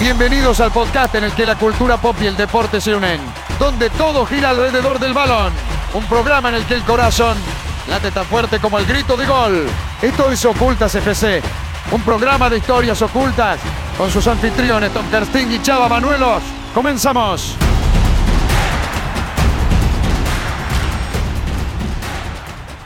Bienvenidos 0.00 0.60
al 0.60 0.70
podcast 0.70 1.12
en 1.16 1.24
el 1.24 1.32
que 1.32 1.44
la 1.44 1.58
cultura 1.58 1.96
pop 1.96 2.14
y 2.22 2.26
el 2.26 2.36
deporte 2.36 2.80
se 2.80 2.94
unen, 2.94 3.20
donde 3.58 3.90
todo 3.90 4.24
gira 4.24 4.50
alrededor 4.50 5.00
del 5.00 5.12
balón. 5.12 5.52
Un 5.92 6.04
programa 6.04 6.50
en 6.50 6.54
el 6.54 6.64
que 6.66 6.74
el 6.74 6.84
corazón 6.84 7.36
late 7.88 8.12
tan 8.12 8.24
fuerte 8.26 8.60
como 8.60 8.78
el 8.78 8.86
grito 8.86 9.16
de 9.16 9.26
gol. 9.26 9.66
Esto 10.00 10.30
es 10.30 10.44
Ocultas 10.44 10.94
FC, 10.94 11.42
un 11.90 12.00
programa 12.02 12.48
de 12.48 12.58
historias 12.58 13.02
ocultas 13.02 13.58
con 13.96 14.08
sus 14.08 14.24
anfitriones 14.28 14.92
Tom 14.92 15.04
Kersting 15.10 15.50
y 15.50 15.62
Chava 15.62 15.88
Manuelos. 15.88 16.44
¡Comenzamos! 16.72 17.56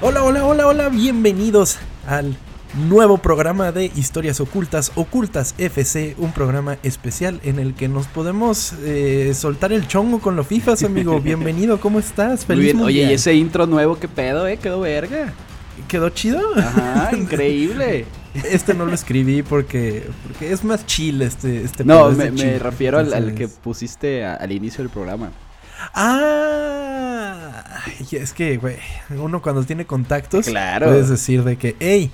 Hola, 0.01 0.23
hola, 0.23 0.45
hola, 0.47 0.67
hola, 0.67 0.89
bienvenidos 0.89 1.79
al 2.09 2.35
nuevo 2.75 3.19
programa 3.19 3.73
de 3.73 3.87
historias 3.95 4.41
ocultas, 4.41 4.93
Ocultas 4.95 5.55
FC, 5.59 6.15
un 6.19 6.33
programa 6.33 6.79
especial 6.83 7.41
en 7.45 7.59
el 7.59 7.75
que 7.75 7.89
nos 7.89 8.07
podemos 8.07 8.73
eh, 8.85 9.33
soltar 9.35 9.73
el 9.73 9.87
chongo 9.87 10.21
con 10.21 10.37
los 10.37 10.47
FIFAs, 10.47 10.83
amigo. 10.85 11.21
Bienvenido, 11.25 11.81
¿cómo 11.81 11.99
estás? 11.99 12.49
Muy 12.49 12.59
bien. 12.59 12.81
Oye, 12.81 13.05
y 13.05 13.13
ese 13.13 13.35
intro 13.35 13.67
nuevo, 13.67 13.99
¿qué 13.99 14.09
pedo, 14.09 14.47
eh? 14.47 14.57
Quedó 14.57 14.81
verga. 14.81 15.33
¿Quedó 15.89 16.09
chido? 16.11 16.41
Ajá, 16.57 17.11
increíble. 17.17 18.07
Este 18.35 18.73
no 18.73 18.87
lo 18.87 18.95
escribí 18.95 19.43
porque, 19.43 20.09
porque 20.27 20.53
es 20.53 20.65
más 20.65 20.87
chill 20.87 21.21
este, 21.21 21.65
este 21.65 21.85
No, 21.85 22.11
me, 22.13 22.31
me 22.31 22.59
refiero 22.59 22.99
al, 22.99 23.13
al, 23.13 23.35
que 23.35 23.49
pusiste 23.49 24.25
a, 24.25 24.35
al 24.37 24.53
inicio 24.53 24.83
del 24.83 24.91
programa. 24.91 25.31
Ah, 25.95 27.65
es 28.11 28.33
que, 28.33 28.57
güey, 28.57 28.77
uno 29.11 29.43
cuando 29.43 29.65
tiene 29.65 29.85
contactos, 29.85 30.47
claro. 30.47 30.87
puedes 30.87 31.09
decir 31.09 31.45
de 31.45 31.57
que, 31.57 31.77
hey, 31.81 32.11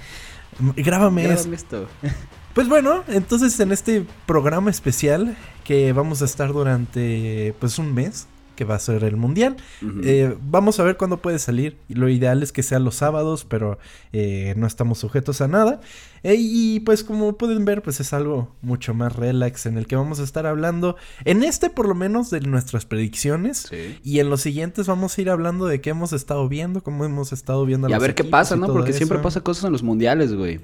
grábame, 0.77 1.25
Grábame 1.25 1.57
esto. 1.57 1.87
Pues 2.55 2.69
bueno, 2.69 3.05
entonces 3.07 3.61
en 3.61 3.71
este 3.71 4.05
programa 4.27 4.69
especial 4.69 5.37
que 5.63 5.93
vamos 5.93 6.23
a 6.23 6.25
estar 6.25 6.53
durante 6.53 7.55
pues 7.61 7.79
un 7.79 7.95
mes, 7.95 8.27
que 8.59 8.65
va 8.65 8.75
a 8.75 8.81
ser 8.81 9.05
el 9.05 9.17
mundial, 9.17 9.57
uh 9.83 9.87
-huh. 9.87 10.01
eh, 10.05 10.37
vamos 10.43 10.81
a 10.81 10.83
ver 10.83 10.97
cuándo 10.97 11.19
puede 11.19 11.39
salir. 11.39 11.77
Lo 11.89 12.09
ideal 12.09 12.43
es 12.43 12.51
que 12.51 12.65
sea 12.65 12.81
los 12.81 12.97
sábados, 12.97 13.47
pero 13.49 13.79
eh, 14.13 14.53
no 14.57 14.67
estamos 14.67 14.99
sujetos 14.99 15.41
a 15.41 15.47
nada. 15.47 15.81
Eh, 16.25 16.35
y 16.37 16.81
pues 16.81 17.05
como 17.05 17.39
pueden 17.39 17.65
ver, 17.65 17.83
pues 17.83 18.01
es 18.01 18.13
algo 18.13 18.57
mucho 18.61 18.95
más 18.95 19.15
relax 19.15 19.67
en 19.67 19.79
el 19.79 19.87
que 19.87 19.95
vamos 19.95 20.19
a 20.19 20.25
estar 20.25 20.45
hablando, 20.45 20.97
en 21.25 21.45
este 21.45 21.71
por 21.71 21.87
lo 21.87 21.95
menos 21.95 22.31
de 22.31 22.41
nuestras 22.41 22.85
predicciones. 22.85 23.69
Sí. 23.71 24.01
Y 24.03 24.19
en 24.19 24.29
los 24.29 24.41
siguientes 24.41 24.89
vamos 24.89 25.17
a 25.17 25.21
ir 25.21 25.31
hablando 25.31 25.67
de 25.67 25.81
qué 25.81 25.91
hemos 25.91 26.13
estado 26.13 26.49
viendo, 26.49 26.83
cómo 26.83 27.05
hemos 27.05 27.33
estado 27.33 27.65
viendo. 27.65 27.89
Y 27.89 27.93
a 27.93 28.01
ver 28.01 28.17
qué 28.17 28.25
pasa, 28.25 28.57
¿no? 28.57 28.67
Porque 28.67 28.91
eso. 28.91 28.97
siempre 28.97 29.19
pasa 29.21 29.41
cosas 29.43 29.67
en 29.67 29.73
los 29.73 29.85
mundiales, 29.85 30.35
güey. 30.35 30.59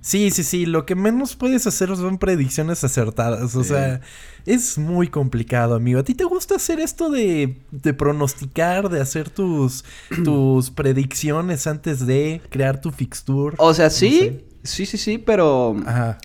Sí, 0.00 0.30
sí, 0.30 0.44
sí. 0.44 0.66
Lo 0.66 0.86
que 0.86 0.94
menos 0.94 1.36
puedes 1.36 1.66
hacer 1.66 1.94
son 1.96 2.18
predicciones 2.18 2.84
acertadas. 2.84 3.54
O 3.54 3.62
sí. 3.62 3.70
sea, 3.70 4.00
es 4.46 4.78
muy 4.78 5.08
complicado, 5.08 5.74
amigo. 5.74 6.00
¿A 6.00 6.04
ti 6.04 6.14
te 6.14 6.24
gusta 6.24 6.56
hacer 6.56 6.80
esto 6.80 7.10
de, 7.10 7.56
de 7.70 7.94
pronosticar, 7.94 8.88
de 8.88 9.00
hacer 9.00 9.30
tus, 9.30 9.84
tus 10.24 10.70
predicciones 10.70 11.66
antes 11.66 12.06
de 12.06 12.40
crear 12.50 12.80
tu 12.80 12.90
fixture? 12.90 13.56
O 13.58 13.74
sea, 13.74 13.90
sí. 13.90 14.10
No 14.10 14.38
sé. 14.38 14.44
Sí, 14.64 14.86
sí, 14.86 14.98
sí, 14.98 15.18
pero. 15.18 15.76
Ajá. 15.86 16.18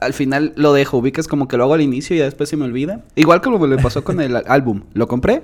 Al 0.00 0.12
final 0.12 0.52
lo 0.54 0.72
dejo, 0.72 0.98
ubicas 0.98 1.26
como 1.26 1.48
que 1.48 1.56
lo 1.56 1.64
hago 1.64 1.74
al 1.74 1.80
inicio 1.80 2.14
y 2.14 2.20
ya 2.20 2.24
después 2.26 2.48
se 2.48 2.56
me 2.56 2.64
olvida. 2.64 3.04
Igual 3.16 3.40
como 3.40 3.58
me 3.58 3.78
pasó 3.78 4.04
con 4.04 4.20
el 4.20 4.36
álbum. 4.46 4.84
Lo 4.94 5.08
compré, 5.08 5.42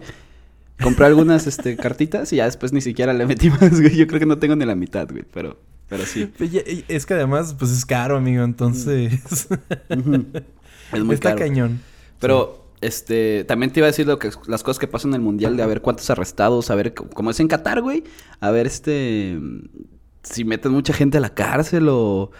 compré 0.80 1.06
algunas 1.06 1.48
este, 1.48 1.76
cartitas 1.76 2.32
y 2.32 2.36
ya 2.36 2.44
después 2.44 2.72
ni 2.72 2.80
siquiera 2.80 3.12
le 3.12 3.26
metí 3.26 3.50
más, 3.50 3.80
güey. 3.80 3.96
Yo 3.96 4.06
creo 4.06 4.20
que 4.20 4.26
no 4.26 4.38
tengo 4.38 4.54
ni 4.54 4.64
la 4.64 4.76
mitad, 4.76 5.08
güey, 5.10 5.24
pero. 5.32 5.58
Pero 5.88 6.04
sí. 6.06 6.30
Es 6.88 7.06
que 7.06 7.14
además, 7.14 7.54
pues 7.58 7.70
es 7.70 7.84
caro, 7.84 8.16
amigo, 8.16 8.44
entonces. 8.44 9.48
Es 10.90 11.04
muy 11.04 11.14
Está 11.14 11.30
caro. 11.34 11.40
cañón. 11.40 11.80
Pero, 12.18 12.64
sí. 12.80 12.86
este, 12.86 13.44
también 13.44 13.72
te 13.72 13.80
iba 13.80 13.86
a 13.86 13.90
decir 13.90 14.06
lo 14.06 14.18
que, 14.18 14.30
las 14.46 14.62
cosas 14.62 14.78
que 14.78 14.88
pasan 14.88 15.10
en 15.10 15.16
el 15.16 15.20
mundial, 15.20 15.56
de 15.56 15.62
a 15.62 15.66
ver 15.66 15.82
cuántos 15.82 16.08
arrestados, 16.08 16.70
a 16.70 16.74
ver, 16.74 16.94
como 16.94 17.30
es 17.30 17.40
en 17.40 17.48
Qatar, 17.48 17.82
güey, 17.82 18.04
a 18.40 18.50
ver, 18.50 18.66
este, 18.66 19.38
si 20.22 20.44
meten 20.44 20.72
mucha 20.72 20.92
gente 20.92 21.18
a 21.18 21.20
la 21.20 21.34
cárcel 21.34 21.88
o. 21.88 22.30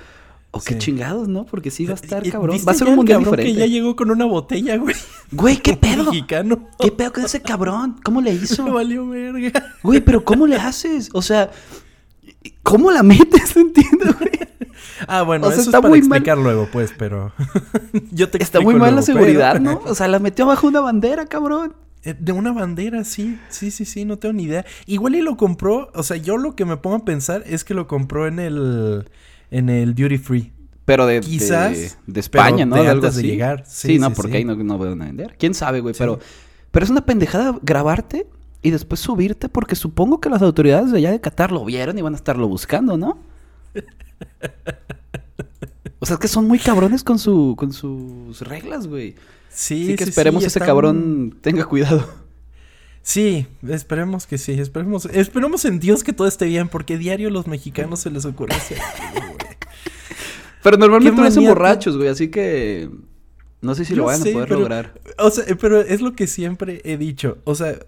O 0.51 0.61
qué 0.61 0.75
sí. 0.75 0.79
chingados, 0.79 1.29
¿no? 1.29 1.45
Porque 1.45 1.71
sí 1.71 1.85
va 1.85 1.93
a 1.93 1.97
estar 1.97 2.27
cabrón. 2.31 2.59
Va 2.67 2.73
a 2.73 2.75
ser 2.75 2.89
un 2.89 2.97
mundial 2.97 3.19
diferente. 3.19 3.53
que 3.53 3.59
ya 3.59 3.67
llegó 3.67 3.95
con 3.95 4.11
una 4.11 4.25
botella, 4.25 4.79
güey. 4.79 4.97
Güey, 5.31 5.59
¿qué 5.59 5.77
pedo? 5.77 6.05
Mexicano. 6.05 6.71
¿Qué 6.81 6.91
pedo 6.91 7.13
con 7.13 7.25
ese 7.27 7.43
cabrón? 7.43 8.01
¿Cómo 8.03 8.23
le 8.23 8.33
hizo? 8.33 8.65
Me 8.65 8.71
valió 8.71 9.07
verga. 9.07 9.77
Güey, 9.83 10.01
pero 10.01 10.25
¿cómo 10.25 10.47
le 10.47 10.57
haces? 10.57 11.11
O 11.13 11.21
sea, 11.21 11.51
¿Cómo 12.63 12.91
la 12.91 13.03
metes? 13.03 13.39
No 13.57 13.63
entiendo, 13.63 14.15
güey. 14.19 14.31
Ah, 15.07 15.23
bueno, 15.23 15.47
o 15.47 15.51
sea, 15.51 15.61
eso 15.61 15.71
está 15.71 15.79
es 15.79 15.83
para 15.83 15.91
muy 15.91 15.99
explicar 16.01 16.37
mal... 16.37 16.45
luego, 16.45 16.69
pues, 16.73 16.93
pero 16.97 17.33
yo 18.11 18.29
te 18.31 18.43
Está 18.43 18.61
muy 18.61 18.75
mal 18.75 18.91
luego, 18.91 18.97
la 18.97 19.03
seguridad, 19.03 19.53
pero... 19.53 19.65
¿no? 19.65 19.81
O 19.85 19.95
sea, 19.95 20.09
la 20.09 20.19
metió 20.19 20.45
bajo 20.45 20.67
una 20.67 20.81
bandera, 20.81 21.27
cabrón. 21.27 21.75
Eh, 22.03 22.15
de 22.19 22.33
una 22.33 22.53
bandera, 22.53 23.05
sí, 23.05 23.39
sí, 23.49 23.71
sí, 23.71 23.85
sí, 23.85 24.05
no 24.05 24.19
tengo 24.19 24.33
ni 24.33 24.45
idea. 24.45 24.67
Igual 24.87 25.15
y 25.15 25.21
lo 25.21 25.37
compró, 25.37 25.91
o 25.95 26.03
sea, 26.03 26.17
yo 26.17 26.37
lo 26.37 26.57
que 26.57 26.65
me 26.65 26.77
pongo 26.77 26.97
a 26.97 27.05
pensar 27.05 27.45
es 27.47 27.65
que 27.65 27.75
lo 27.75 27.87
compró 27.87 28.27
en 28.27 28.41
el, 28.41 29.09
en 29.51 29.69
el 29.69 29.95
duty 29.95 30.19
free. 30.19 30.53
Pero 30.85 31.07
de, 31.07 31.21
Quizás, 31.21 31.77
de, 31.77 31.91
de 32.07 32.21
España, 32.21 32.67
¿no? 32.67 32.77
De, 32.77 32.83
de 32.83 32.89
algo 32.89 33.07
antes 33.07 33.19
así. 33.19 33.27
de 33.27 33.33
llegar. 33.33 33.65
Sí, 33.67 33.89
sí 33.89 33.99
no, 33.99 34.09
sí, 34.09 34.15
porque 34.17 34.33
sí. 34.33 34.39
ahí 34.39 34.45
no, 34.45 34.57
no 34.57 34.79
van 34.79 35.01
a 35.01 35.05
vender. 35.05 35.37
¿Quién 35.39 35.55
sabe, 35.55 35.81
güey? 35.81 35.95
Pero, 35.97 36.19
pero 36.71 36.85
es 36.85 36.91
una 36.91 37.05
pendejada 37.05 37.59
grabarte 37.63 38.27
y 38.63 38.71
después 38.71 39.01
subirte 39.01 39.49
porque 39.49 39.77
supongo 39.77 40.21
que 40.21 40.31
las 40.31 40.43
autoridades 40.43 40.91
de 40.91 40.99
allá 40.99 41.11
de 41.11 41.21
Qatar 41.21 41.53
lo 41.53 41.65
vieron 41.65 41.99
y 41.99 42.03
van 42.03 42.15
a 42.15 42.17
estarlo 42.17 42.49
buscando, 42.49 42.97
¿no? 42.97 43.19
O 46.01 46.07
sea, 46.07 46.15
es 46.15 46.21
que 46.21 46.29
son 46.29 46.47
muy 46.47 46.59
cabrones 46.59 47.03
con 47.03 47.19
su 47.19 47.55
con 47.57 47.73
sus 47.73 48.41
reglas, 48.43 48.87
güey. 48.87 49.17
Sí, 49.49 49.85
Así 49.85 49.97
que 49.97 50.05
sí, 50.05 50.11
esperemos 50.11 50.43
sí, 50.43 50.47
ese 50.47 50.59
están... 50.59 50.69
cabrón 50.69 51.37
tenga 51.41 51.65
cuidado. 51.65 52.09
Sí, 53.03 53.47
esperemos 53.67 54.27
que 54.27 54.37
sí, 54.37 54.53
esperemos, 54.53 55.07
esperemos 55.07 55.65
en 55.65 55.81
Dios 55.81 56.05
que 56.05 56.13
todo 56.13 56.29
esté 56.29 56.45
bien, 56.45 56.69
porque 56.69 56.99
diario 56.99 57.31
los 57.31 57.47
mexicanos 57.47 58.01
se 58.01 58.11
les 58.11 58.27
ocurre 58.27 58.55
hacer. 58.55 58.79
pero 60.63 60.77
normalmente 60.77 61.21
no 61.21 61.31
son 61.31 61.47
borrachos, 61.47 61.97
güey, 61.97 62.11
así 62.11 62.29
que 62.29 62.91
no 63.63 63.75
sé 63.75 63.87
si 63.87 63.95
lo 63.95 64.05
van 64.05 64.21
sé, 64.21 64.31
a 64.31 64.33
poder 64.35 64.49
pero, 64.49 64.61
lograr. 64.61 65.01
O 65.17 65.31
sea, 65.31 65.45
pero 65.59 65.81
es 65.81 66.03
lo 66.03 66.13
que 66.13 66.27
siempre 66.27 66.83
he 66.85 66.99
dicho, 66.99 67.39
o 67.45 67.55
sea, 67.55 67.79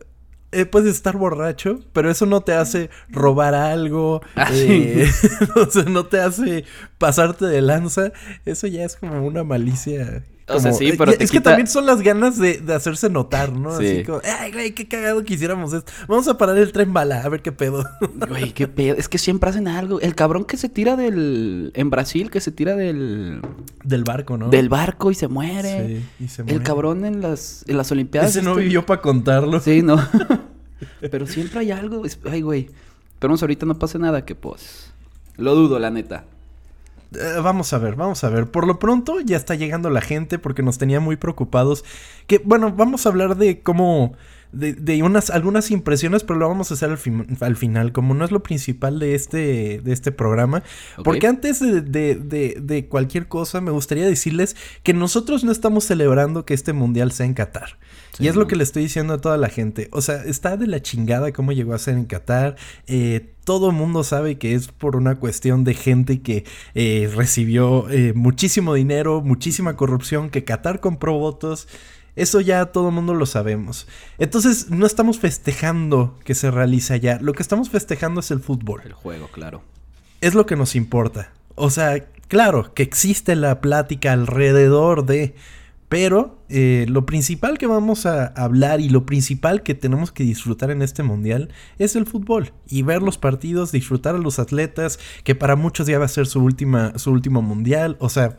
eh, 0.52 0.66
puedes 0.66 0.94
estar 0.94 1.16
borracho, 1.16 1.80
pero 1.92 2.10
eso 2.10 2.26
no 2.26 2.40
te 2.40 2.54
hace 2.54 2.90
robar 3.08 3.54
algo, 3.54 4.20
ah, 4.36 4.48
eh, 4.52 5.08
o 5.56 5.70
sea, 5.70 5.84
no 5.84 6.06
te 6.06 6.20
hace 6.20 6.64
pasarte 6.98 7.46
de 7.46 7.60
lanza, 7.60 8.12
eso 8.44 8.66
ya 8.66 8.84
es 8.84 8.96
como 8.96 9.26
una 9.26 9.44
malicia. 9.44 10.24
Como, 10.50 10.58
o 10.58 10.60
sea, 10.60 10.72
sí, 10.72 10.92
pero 10.96 11.12
es 11.12 11.30
que 11.30 11.40
también 11.40 11.66
son 11.66 11.86
las 11.86 12.02
ganas 12.02 12.38
de, 12.38 12.58
de 12.58 12.74
hacerse 12.74 13.08
notar, 13.08 13.52
¿no? 13.52 13.76
Sí. 13.78 13.86
Así 13.86 14.04
como, 14.04 14.20
ay, 14.40 14.52
güey, 14.52 14.74
qué 14.74 14.88
cagado 14.88 15.24
que 15.24 15.34
hiciéramos 15.34 15.72
esto. 15.72 15.90
Vamos 16.08 16.28
a 16.28 16.36
parar 16.36 16.58
el 16.58 16.72
tren 16.72 16.92
bala, 16.92 17.22
a 17.22 17.28
ver 17.28 17.42
qué 17.42 17.52
pedo. 17.52 17.84
Güey, 18.28 18.52
qué 18.52 18.68
pedo. 18.68 18.96
Es 18.96 19.08
que 19.08 19.18
siempre 19.18 19.50
hacen 19.50 19.66
algo. 19.66 20.00
El 20.00 20.14
cabrón 20.14 20.44
que 20.44 20.56
se 20.56 20.68
tira 20.68 20.96
del. 20.96 21.72
En 21.74 21.90
Brasil, 21.90 22.30
que 22.30 22.40
se 22.40 22.52
tira 22.52 22.76
del. 22.76 23.40
Del 23.84 24.04
barco, 24.04 24.36
¿no? 24.36 24.48
Del 24.50 24.68
barco 24.68 25.10
y 25.10 25.14
se 25.14 25.28
muere. 25.28 26.02
Sí, 26.18 26.24
y 26.24 26.28
se 26.28 26.42
muere. 26.42 26.56
El 26.56 26.62
cabrón 26.62 27.04
en 27.04 27.20
las, 27.20 27.64
en 27.66 27.76
las 27.76 27.90
Olimpiadas. 27.90 28.30
Ese 28.30 28.42
no 28.42 28.50
este... 28.50 28.62
vivió 28.62 28.86
para 28.86 29.00
contarlo. 29.00 29.60
Sí, 29.60 29.82
no. 29.82 29.96
pero 31.10 31.26
siempre 31.26 31.60
hay 31.60 31.70
algo. 31.70 32.02
Ay, 32.30 32.42
güey. 32.42 32.70
Pero 33.18 33.34
ahorita 33.34 33.66
no 33.66 33.78
pase 33.78 33.98
nada 33.98 34.24
que 34.24 34.34
pues. 34.34 34.92
Lo 35.36 35.54
dudo, 35.54 35.78
la 35.78 35.90
neta. 35.90 36.24
Uh, 37.12 37.43
vamos 37.43 37.72
a 37.72 37.78
ver, 37.78 37.97
vamos 37.97 38.22
a 38.25 38.28
ver. 38.28 38.47
Por 38.50 38.66
lo 38.66 38.78
pronto 38.78 39.21
ya 39.21 39.37
está 39.37 39.54
llegando 39.54 39.91
la 39.91 40.00
gente 40.00 40.38
porque 40.38 40.62
nos 40.62 40.78
tenía 40.78 41.00
muy 41.00 41.16
preocupados. 41.16 41.84
Que 42.26 42.38
bueno, 42.38 42.72
vamos 42.72 43.06
a 43.06 43.09
hablar 43.09 43.37
de 43.37 43.60
cómo. 43.60 44.15
De, 44.53 44.72
de 44.72 45.00
unas 45.04 45.31
algunas 45.31 45.71
impresiones, 45.71 46.25
pero 46.25 46.41
lo 46.41 46.48
vamos 46.48 46.72
a 46.72 46.75
hacer 46.75 46.91
al, 46.91 46.98
fin, 46.98 47.38
al, 47.38 47.54
final, 47.54 47.93
como 47.93 48.15
no 48.15 48.25
es 48.25 48.32
lo 48.32 48.43
principal 48.43 48.98
de 48.98 49.15
este, 49.15 49.81
de 49.81 49.93
este 49.93 50.10
programa. 50.10 50.65
Okay. 50.94 51.04
Porque 51.04 51.28
antes 51.28 51.60
de, 51.60 51.81
de, 51.81 52.56
de, 52.60 52.88
cualquier 52.88 53.28
cosa, 53.28 53.60
me 53.60 53.71
gustaría 53.71 54.04
decirles 54.04 54.56
que 54.82 54.92
nosotros 54.92 55.45
no 55.45 55.53
estamos 55.53 55.84
celebrando 55.84 56.47
que 56.47 56.54
este 56.54 56.72
mundial 56.72 57.13
sea 57.13 57.27
en 57.27 57.34
Qatar. 57.34 57.78
Sí, 58.16 58.24
y 58.24 58.27
es 58.27 58.34
¿no? 58.34 58.41
lo 58.41 58.48
que 58.48 58.56
le 58.56 58.65
estoy 58.65 58.83
diciendo 58.83 59.15
a 59.15 59.18
toda 59.21 59.36
la 59.36 59.51
gente. 59.51 59.89
O 59.92 60.03
sea, 60.03 60.16
está 60.24 60.56
de 60.56 60.66
la 60.66 60.83
chingada 60.83 61.30
cómo 61.30 61.53
llegó 61.53 61.72
a 61.72 61.78
ser 61.78 61.95
en 61.95 62.06
Qatar. 62.06 62.56
Eh, 62.89 63.30
todo 63.50 63.70
el 63.70 63.74
mundo 63.74 64.04
sabe 64.04 64.38
que 64.38 64.54
es 64.54 64.68
por 64.68 64.94
una 64.94 65.16
cuestión 65.16 65.64
de 65.64 65.74
gente 65.74 66.22
que 66.22 66.44
eh, 66.76 67.10
recibió 67.16 67.91
eh, 67.91 68.12
muchísimo 68.14 68.74
dinero, 68.74 69.22
muchísima 69.22 69.74
corrupción, 69.74 70.30
que 70.30 70.44
Qatar 70.44 70.78
compró 70.78 71.14
votos. 71.14 71.66
Eso 72.14 72.41
ya 72.41 72.66
todo 72.66 72.91
el 72.91 72.94
mundo 72.94 73.12
lo 73.12 73.26
sabemos. 73.26 73.88
Entonces, 74.18 74.70
no 74.70 74.86
estamos 74.86 75.18
festejando 75.18 76.16
que 76.22 76.36
se 76.36 76.52
realice 76.52 76.94
allá. 76.94 77.18
Lo 77.20 77.32
que 77.32 77.42
estamos 77.42 77.70
festejando 77.70 78.20
es 78.20 78.30
el 78.30 78.38
fútbol. 78.38 78.82
El 78.84 78.92
juego, 78.92 79.26
claro. 79.32 79.62
Es 80.20 80.34
lo 80.34 80.46
que 80.46 80.54
nos 80.54 80.76
importa. 80.76 81.32
O 81.56 81.70
sea, 81.70 82.06
claro, 82.28 82.72
que 82.72 82.84
existe 82.84 83.34
la 83.34 83.60
plática 83.60 84.12
alrededor 84.12 85.06
de... 85.06 85.34
Pero 85.91 86.39
eh, 86.48 86.87
lo 86.89 87.04
principal 87.04 87.59
que 87.59 87.66
vamos 87.66 88.07
a 88.07 88.27
hablar 88.28 88.81
y 88.81 88.89
lo 88.89 89.04
principal 89.04 89.65
que 89.65 89.75
tenemos 89.75 90.13
que 90.13 90.22
disfrutar 90.22 90.71
en 90.71 90.83
este 90.83 91.03
mundial 91.03 91.51
es 91.78 91.97
el 91.97 92.07
fútbol 92.07 92.53
y 92.69 92.83
ver 92.83 93.03
los 93.03 93.19
partidos, 93.19 93.72
disfrutar 93.72 94.15
a 94.15 94.19
los 94.19 94.39
atletas, 94.39 95.01
que 95.25 95.34
para 95.34 95.57
muchos 95.57 95.89
ya 95.89 95.98
va 95.98 96.04
a 96.04 96.09
ser 96.09 96.28
su 96.28 96.45
última, 96.45 96.97
su 96.97 97.10
último 97.10 97.42
mundial. 97.42 97.97
O 97.98 98.09
sea, 98.09 98.37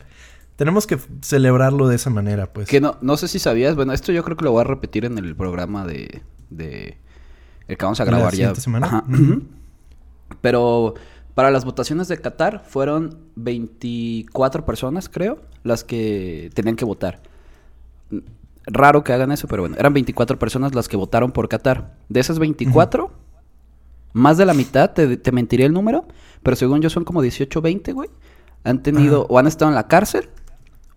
Tenemos 0.56 0.86
que 0.86 0.98
celebrarlo 1.22 1.88
de 1.88 1.96
esa 1.96 2.08
manera, 2.08 2.52
pues. 2.52 2.68
Que 2.68 2.80
no, 2.80 2.96
no 3.02 3.16
sé 3.16 3.28
si 3.28 3.38
sabías, 3.38 3.74
bueno, 3.76 3.92
esto 3.92 4.12
yo 4.12 4.22
creo 4.22 4.36
que 4.36 4.44
lo 4.44 4.52
voy 4.52 4.60
a 4.62 4.64
repetir 4.64 5.04
en 5.04 5.18
el 5.18 5.34
programa 5.36 5.86
de, 5.86 6.22
de 6.50 6.96
el 7.68 7.76
que 7.76 7.84
vamos 7.84 8.00
a 8.00 8.04
¿En 8.04 8.10
la 8.12 8.16
grabar 8.16 8.34
ya. 8.34 8.54
semana? 8.54 8.86
Ajá. 8.86 9.04
Pero 10.40 10.94
para 11.34 11.50
las 11.50 11.64
votaciones 11.64 12.08
de 12.08 12.18
Qatar 12.18 12.64
fueron 12.66 13.18
24 13.36 14.64
personas, 14.64 15.08
creo, 15.08 15.40
las 15.64 15.84
que 15.84 16.50
tenían 16.54 16.76
que 16.76 16.84
votar. 16.84 17.20
Raro 18.66 19.02
que 19.02 19.12
hagan 19.12 19.32
eso, 19.32 19.48
pero 19.48 19.62
bueno, 19.62 19.76
eran 19.78 19.92
24 19.92 20.38
personas 20.38 20.74
las 20.74 20.88
que 20.88 20.96
votaron 20.96 21.32
por 21.32 21.48
Qatar. 21.48 21.96
De 22.08 22.20
esas 22.20 22.38
24, 22.38 23.10
más 24.12 24.36
de 24.38 24.46
la 24.46 24.54
mitad, 24.54 24.90
te, 24.92 25.16
te 25.16 25.32
mentiría 25.32 25.66
el 25.66 25.72
número, 25.72 26.04
pero 26.42 26.56
según 26.56 26.80
yo 26.80 26.88
son 26.90 27.04
como 27.04 27.22
18 27.22 27.60
20, 27.60 27.92
güey. 27.92 28.08
Han 28.64 28.82
tenido, 28.82 29.26
o 29.28 29.38
han 29.38 29.46
estado 29.48 29.70
en 29.70 29.74
la 29.74 29.88
cárcel, 29.88 30.28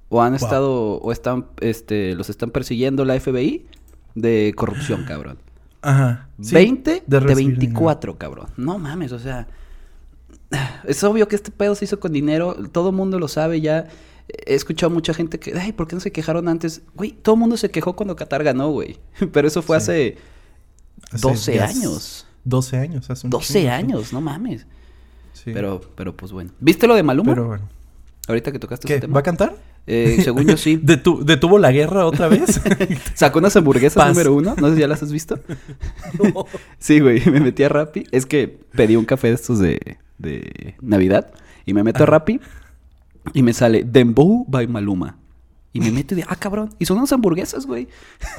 o 0.10 0.22
han 0.22 0.34
Wow. 0.34 0.36
estado, 0.36 0.74
o 0.98 1.12
están, 1.12 1.48
este, 1.62 2.14
los 2.14 2.30
están 2.30 2.52
persiguiendo 2.52 3.04
la 3.06 3.20
FBI 3.20 3.66
de 4.14 4.54
corrupción, 4.56 5.04
cabrón. 5.06 5.40
Ajá. 5.82 6.30
sí, 6.42 6.54
20 6.54 7.04
de, 7.06 7.20
recibir 7.20 7.58
24, 7.58 8.18
cabrón. 8.18 8.48
No 8.58 8.78
mames, 8.78 9.12
o 9.12 9.20
sea. 9.20 9.48
Es 10.84 11.04
obvio 11.04 11.28
que 11.28 11.36
este 11.36 11.52
pedo 11.52 11.74
se 11.76 11.86
hizo 11.86 12.00
con 12.00 12.12
dinero. 12.14 12.56
Todo 12.72 12.90
el 12.90 12.96
mundo 12.96 13.20
lo 13.20 13.28
sabe 13.28 13.62
ya. 13.62 13.88
He 14.28 14.56
escuchado 14.56 14.90
mucha 14.90 15.14
gente 15.14 15.40
que, 15.40 15.54
ay, 15.58 15.72
¿por 15.72 15.88
qué 15.88 15.96
no 15.96 16.00
se 16.00 16.12
quejaron 16.12 16.48
antes? 16.48 16.82
Güey, 16.96 17.12
todo 17.12 17.36
el 17.36 17.40
mundo 17.42 17.58
se 17.58 17.70
quejó 17.70 17.96
cuando 17.96 18.16
Qatar 18.16 18.44
ganó, 18.44 18.70
güey. 18.72 18.98
Pero 19.32 19.48
eso 19.48 19.62
fue 19.62 19.80
Sí. 19.80 19.84
hace 19.84 20.18
Hace 21.12 21.28
12 21.28 21.56
ya 21.56 21.66
años. 21.66 22.28
12 22.44 22.78
años, 22.78 23.10
hace 23.10 23.28
un 23.28 23.32
12 23.32 23.46
chingo, 23.54 23.60
sí. 23.62 23.68
años, 23.68 24.14
no 24.14 24.22
mames. 24.22 24.66
Sí. 25.34 25.52
Pero, 25.54 25.82
pero 25.96 26.16
pues 26.16 26.32
bueno. 26.32 26.52
¿Viste 26.60 26.88
lo 26.88 26.96
de 26.96 27.04
Maluma? 27.04 27.34
Pero 27.34 27.48
bueno. 27.48 27.70
Ahorita 28.28 28.52
que 28.52 28.58
tocaste 28.60 28.88
¿Qué? 28.88 28.94
ese 28.94 29.02
tema. 29.02 29.14
¿Va 29.16 29.20
a 29.20 29.24
cantar? 29.24 29.56
Eh, 29.88 30.20
según 30.24 30.46
yo 30.48 30.58
sí. 30.58 30.78
¿Detu- 30.84 31.24
¿Detuvo 31.24 31.60
la 31.60 31.72
guerra 31.72 32.06
otra 32.08 32.28
vez? 32.28 32.60
Sacó 33.14 33.38
unas 33.40 33.56
hamburguesas 33.56 34.02
Paz. 34.04 34.10
número 34.10 34.34
uno. 34.34 34.56
No 34.60 34.70
sé 34.70 34.76
si 34.76 34.82
ya 34.82 34.88
las 34.88 35.04
has 35.04 35.12
visto. 35.12 35.40
Sí, 36.80 37.00
güey. 37.00 37.24
Me 37.30 37.40
metí 37.40 37.64
a 37.64 37.70
Rappi. 37.70 38.06
Es 38.12 38.26
que 38.26 38.48
pedí 38.48 38.96
un 38.96 39.06
café 39.06 39.28
de 39.28 39.34
estos 39.34 39.60
de, 39.60 39.98
de 40.18 40.76
Navidad. 40.82 41.32
Y 41.66 41.74
me 41.74 41.84
meto 41.84 42.00
a 42.00 42.04
Ajá. 42.04 42.12
Rappi. 42.14 42.40
Y 43.34 43.42
me 43.44 43.54
sale 43.54 43.84
Dembow 43.84 44.46
by 44.48 44.68
Maluma. 44.68 45.18
Y 45.74 45.82
me 45.82 45.92
meto 45.92 46.14
y 46.14 46.18
de, 46.18 46.26
ah, 46.28 46.36
cabrón. 46.38 46.70
Y 46.80 46.86
son 46.86 46.98
unas 46.98 47.12
hamburguesas, 47.12 47.66
güey. 47.66 47.88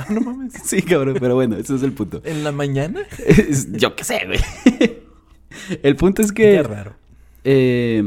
no 0.09 0.21
mames. 0.23 0.55
Sí, 0.65 0.81
cabrón. 0.83 1.17
Pero 1.21 1.35
bueno, 1.35 1.57
ese 1.57 1.75
es 1.75 1.83
el 1.83 1.93
punto. 1.93 2.23
¿En 2.25 2.43
la 2.45 2.53
mañana? 2.53 3.01
Yo 3.73 3.95
qué 3.95 4.05
sé, 4.05 4.21
güey. 4.27 4.41
El 5.83 5.97
punto 5.97 6.23
es 6.23 6.33
que... 6.33 6.43
Qué 6.53 6.63
raro. 6.63 6.95
Eh, 7.45 8.03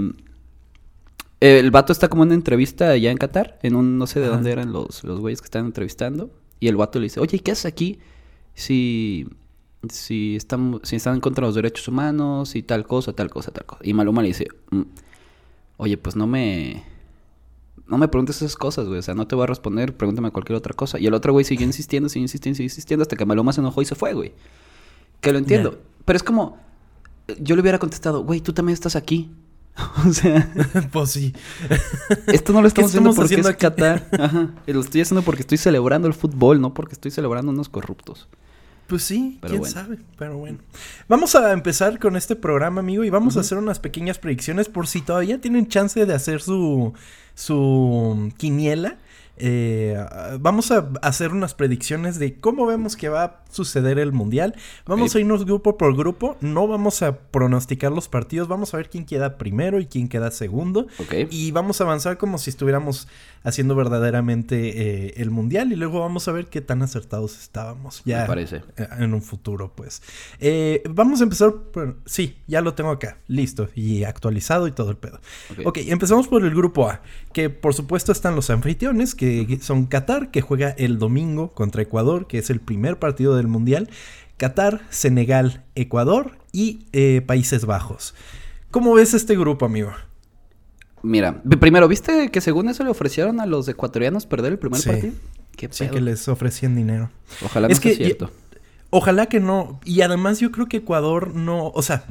el 1.39 1.71
vato 1.71 1.93
está 1.93 2.09
como 2.09 2.23
en 2.23 2.27
una 2.29 2.35
entrevista 2.35 2.89
allá 2.89 3.11
en 3.11 3.17
Qatar, 3.17 3.59
en 3.63 3.75
un, 3.75 3.97
no 3.97 4.07
sé 4.07 4.19
de 4.19 4.25
Ajá. 4.25 4.35
dónde 4.35 4.51
eran 4.51 4.73
los, 4.73 5.03
los 5.03 5.19
güeyes 5.19 5.41
que 5.41 5.45
están 5.45 5.65
entrevistando, 5.65 6.29
y 6.59 6.67
el 6.67 6.75
vato 6.75 6.99
le 6.99 7.03
dice, 7.05 7.19
oye, 7.21 7.37
¿y 7.37 7.39
qué 7.39 7.51
haces 7.53 7.65
aquí 7.65 7.99
si, 8.53 9.25
si, 9.89 10.35
están, 10.35 10.79
si 10.83 10.97
están 10.97 11.15
en 11.15 11.21
contra 11.21 11.43
de 11.43 11.47
los 11.47 11.55
derechos 11.55 11.87
humanos 11.87 12.55
y 12.55 12.63
tal 12.63 12.85
cosa, 12.85 13.13
tal 13.13 13.29
cosa, 13.29 13.51
tal 13.51 13.65
cosa? 13.65 13.81
Y 13.85 13.93
Maluma 13.93 14.21
le 14.21 14.27
dice, 14.29 14.47
"Mm, 14.71 14.81
oye, 15.79 15.97
pues 15.97 16.15
no 16.15 16.27
me... 16.27 16.83
No 17.87 17.97
me 17.97 18.07
preguntes 18.07 18.35
esas 18.35 18.55
cosas, 18.55 18.85
güey. 18.85 18.99
O 18.99 19.01
sea, 19.01 19.15
no 19.15 19.25
te 19.25 19.33
voy 19.33 19.45
a 19.45 19.47
responder, 19.47 19.97
pregúntame 19.97 20.29
cualquier 20.29 20.57
otra 20.57 20.75
cosa. 20.75 20.99
Y 20.99 21.07
el 21.07 21.13
otro 21.15 21.33
güey 21.33 21.43
siguió 21.43 21.65
insistiendo, 21.65 22.07
siguió 22.07 22.25
insistiendo, 22.25 22.57
siguió 22.57 22.67
insistiendo 22.67 23.01
hasta 23.01 23.15
que 23.15 23.25
Maluma 23.25 23.51
se 23.51 23.61
enojó 23.61 23.81
y 23.81 23.85
se 23.85 23.95
fue, 23.95 24.13
güey. 24.13 24.33
Que 25.21 25.31
lo 25.31 25.39
entiendo. 25.39 25.79
Pero 26.05 26.17
es 26.17 26.21
como... 26.21 26.59
Yo 27.39 27.55
le 27.55 27.61
hubiera 27.61 27.79
contestado, 27.79 28.23
güey, 28.23 28.41
tú 28.41 28.53
también 28.53 28.73
estás 28.75 28.95
aquí. 28.95 29.31
o 30.07 30.13
sea... 30.13 30.53
pues 30.91 31.11
sí. 31.11 31.33
Esto 32.27 32.53
no 32.53 32.61
lo 32.61 32.67
estamos 32.67 32.91
haciendo 32.91 33.13
porque 33.13 33.25
haciendo 33.25 33.49
es? 33.49 33.55
Qatar. 33.55 34.07
Ajá. 34.11 34.49
Lo 34.67 34.81
estoy 34.81 35.01
haciendo 35.01 35.23
porque 35.23 35.41
estoy 35.41 35.57
celebrando 35.57 36.07
el 36.07 36.13
fútbol, 36.13 36.61
no 36.61 36.75
porque 36.75 36.93
estoy 36.93 37.09
celebrando 37.09 37.51
unos 37.51 37.69
corruptos. 37.69 38.27
Pues 38.89 39.03
sí, 39.03 39.37
Pero 39.39 39.51
quién 39.51 39.59
bueno. 39.61 39.73
sabe, 39.73 39.97
pero 40.17 40.37
bueno. 40.37 40.57
Vamos 41.07 41.35
a 41.35 41.53
empezar 41.53 41.99
con 41.99 42.15
este 42.15 42.35
programa, 42.35 42.81
amigo, 42.81 43.03
y 43.03 43.11
vamos 43.11 43.37
a 43.37 43.41
hacer 43.41 43.59
unas 43.59 43.79
pequeñas 43.79 44.17
predicciones 44.17 44.67
por 44.67 44.87
si 44.87 45.01
todavía 45.01 45.39
tienen 45.39 45.67
chance 45.67 46.03
de 46.03 46.13
hacer 46.13 46.41
su, 46.41 46.93
su 47.35 48.33
quiniela. 48.37 48.97
Eh, 49.39 49.97
vamos 50.39 50.71
a 50.71 50.89
hacer 51.01 51.31
unas 51.31 51.53
predicciones 51.53 52.19
de 52.19 52.39
cómo 52.39 52.65
vemos 52.65 52.95
que 52.95 53.09
va 53.09 53.23
a 53.23 53.43
suceder 53.49 53.97
el 53.99 54.11
mundial. 54.11 54.55
Vamos 54.85 55.15
a 55.15 55.19
irnos 55.19 55.45
grupo 55.45 55.77
por 55.77 55.95
grupo. 55.95 56.37
No 56.41 56.67
vamos 56.67 57.01
a 57.01 57.17
pronosticar 57.17 57.91
los 57.91 58.07
partidos. 58.07 58.47
Vamos 58.47 58.73
a 58.73 58.77
ver 58.77 58.89
quién 58.89 59.05
queda 59.05 59.37
primero 59.37 59.79
y 59.79 59.85
quién 59.87 60.07
queda 60.07 60.31
segundo. 60.31 60.87
Y 61.29 61.51
vamos 61.51 61.81
a 61.81 61.85
avanzar 61.85 62.17
como 62.17 62.37
si 62.37 62.49
estuviéramos 62.49 63.07
haciendo 63.43 63.75
verdaderamente 63.75 65.07
eh, 65.07 65.13
el 65.17 65.29
mundial. 65.31 65.71
Y 65.71 65.75
luego 65.75 66.01
vamos 66.01 66.27
a 66.27 66.31
ver 66.31 66.47
qué 66.47 66.61
tan 66.61 66.81
acertados 66.81 67.39
estábamos. 67.39 68.01
Ya 68.05 68.21
Me 68.21 68.27
parece. 68.27 68.57
eh, 68.77 68.87
en 68.99 69.13
un 69.13 69.21
futuro, 69.21 69.71
pues. 69.75 70.01
Eh, 70.39 70.83
vamos 70.89 71.21
a 71.21 71.23
empezar 71.23 71.53
por... 71.71 71.97
Sí, 72.05 72.37
ya 72.47 72.61
lo 72.61 72.73
tengo 72.73 72.91
acá, 72.91 73.17
listo 73.27 73.69
y 73.75 74.03
actualizado 74.03 74.67
y 74.67 74.71
todo 74.71 74.91
el 74.91 74.97
pedo. 74.97 75.19
Ok. 75.51 75.67
Ok, 75.67 75.77
empezamos 75.87 76.27
por 76.27 76.43
el 76.43 76.53
grupo 76.53 76.89
A, 76.89 77.01
que 77.31 77.49
por 77.49 77.73
supuesto 77.73 78.11
están 78.11 78.35
los 78.35 78.49
anfitriones, 78.49 79.15
que 79.15 79.28
son 79.61 79.85
Qatar, 79.85 80.31
que 80.31 80.41
juega 80.41 80.69
el 80.71 80.99
domingo 80.99 81.53
contra 81.53 81.81
Ecuador, 81.81 82.27
que 82.27 82.37
es 82.37 82.49
el 82.49 82.59
primer 82.59 82.99
partido 82.99 83.35
del 83.35 83.47
Mundial. 83.47 83.89
Qatar, 84.37 84.81
Senegal, 84.89 85.63
Ecuador 85.75 86.37
y 86.51 86.85
eh, 86.93 87.21
Países 87.25 87.65
Bajos. 87.65 88.13
¿Cómo 88.71 88.93
ves 88.93 89.13
este 89.13 89.35
grupo, 89.37 89.65
amigo? 89.65 89.91
Mira, 91.01 91.41
primero, 91.59 91.87
¿viste 91.87 92.29
que 92.29 92.41
según 92.41 92.69
eso 92.69 92.83
le 92.83 92.89
ofrecieron 92.89 93.39
a 93.39 93.45
los 93.45 93.67
ecuatorianos 93.67 94.25
perder 94.25 94.53
el 94.53 94.59
primer 94.59 94.79
Sí. 94.81 94.89
partido? 94.89 95.13
Qué 95.55 95.67
Sí, 95.71 95.87
que 95.87 96.01
les 96.01 96.27
ofrecían 96.27 96.75
dinero. 96.75 97.09
Ojalá 97.43 97.67
no 97.67 97.73
Es 97.73 97.79
sea 97.79 97.91
que- 97.91 97.97
cierto. 97.97 98.31
Ojalá 98.91 99.27
que 99.27 99.39
no. 99.39 99.79
Y 99.85 100.01
además 100.01 100.39
yo 100.39 100.51
creo 100.51 100.67
que 100.67 100.77
Ecuador 100.77 101.35
no, 101.35 101.67
o 101.67 101.81
sea, 101.81 102.05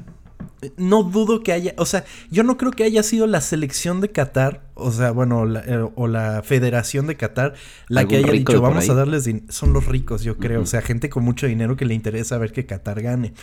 no 0.76 1.02
dudo 1.04 1.42
que 1.42 1.52
haya, 1.52 1.74
o 1.76 1.86
sea, 1.86 2.04
yo 2.30 2.42
no 2.42 2.56
creo 2.56 2.72
que 2.72 2.84
haya 2.84 3.02
sido 3.02 3.26
la 3.26 3.40
selección 3.40 4.00
de 4.00 4.10
Qatar, 4.10 4.62
o 4.74 4.90
sea, 4.90 5.10
bueno, 5.12 5.44
la- 5.46 5.60
eh, 5.60 5.88
o 5.94 6.06
la 6.08 6.42
Federación 6.42 7.06
de 7.06 7.16
Qatar, 7.16 7.54
la 7.88 8.06
que 8.06 8.16
¿Algún 8.16 8.30
haya 8.30 8.38
dicho, 8.38 8.60
vamos 8.60 8.88
a 8.88 8.94
darles 8.94 9.24
din-". 9.24 9.44
Son 9.48 9.72
los 9.72 9.86
ricos, 9.86 10.22
yo 10.22 10.36
creo, 10.36 10.62
o 10.62 10.66
sea, 10.66 10.82
gente 10.82 11.08
con 11.10 11.24
mucho 11.24 11.46
dinero 11.46 11.76
que 11.76 11.84
le 11.84 11.94
interesa 11.94 12.38
ver 12.38 12.52
que 12.52 12.66
Qatar 12.66 13.02
gane. 13.02 13.34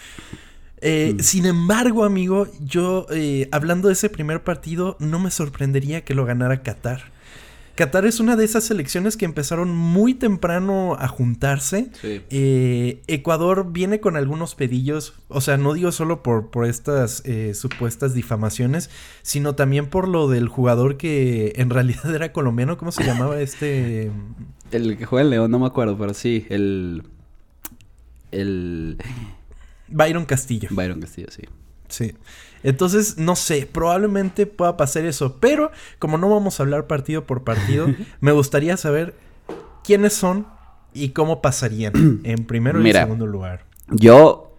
Eh. 0.82 1.16
Sin 1.20 1.46
embargo, 1.46 2.04
amigo, 2.04 2.48
yo, 2.60 3.08
eh, 3.10 3.48
hablando 3.52 3.88
de 3.88 3.94
ese 3.94 4.10
primer 4.10 4.44
partido, 4.44 4.98
no 5.00 5.20
me 5.20 5.32
sorprendería 5.32 6.02
que 6.04 6.14
lo 6.14 6.26
ganara 6.26 6.64
Qatar. 6.64 7.15
Qatar 7.76 8.06
es 8.06 8.20
una 8.20 8.36
de 8.36 8.46
esas 8.46 8.64
selecciones 8.64 9.18
que 9.18 9.26
empezaron 9.26 9.70
muy 9.76 10.14
temprano 10.14 10.96
a 10.98 11.08
juntarse. 11.08 11.90
Sí. 12.02 12.22
Eh, 12.30 13.02
Ecuador 13.08 13.72
viene 13.72 14.00
con 14.00 14.16
algunos 14.16 14.56
pedillos, 14.56 15.14
o 15.28 15.42
sea, 15.42 15.58
no 15.58 15.74
digo 15.74 15.92
solo 15.92 16.24
por, 16.24 16.52
por 16.52 16.66
estas 16.66 17.22
eh, 17.26 17.54
supuestas 17.54 18.14
difamaciones, 18.14 18.90
sino 19.22 19.56
también 19.56 19.88
por 19.88 20.08
lo 20.08 20.30
del 20.30 20.48
jugador 20.48 20.96
que 20.96 21.54
en 21.58 21.70
realidad 21.70 22.14
era 22.16 22.32
colombiano, 22.32 22.78
¿cómo 22.78 22.92
se 22.92 23.04
llamaba 23.04 23.40
este? 23.42 24.10
El 24.72 24.98
que 24.98 25.06
juega 25.06 25.26
en 25.26 25.30
León, 25.32 25.52
no 25.52 25.60
me 25.60 25.68
acuerdo, 25.68 25.98
pero 25.98 26.14
sí, 26.14 26.46
el... 26.50 27.04
El... 28.32 28.98
Byron 29.88 30.26
Castillo. 30.26 30.70
Byron 30.72 31.02
Castillo, 31.02 31.28
sí. 31.30 31.44
Sí. 31.88 32.14
Entonces, 32.66 33.20
no 33.20 33.36
sé, 33.36 33.70
probablemente 33.72 34.48
pueda 34.48 34.76
pasar 34.76 35.06
eso, 35.06 35.38
pero 35.40 35.72
como 36.00 36.18
no 36.18 36.30
vamos 36.30 36.60
a 36.60 36.64
hablar 36.64 36.88
partido 36.88 37.24
por 37.24 37.44
partido, 37.44 37.88
me 38.22 38.32
gustaría 38.32 38.76
saber 38.76 39.14
quiénes 39.84 40.14
son 40.14 40.48
y 40.92 41.10
cómo 41.10 41.44
pasarían 41.44 41.94
en 42.24 42.46
primero 42.46 42.80
y 42.80 42.84
Mira. 42.84 43.02
segundo 43.02 43.28
lugar. 43.28 43.66
Yo... 43.92 44.52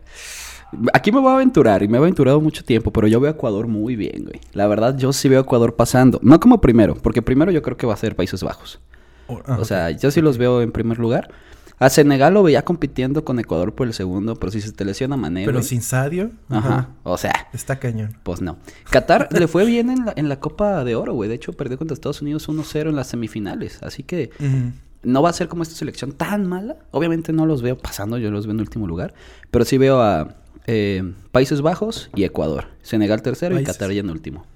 Aquí 0.92 1.12
me 1.12 1.20
voy 1.20 1.30
a 1.30 1.34
aventurar 1.34 1.82
y 1.84 1.88
me 1.88 1.96
he 1.96 2.00
aventurado 2.00 2.40
mucho 2.40 2.64
tiempo, 2.64 2.92
pero 2.92 3.06
yo 3.06 3.20
veo 3.20 3.30
a 3.30 3.34
Ecuador 3.34 3.66
muy 3.68 3.94
bien, 3.94 4.24
güey. 4.24 4.40
La 4.52 4.66
verdad, 4.66 4.96
yo 4.98 5.12
sí 5.12 5.28
veo 5.28 5.38
a 5.38 5.42
Ecuador 5.42 5.76
pasando. 5.76 6.18
No 6.22 6.38
como 6.40 6.60
primero, 6.60 6.96
porque 6.96 7.22
primero 7.22 7.52
yo 7.52 7.62
creo 7.62 7.76
que 7.76 7.86
va 7.86 7.94
a 7.94 7.96
ser 7.96 8.16
Países 8.16 8.42
Bajos. 8.42 8.80
Ah, 9.28 9.58
O 9.60 9.64
sea, 9.64 9.90
yo 9.92 10.10
sí 10.10 10.20
los 10.20 10.38
veo 10.38 10.62
en 10.62 10.72
primer 10.72 10.98
lugar. 10.98 11.30
A 11.78 11.90
Senegal 11.90 12.32
lo 12.32 12.42
veía 12.42 12.64
compitiendo 12.64 13.24
con 13.24 13.38
Ecuador 13.38 13.74
por 13.74 13.86
el 13.86 13.92
segundo, 13.92 14.36
pero 14.36 14.50
si 14.50 14.62
se 14.62 14.72
te 14.72 14.84
lesiona 14.84 15.16
Mané, 15.16 15.44
pero 15.44 15.62
sin 15.62 15.82
Sadio, 15.82 16.30
Ajá. 16.48 16.88
O 17.02 17.18
sea, 17.18 17.48
está 17.52 17.78
cañón. 17.78 18.16
pues 18.22 18.40
no. 18.40 18.56
Qatar 18.90 19.28
le 19.30 19.46
fue 19.46 19.66
bien 19.66 19.90
en 19.90 20.06
la, 20.06 20.12
en 20.16 20.28
la 20.30 20.40
Copa 20.40 20.84
de 20.84 20.94
Oro, 20.94 21.12
güey. 21.12 21.28
De 21.28 21.34
hecho, 21.34 21.52
perdió 21.52 21.76
contra 21.76 21.92
Estados 21.92 22.22
Unidos 22.22 22.48
1-0 22.48 22.88
en 22.88 22.96
las 22.96 23.08
semifinales. 23.08 23.82
Así 23.82 24.02
que 24.02 24.30
no 25.02 25.20
va 25.20 25.28
a 25.30 25.32
ser 25.34 25.48
como 25.48 25.62
esta 25.62 25.74
selección 25.74 26.12
tan 26.12 26.46
mala. 26.46 26.76
Obviamente 26.92 27.32
no 27.34 27.44
los 27.44 27.60
veo 27.60 27.76
pasando, 27.76 28.16
yo 28.16 28.30
los 28.30 28.46
veo 28.46 28.54
en 28.54 28.60
último 28.60 28.86
lugar. 28.86 29.12
Pero 29.50 29.66
sí 29.66 29.76
veo 29.76 30.00
a 30.00 30.34
eh, 30.66 31.12
Países 31.30 31.60
Bajos 31.60 32.10
y 32.14 32.24
Ecuador. 32.24 32.68
Senegal 32.82 33.20
tercero 33.20 33.54
Países. 33.54 33.74
y 33.74 33.78
Qatar 33.78 33.92
ya 33.92 34.00
en 34.00 34.08
último. 34.10 34.46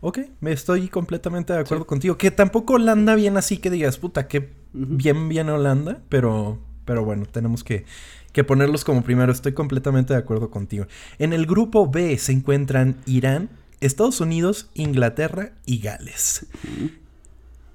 Ok, 0.00 0.18
me 0.40 0.52
estoy 0.52 0.88
completamente 0.88 1.52
de 1.52 1.58
acuerdo 1.58 1.86
contigo. 1.86 2.16
Que 2.16 2.30
tampoco 2.30 2.74
Holanda 2.74 3.14
bien 3.14 3.36
así 3.36 3.58
que 3.58 3.70
digas, 3.70 3.98
puta, 3.98 4.28
que 4.28 4.38
Ujú. 4.72 4.96
bien 4.96 5.28
viene 5.28 5.52
Holanda, 5.52 6.00
pero, 6.08 6.58
pero 6.84 7.04
bueno, 7.04 7.26
tenemos 7.26 7.64
que, 7.64 7.84
que 8.32 8.44
ponerlos 8.44 8.84
como 8.84 9.02
primero. 9.02 9.30
Estoy 9.30 9.52
completamente 9.52 10.14
de 10.14 10.18
acuerdo 10.18 10.50
contigo. 10.50 10.86
En 11.18 11.32
el 11.32 11.46
grupo 11.46 11.90
B 11.90 12.16
se 12.18 12.32
encuentran 12.32 12.96
Irán, 13.04 13.50
Estados 13.80 14.20
Unidos, 14.20 14.70
Inglaterra 14.74 15.52
y 15.66 15.80
Gales. 15.80 16.46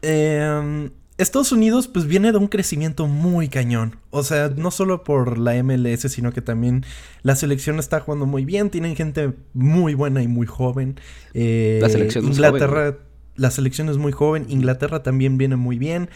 Eh, 0.01 0.89
Estados 1.17 1.51
Unidos 1.51 1.87
pues 1.87 2.05
viene 2.07 2.31
de 2.31 2.37
un 2.37 2.47
crecimiento 2.47 3.07
muy 3.07 3.47
cañón. 3.47 3.97
O 4.09 4.23
sea, 4.23 4.49
no 4.49 4.69
solo 4.71 5.03
por 5.03 5.37
la 5.37 5.53
MLS, 5.63 6.01
sino 6.11 6.31
que 6.33 6.41
también 6.41 6.83
la 7.23 7.35
selección 7.35 7.79
está 7.79 7.99
jugando 8.01 8.25
muy 8.25 8.43
bien. 8.45 8.69
Tienen 8.69 8.95
gente 8.95 9.33
muy 9.53 9.93
buena 9.93 10.21
y 10.21 10.27
muy 10.27 10.45
joven. 10.47 10.99
Eh, 11.33 11.79
La 11.81 11.89
selección 11.89 12.25
es 12.25 12.31
Inglaterra, 12.31 12.85
joven, 12.91 12.97
la 13.35 13.51
selección 13.51 13.87
es 13.89 13.97
muy 13.97 14.11
joven. 14.11 14.45
Inglaterra 14.49 15.03
también 15.03 15.37
viene 15.37 15.55
muy 15.55 15.77
bien. 15.77 16.09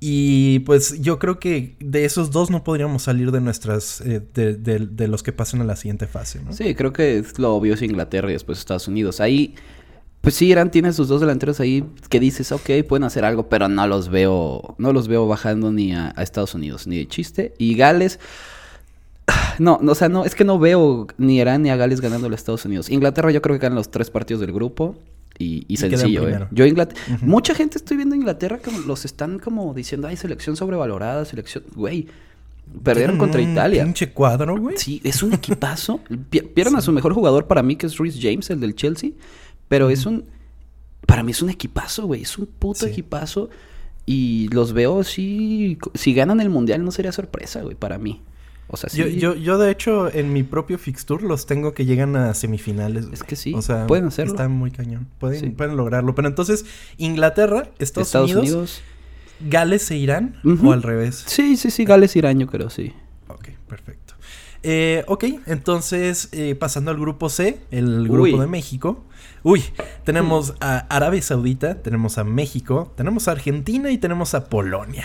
Y 0.00 0.58
pues 0.60 1.00
yo 1.00 1.18
creo 1.18 1.38
que 1.38 1.76
de 1.80 2.04
esos 2.04 2.30
dos 2.30 2.50
no 2.50 2.62
podríamos 2.62 3.02
salir 3.04 3.30
de 3.32 3.40
nuestras, 3.40 4.00
eh, 4.02 4.20
de, 4.34 4.54
de- 4.54 4.80
de 4.86 5.08
los 5.08 5.22
que 5.22 5.32
pasen 5.32 5.62
a 5.62 5.64
la 5.64 5.76
siguiente 5.76 6.06
fase, 6.06 6.40
¿no? 6.44 6.52
Sí, 6.52 6.74
creo 6.74 6.92
que 6.92 7.18
es 7.18 7.38
lo 7.38 7.54
obvio 7.54 7.74
es 7.74 7.82
Inglaterra 7.82 8.28
y 8.28 8.34
después 8.34 8.58
Estados 8.58 8.86
Unidos. 8.86 9.20
Ahí, 9.20 9.54
pues 10.24 10.34
sí, 10.34 10.46
Irán 10.46 10.70
tiene 10.72 10.92
sus 10.92 11.06
dos 11.06 11.20
delanteros 11.20 11.60
ahí 11.60 11.84
que 12.08 12.18
dices, 12.18 12.50
ok, 12.50 12.68
pueden 12.88 13.04
hacer 13.04 13.24
algo, 13.24 13.48
pero 13.48 13.68
no 13.68 13.86
los 13.86 14.08
veo, 14.08 14.74
no 14.78 14.92
los 14.92 15.06
veo 15.06 15.28
bajando 15.28 15.70
ni 15.70 15.92
a, 15.94 16.12
a 16.16 16.22
Estados 16.24 16.54
Unidos, 16.54 16.86
ni 16.88 16.96
de 16.96 17.06
chiste. 17.06 17.54
Y 17.58 17.76
Gales, 17.76 18.18
no, 19.58 19.78
no, 19.80 19.92
o 19.92 19.94
sea, 19.94 20.08
no, 20.08 20.24
es 20.24 20.34
que 20.34 20.44
no 20.44 20.58
veo 20.58 21.06
ni 21.18 21.38
Irán 21.38 21.62
ni 21.62 21.70
a 21.70 21.76
Gales 21.76 22.00
ganando 22.00 22.28
a 22.28 22.34
Estados 22.34 22.64
Unidos. 22.64 22.90
Inglaterra 22.90 23.30
yo 23.30 23.40
creo 23.40 23.54
que 23.56 23.62
ganan 23.62 23.76
los 23.76 23.90
tres 23.90 24.10
partidos 24.10 24.40
del 24.40 24.52
grupo. 24.52 24.96
Y, 25.38 25.64
y 25.66 25.78
sencillo, 25.78 26.28
¿eh? 26.28 26.46
Yo 26.52 26.64
Inglaterra... 26.64 27.00
Mucha 27.22 27.54
gente 27.56 27.76
estoy 27.78 27.96
viendo 27.96 28.14
Inglaterra 28.14 28.58
que 28.58 28.70
los 28.86 29.04
están 29.04 29.40
como 29.40 29.74
diciendo, 29.74 30.06
ay, 30.06 30.16
selección 30.16 30.56
sobrevalorada, 30.56 31.24
selección... 31.24 31.64
Güey, 31.74 32.06
perdieron 32.84 33.18
contra 33.18 33.40
Italia. 33.40 33.82
Pinche 33.82 34.12
cuadro, 34.12 34.56
güey. 34.56 34.78
Sí, 34.78 35.00
es 35.02 35.24
un 35.24 35.32
equipazo. 35.32 35.98
Pi- 36.30 36.40
Pierden 36.42 36.76
a 36.76 36.80
su 36.80 36.92
mejor 36.92 37.14
jugador 37.14 37.46
para 37.48 37.64
mí, 37.64 37.74
que 37.74 37.86
es 37.86 37.98
Rhys 37.98 38.16
James, 38.22 38.48
el 38.50 38.60
del 38.60 38.76
Chelsea. 38.76 39.10
Pero 39.68 39.90
es 39.90 40.06
un. 40.06 40.24
Para 41.06 41.22
mí 41.22 41.32
es 41.32 41.42
un 41.42 41.50
equipazo, 41.50 42.06
güey. 42.06 42.22
Es 42.22 42.38
un 42.38 42.46
puto 42.46 42.86
Sí. 42.86 42.90
equipazo. 42.92 43.50
Y 44.06 44.48
los 44.52 44.72
veo 44.72 45.02
sí. 45.04 45.78
Si 45.94 46.14
ganan 46.14 46.40
el 46.40 46.50
mundial, 46.50 46.84
no 46.84 46.90
sería 46.90 47.12
sorpresa, 47.12 47.62
güey, 47.62 47.74
para 47.74 47.98
mí. 47.98 48.22
O 48.68 48.76
sea, 48.78 48.88
sí. 48.88 48.98
Yo, 48.98 49.06
yo, 49.08 49.34
yo, 49.34 49.58
de 49.58 49.70
hecho, 49.70 50.12
en 50.12 50.32
mi 50.32 50.42
propio 50.42 50.78
fixture 50.78 51.22
los 51.26 51.44
tengo 51.46 51.74
que 51.74 51.84
llegan 51.84 52.16
a 52.16 52.32
semifinales. 52.34 53.06
Es 53.12 53.22
que 53.22 53.36
sí, 53.36 53.52
O 53.54 53.60
sea, 53.62 53.86
pueden 53.86 54.06
hacerlo. 54.06 54.32
Está 54.34 54.48
muy 54.48 54.70
cañón. 54.70 55.06
Pueden, 55.18 55.40
Sí. 55.40 55.50
pueden 55.50 55.76
lograrlo. 55.76 56.14
Pero 56.14 56.28
entonces, 56.28 56.64
Inglaterra, 56.96 57.68
Estados, 57.78 58.08
Estados 58.08 58.30
Unidos, 58.30 58.44
Unidos. 58.48 58.80
Gales 59.50 59.90
e 59.90 59.96
Irán, 59.96 60.36
o 60.62 60.72
al 60.72 60.82
revés. 60.82 61.24
Sí, 61.26 61.56
sí, 61.56 61.70
sí. 61.70 61.84
Gales 61.84 62.16
Irán, 62.16 62.38
yo 62.40 62.46
creo, 62.46 62.70
sí. 62.70 62.92
Eh, 64.66 65.04
ok, 65.08 65.24
entonces, 65.46 66.28
eh, 66.32 66.54
pasando 66.54 66.90
al 66.90 66.96
grupo 66.98 67.28
C, 67.28 67.58
el 67.70 68.04
grupo 68.08 68.22
Uy. 68.22 68.38
de 68.38 68.46
México. 68.46 69.04
Uy, 69.42 69.62
tenemos 70.04 70.54
a 70.60 70.78
Arabia 70.94 71.20
Saudita, 71.20 71.82
tenemos 71.82 72.16
a 72.16 72.24
México, 72.24 72.90
tenemos 72.96 73.28
a 73.28 73.32
Argentina 73.32 73.90
y 73.90 73.98
tenemos 73.98 74.32
a 74.34 74.46
Polonia. 74.46 75.04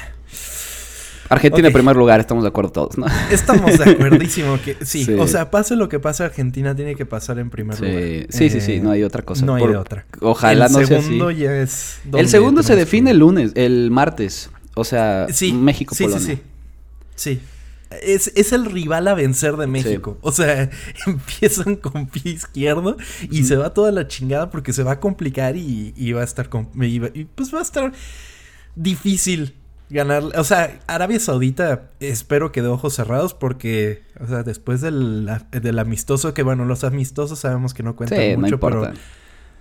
Argentina 1.27 1.67
en 1.67 1.73
primer 1.73 1.95
lugar, 1.95 2.19
estamos 2.19 2.43
de 2.43 2.47
acuerdo 2.47 2.71
todos, 2.71 2.97
¿no? 2.97 3.05
Estamos 3.29 3.77
de 3.77 3.91
acuerdísimo 3.91 4.57
que 4.65 4.77
sí, 4.83 5.05
Sí. 5.05 5.13
o 5.13 5.27
sea, 5.27 5.51
pase 5.51 5.75
lo 5.75 5.87
que 5.87 5.99
pase, 5.99 6.23
Argentina 6.23 6.75
tiene 6.75 6.95
que 6.95 7.05
pasar 7.05 7.37
en 7.37 7.51
primer 7.51 7.75
Sí, 7.77 7.85
lugar. 7.85 8.01
sí, 8.29 8.49
sí, 8.49 8.61
sí, 8.61 8.71
Eh, 8.73 8.79
no 8.79 8.89
hay 8.91 9.03
otra 9.03 9.21
cosa. 9.23 9.45
No 9.45 9.53
hay 9.55 9.61
Por- 9.61 9.71
de 9.71 9.77
otra. 9.77 10.05
Ojalá 10.21 10.65
el 10.67 10.71
no 10.71 10.79
sea 10.79 10.97
así. 10.97 11.05
segundo 11.05 11.29
ya 11.31 11.55
es. 11.61 11.99
El 12.13 12.29
segundo 12.29 12.63
se 12.63 12.75
define 12.75 13.09
que- 13.09 13.11
el 13.11 13.19
lunes, 13.19 13.51
el 13.55 13.91
martes. 13.91 14.49
O 14.73 14.83
sea, 14.83 15.27
Sí, 15.29 15.53
México-Polonia. 15.53 16.19
Sí, 16.19 16.25
sí, 16.25 16.41
sí. 17.15 17.35
Sí. 17.35 17.41
Es, 18.03 18.31
es 18.36 18.53
el 18.53 18.65
rival 18.65 19.08
a 19.08 19.15
vencer 19.15 19.58
de 19.58 19.65
México. 19.67 20.17
O 20.22 20.31
sea, 20.31 20.69
empiezan 21.08 21.75
con 21.75 22.08
pie 22.08 22.34
izquierdo 22.34 22.98
y 23.31 23.43
se 23.46 23.55
va 23.55 23.74
toda 23.74 23.91
la 23.91 24.08
chingada 24.08 24.50
porque 24.51 24.74
se 24.74 24.84
va 24.84 24.93
a 24.93 25.00
complicar 25.00 25.55
y, 25.55 25.93
y 25.98 26.12
va 26.12 26.22
a 26.22 26.24
estar. 26.24 26.50
com- 26.50 26.69
y, 26.81 27.00
va- 27.00 27.10
y 27.13 27.25
pues 27.25 27.53
va 27.53 27.60
a 27.60 27.63
estar 27.63 27.91
difícil 28.75 29.55
ganar. 29.89 30.24
O 30.38 30.43
sea, 30.43 30.79
Arabia 30.88 31.19
Saudita 31.19 31.89
espero 32.00 32.51
que 32.51 32.62
de 32.62 32.67
ojos 32.67 32.93
cerrados 32.93 33.34
porque, 33.34 34.03
o 34.19 34.27
sea, 34.27 34.43
después 34.43 34.81
del, 34.81 35.29
del 35.51 35.79
amistoso, 35.79 36.34
que 36.34 36.43
bueno, 36.43 36.65
los 36.65 36.84
amistosos 36.84 37.39
sabemos 37.39 37.74
que 37.74 37.84
no 37.84 37.96
cuentan 37.96 38.19
Sí, 38.19 38.31
no 38.34 38.39
mucho, 38.41 38.53
importa. 38.55 38.89
pero. 38.91 39.01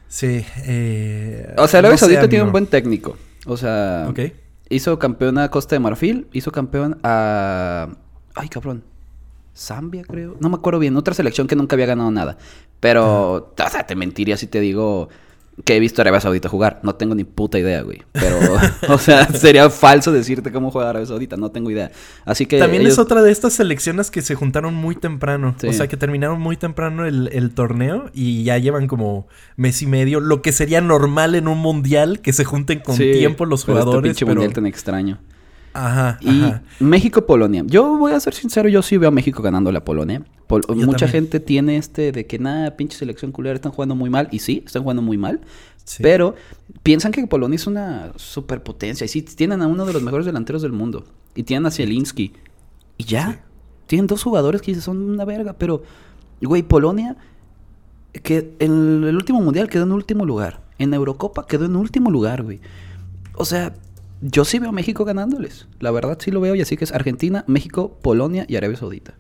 Sí. 0.08 0.44
Eh, 0.64 1.54
O 1.56 1.66
sea, 1.68 1.78
Arabia 1.78 1.94
no 1.94 1.99
Saudita 1.99 2.28
tiene 2.28 2.44
un 2.44 2.52
buen 2.52 2.66
técnico. 2.66 3.16
O 3.47 3.56
sea, 3.56 4.06
Ok. 4.11 4.20
hizo 4.68 4.99
campeón 4.99 5.38
a 5.38 5.50
Costa 5.50 5.76
de 5.76 5.80
Marfil, 5.80 6.26
hizo 6.32 6.52
campeón 6.52 6.99
a... 7.02 7.88
Ay, 8.38 8.49
cabrón. 8.49 8.83
Zambia, 9.57 10.04
creo. 10.04 10.37
No 10.40 10.49
me 10.49 10.54
acuerdo 10.57 10.78
bien. 10.78 10.97
Otra 10.97 11.14
selección 11.14 11.47
que 11.49 11.57
nunca 11.57 11.75
había 11.75 11.87
ganado 11.87 12.11
nada. 12.11 12.38
Pero, 12.80 13.52
o 13.59 13.68
sea, 13.71 13.87
te 13.87 13.97
mentiría 13.97 14.37
si 14.37 14.47
te 14.47 14.61
digo 14.61 15.09
que 15.64 15.75
he 15.75 15.80
visto 15.80 16.00
a 16.00 16.02
Arabia 16.04 16.21
Saudita 16.21 16.49
jugar. 16.49 16.78
No 16.85 16.95
tengo 16.95 17.16
ni 17.16 17.25
puta 17.25 17.59
idea, 17.59 17.83
güey. 17.83 18.02
Pero, 18.12 18.38
o 18.88 18.99
sea, 18.99 19.26
sería 19.26 19.68
falso 19.71 20.12
decirte 20.12 20.52
cómo 20.52 20.71
juega 20.71 20.90
Arabia 20.90 21.07
Saudita. 21.09 21.37
No 21.37 21.50
tengo 21.50 21.73
idea. 21.73 21.90
Así 22.25 22.47
que... 22.47 22.61
También 22.61 22.83
ellos- 22.83 22.92
es 22.92 22.99
otra 23.00 23.21
de 23.23 23.33
estas 23.33 23.54
selecciones 23.54 24.12
que 24.12 24.23
se 24.23 24.37
juntaron 24.37 24.75
muy 24.75 24.95
temprano. 24.95 25.57
Sí. 25.61 25.66
O 25.66 25.73
sea, 25.73 25.88
que 25.88 25.97
terminaron 25.97 26.40
muy 26.40 26.57
temprano 26.57 27.04
el, 27.04 27.28
el 27.33 27.50
torneo 27.50 28.11
y 28.14 28.45
ya 28.45 28.59
llevan 28.59 28.87
como 28.87 29.26
mes 29.57 29.83
y 29.83 29.87
medio. 29.88 30.21
Lo 30.21 30.40
que 30.40 30.52
sería 30.52 30.80
normal 30.80 31.35
en 31.35 31.49
un 31.49 31.59
mundial, 31.59 32.21
que 32.21 32.33
se 32.33 32.45
junten 32.45 32.78
con 32.78 32.95
Sí, 32.95 33.11
tiempo 33.11 33.45
los 33.45 33.64
pero 33.64 33.78
este 33.78 33.85
jugadores. 33.87 34.11
pinche 34.11 34.25
pero- 34.25 34.37
mundial 34.37 34.54
tan 34.54 34.66
extraño. 34.66 35.18
Ajá, 35.87 36.18
Y 36.20 36.42
ajá. 36.42 36.62
México-Polonia. 36.80 37.62
Yo 37.66 37.97
voy 37.97 38.12
a 38.12 38.20
ser 38.20 38.35
sincero, 38.35 38.68
yo 38.68 38.82
sí 38.82 38.97
veo 38.97 39.08
a 39.08 39.12
México 39.12 39.42
ganando 39.42 39.70
la 39.73 39.85
Polonia. 39.85 40.23
Pol- 40.47 40.62
Yo 40.68 40.75
mucha 40.75 41.06
también. 41.06 41.11
gente 41.25 41.40
tiene 41.40 41.76
este 41.76 42.11
de 42.12 42.26
que 42.26 42.38
nada, 42.38 42.76
pinche 42.76 42.97
selección 42.99 43.32
culera, 43.32 43.54
están 43.54 43.73
jugando 43.73 43.94
muy 43.94 44.11
mal. 44.11 44.28
Y 44.32 44.38
sí, 44.40 44.62
están 44.66 44.82
jugando 44.82 45.02
muy 45.02 45.16
mal. 45.18 45.40
Sí. 45.85 46.02
Pero 46.02 46.35
piensan 46.82 47.12
que 47.12 47.26
Polonia 47.26 47.56
es 47.56 47.66
una 47.66 48.12
superpotencia. 48.16 49.04
Y 49.04 49.08
sí, 49.08 49.23
tienen 49.23 49.62
a 49.62 49.66
uno 49.66 49.87
de 49.87 49.92
los 49.92 50.02
mejores 50.02 50.26
delanteros 50.26 50.62
del 50.62 50.73
mundo. 50.73 51.04
Y 51.35 51.42
tienen 51.44 51.66
a 51.66 51.70
Zielinski. 51.70 52.32
Y 52.97 53.04
ya. 53.04 53.32
Sí. 53.32 53.38
Tienen 53.87 54.06
dos 54.06 54.23
jugadores 54.23 54.61
que 54.62 54.75
son 54.76 54.99
una 55.11 55.25
verga. 55.25 55.52
Pero, 55.54 55.82
güey, 56.42 56.62
Polonia, 56.62 57.16
que 58.23 58.54
en 58.58 59.04
el 59.04 59.16
último 59.16 59.40
mundial 59.40 59.68
quedó 59.68 59.85
en 59.85 59.92
último 59.92 60.25
lugar. 60.25 60.62
En 60.78 60.92
Eurocopa 60.94 61.47
quedó 61.47 61.66
en 61.66 61.76
último 61.76 62.11
lugar, 62.11 62.42
güey. 62.42 62.61
O 63.35 63.44
sea, 63.44 63.75
yo 64.20 64.44
sí 64.44 64.58
veo 64.58 64.70
a 64.70 64.72
México 64.72 65.04
ganándoles. 65.04 65.66
La 65.80 65.90
verdad 65.90 66.18
sí 66.20 66.30
lo 66.30 66.40
veo. 66.40 66.54
Y 66.54 66.60
así 66.60 66.76
que 66.76 66.84
es 66.84 66.92
Argentina, 66.92 67.44
México, 67.46 67.98
Polonia 68.02 68.44
y 68.48 68.56
Arabia 68.56 68.76
Saudita. 68.76 69.14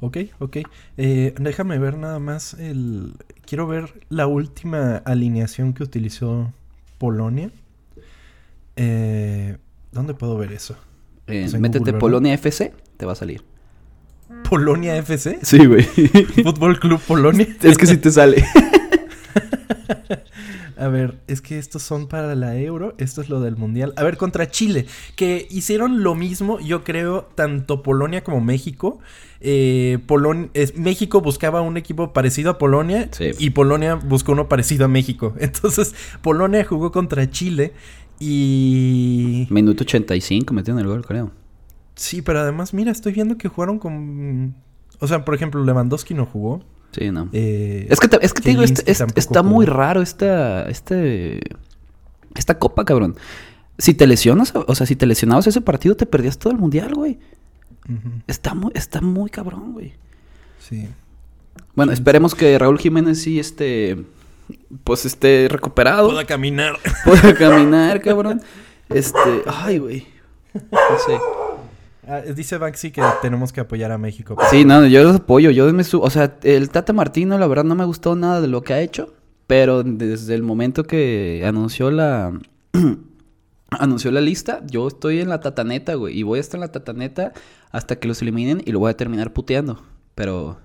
Ok, 0.00 0.18
ok. 0.40 0.56
Eh, 0.96 1.34
déjame 1.38 1.78
ver 1.78 1.96
nada 1.96 2.18
más 2.18 2.54
el... 2.54 3.14
Quiero 3.46 3.66
ver 3.66 4.04
la 4.08 4.26
última 4.26 4.96
alineación 4.96 5.74
que 5.74 5.82
utilizó 5.82 6.52
Polonia. 6.98 7.50
Eh, 8.76 9.58
¿Dónde 9.92 10.14
puedo 10.14 10.36
ver 10.38 10.52
eso? 10.52 10.76
Eh, 11.26 11.46
Pues 11.48 11.60
métete. 11.60 11.92
Polonia 11.92 12.34
FC, 12.34 12.72
te 12.96 13.06
va 13.06 13.12
a 13.12 13.16
salir. 13.16 13.44
¿Polonia 14.48 14.96
FC? 14.96 15.38
Sí, 15.42 15.66
güey. 15.66 15.82
¿Fútbol 16.42 16.80
Club 16.80 17.00
Polonia? 17.00 17.46
es 17.62 17.76
que 17.76 17.86
sí 17.86 17.96
te 17.98 18.10
sale. 18.10 18.44
A 20.82 20.88
ver, 20.88 21.20
es 21.28 21.40
que 21.40 21.58
estos 21.58 21.82
son 21.82 22.08
para 22.08 22.34
la 22.34 22.56
Euro, 22.58 22.94
esto 22.98 23.20
es 23.22 23.28
lo 23.28 23.40
del 23.40 23.56
Mundial. 23.56 23.92
A 23.96 24.02
ver, 24.02 24.16
contra 24.16 24.50
Chile, 24.50 24.86
que 25.16 25.46
hicieron 25.50 26.02
lo 26.02 26.14
mismo, 26.14 26.58
yo 26.60 26.82
creo, 26.82 27.28
tanto 27.34 27.82
Polonia 27.82 28.24
como 28.24 28.40
México. 28.40 28.98
Eh, 29.40 29.98
Polon- 30.06 30.50
es- 30.54 30.76
México 30.76 31.20
buscaba 31.20 31.60
un 31.62 31.76
equipo 31.76 32.12
parecido 32.12 32.50
a 32.50 32.58
Polonia 32.58 33.08
Sí. 33.12 33.30
y 33.38 33.50
Polonia 33.50 33.94
buscó 33.96 34.32
uno 34.32 34.48
parecido 34.48 34.84
a 34.84 34.88
México. 34.88 35.34
Entonces, 35.40 35.94
Polonia 36.20 36.64
jugó 36.64 36.90
contra 36.90 37.30
Chile 37.30 37.72
y... 38.18 39.46
Minuto 39.50 39.84
85 39.84 40.54
metieron 40.54 40.80
el 40.80 40.86
gol, 40.86 41.04
creo. 41.04 41.30
Sí, 41.94 42.22
pero 42.22 42.40
además, 42.40 42.72
mira, 42.74 42.90
estoy 42.90 43.12
viendo 43.12 43.36
que 43.36 43.48
jugaron 43.48 43.78
con... 43.78 44.54
O 45.00 45.06
sea, 45.06 45.24
por 45.24 45.34
ejemplo, 45.34 45.62
Lewandowski 45.64 46.14
no 46.14 46.26
jugó. 46.26 46.62
Sí, 46.92 47.10
no. 47.10 47.28
Eh, 47.32 47.86
Es 47.90 47.98
que, 48.00 48.08
te- 48.08 48.24
es 48.24 48.32
que 48.34 48.42
te 48.42 48.50
digo, 48.50 48.62
este- 48.62 48.90
está 48.90 49.40
jugó. 49.40 49.42
muy 49.44 49.66
raro 49.66 50.02
esta, 50.02 50.68
este, 50.68 51.40
esta 52.34 52.58
copa, 52.58 52.84
cabrón. 52.84 53.16
Si 53.78 53.94
te 53.94 54.06
lesionas, 54.06 54.52
o 54.54 54.74
sea, 54.74 54.86
si 54.86 54.94
te 54.94 55.06
lesionabas 55.06 55.46
ese 55.46 55.60
partido, 55.62 55.96
te 55.96 56.06
perdías 56.06 56.38
todo 56.38 56.52
el 56.52 56.58
mundial, 56.58 56.94
güey. 56.94 57.18
Está 58.26 58.54
muy, 58.54 58.70
está 58.74 59.00
muy 59.00 59.28
cabrón, 59.30 59.72
güey. 59.72 59.94
sí. 60.60 60.88
Bueno, 61.74 61.92
esperemos 61.92 62.34
que 62.34 62.58
Raúl 62.58 62.78
Jiménez 62.78 63.22
sí 63.22 63.40
esté, 63.40 63.96
pues 64.84 65.06
esté 65.06 65.48
recuperado. 65.50 66.08
Pueda 66.10 66.26
caminar. 66.26 66.74
Pueda 67.04 67.34
caminar, 67.38 68.02
cabrón. 68.02 68.42
Este, 68.90 69.42
ay, 69.46 69.78
güey. 69.78 70.06
No 70.52 70.98
sé. 71.06 71.18
Ah, 72.12 72.20
dice 72.20 72.58
Banksy 72.58 72.90
que 72.90 73.00
tenemos 73.22 73.54
que 73.54 73.62
apoyar 73.62 73.90
a 73.90 73.96
México. 73.96 74.36
Sí, 74.50 74.66
no, 74.66 74.86
yo 74.86 75.02
los 75.02 75.16
apoyo. 75.16 75.50
Yo 75.50 75.72
me 75.72 75.82
su 75.82 75.98
o 76.02 76.10
sea, 76.10 76.36
el 76.42 76.68
Tata 76.68 76.92
Martino, 76.92 77.38
la 77.38 77.46
verdad, 77.46 77.64
no 77.64 77.74
me 77.74 77.86
gustó 77.86 78.14
nada 78.16 78.42
de 78.42 78.48
lo 78.48 78.60
que 78.60 78.74
ha 78.74 78.82
hecho. 78.82 79.14
Pero 79.46 79.82
desde 79.82 80.34
el 80.34 80.42
momento 80.42 80.84
que 80.84 81.42
anunció 81.46 81.90
la. 81.90 82.38
anunció 83.70 84.10
la 84.10 84.20
lista, 84.20 84.60
yo 84.66 84.88
estoy 84.88 85.20
en 85.20 85.30
la 85.30 85.40
tataneta, 85.40 85.94
güey. 85.94 86.18
Y 86.18 86.22
voy 86.22 86.36
a 86.36 86.42
estar 86.42 86.58
en 86.58 86.62
la 86.62 86.72
tataneta 86.72 87.32
hasta 87.70 87.96
que 87.96 88.08
los 88.08 88.20
eliminen 88.20 88.60
y 88.62 88.72
lo 88.72 88.78
voy 88.78 88.90
a 88.90 88.96
terminar 88.98 89.32
puteando. 89.32 89.82
Pero. 90.14 90.58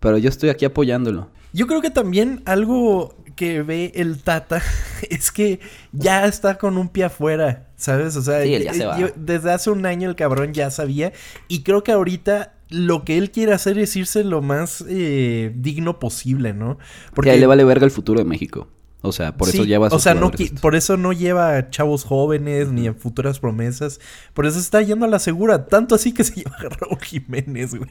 Pero 0.00 0.18
yo 0.18 0.30
estoy 0.30 0.48
aquí 0.48 0.64
apoyándolo. 0.64 1.28
Yo 1.52 1.68
creo 1.68 1.80
que 1.80 1.90
también 1.90 2.42
algo 2.44 3.14
que 3.34 3.62
ve 3.62 3.92
el 3.94 4.22
Tata 4.22 4.62
es 5.10 5.30
que 5.32 5.60
ya 5.92 6.26
está 6.26 6.58
con 6.58 6.76
un 6.78 6.88
pie 6.88 7.04
afuera, 7.04 7.68
¿sabes? 7.76 8.16
O 8.16 8.22
sea, 8.22 8.42
Sí, 8.42 8.54
él 8.54 8.64
ya 8.64 8.72
se 8.72 8.80
yo- 8.80 8.88
va. 8.88 8.98
yo- 8.98 9.08
desde 9.16 9.52
hace 9.52 9.70
un 9.70 9.84
año 9.86 10.08
el 10.08 10.16
cabrón 10.16 10.52
ya 10.54 10.70
sabía 10.70 11.12
y 11.48 11.62
creo 11.62 11.82
que 11.84 11.92
ahorita 11.92 12.54
lo 12.68 13.04
que 13.04 13.18
él 13.18 13.30
quiere 13.30 13.52
hacer 13.52 13.78
es 13.78 13.94
irse 13.96 14.24
lo 14.24 14.40
más 14.40 14.82
eh, 14.88 15.52
digno 15.56 15.98
posible, 15.98 16.54
¿no? 16.54 16.78
Porque 17.14 17.30
ahí 17.30 17.38
le 17.40 17.46
vale 17.46 17.64
verga 17.64 17.84
el 17.84 17.90
futuro 17.90 18.18
de 18.20 18.24
México. 18.24 18.68
O 19.04 19.10
sea, 19.10 19.36
por 19.36 19.48
eso 19.48 19.64
lleva 19.64 19.86
a 19.86 19.88
O 19.88 19.92
sus 19.94 20.02
sea, 20.04 20.14
no 20.14 20.30
estos. 20.32 20.60
por 20.60 20.76
eso 20.76 20.96
no 20.96 21.12
lleva 21.12 21.56
a 21.56 21.70
chavos 21.70 22.04
jóvenes 22.04 22.68
ni 22.70 22.86
a 22.86 22.94
futuras 22.94 23.40
promesas. 23.40 23.98
Por 24.32 24.46
eso 24.46 24.60
está 24.60 24.80
yendo 24.80 25.06
a 25.06 25.08
la 25.08 25.18
segura. 25.18 25.66
Tanto 25.66 25.96
así 25.96 26.14
que 26.14 26.22
se 26.22 26.34
lleva 26.36 26.54
a 26.56 26.68
Raúl 26.68 27.00
Jiménez, 27.00 27.74
güey. 27.74 27.90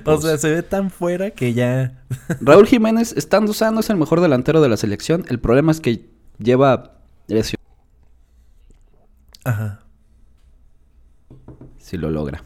O 0.00 0.02
Pues- 0.04 0.22
sea, 0.22 0.38
se 0.38 0.50
ve 0.50 0.62
tan 0.64 0.90
fuera 0.90 1.30
que 1.30 1.54
ya. 1.54 2.02
Raúl 2.40 2.66
Jiménez, 2.66 3.14
estando 3.16 3.52
sano, 3.52 3.78
es 3.80 3.90
el 3.90 3.96
mejor 3.96 4.20
delantero 4.20 4.60
de 4.60 4.68
la 4.68 4.76
selección. 4.76 5.24
El 5.28 5.38
problema 5.38 5.70
es 5.70 5.80
que 5.80 6.08
lleva 6.38 6.98
lesión. 7.28 7.60
Ajá. 9.44 9.84
Si 11.78 11.96
lo 11.96 12.10
logra. 12.10 12.44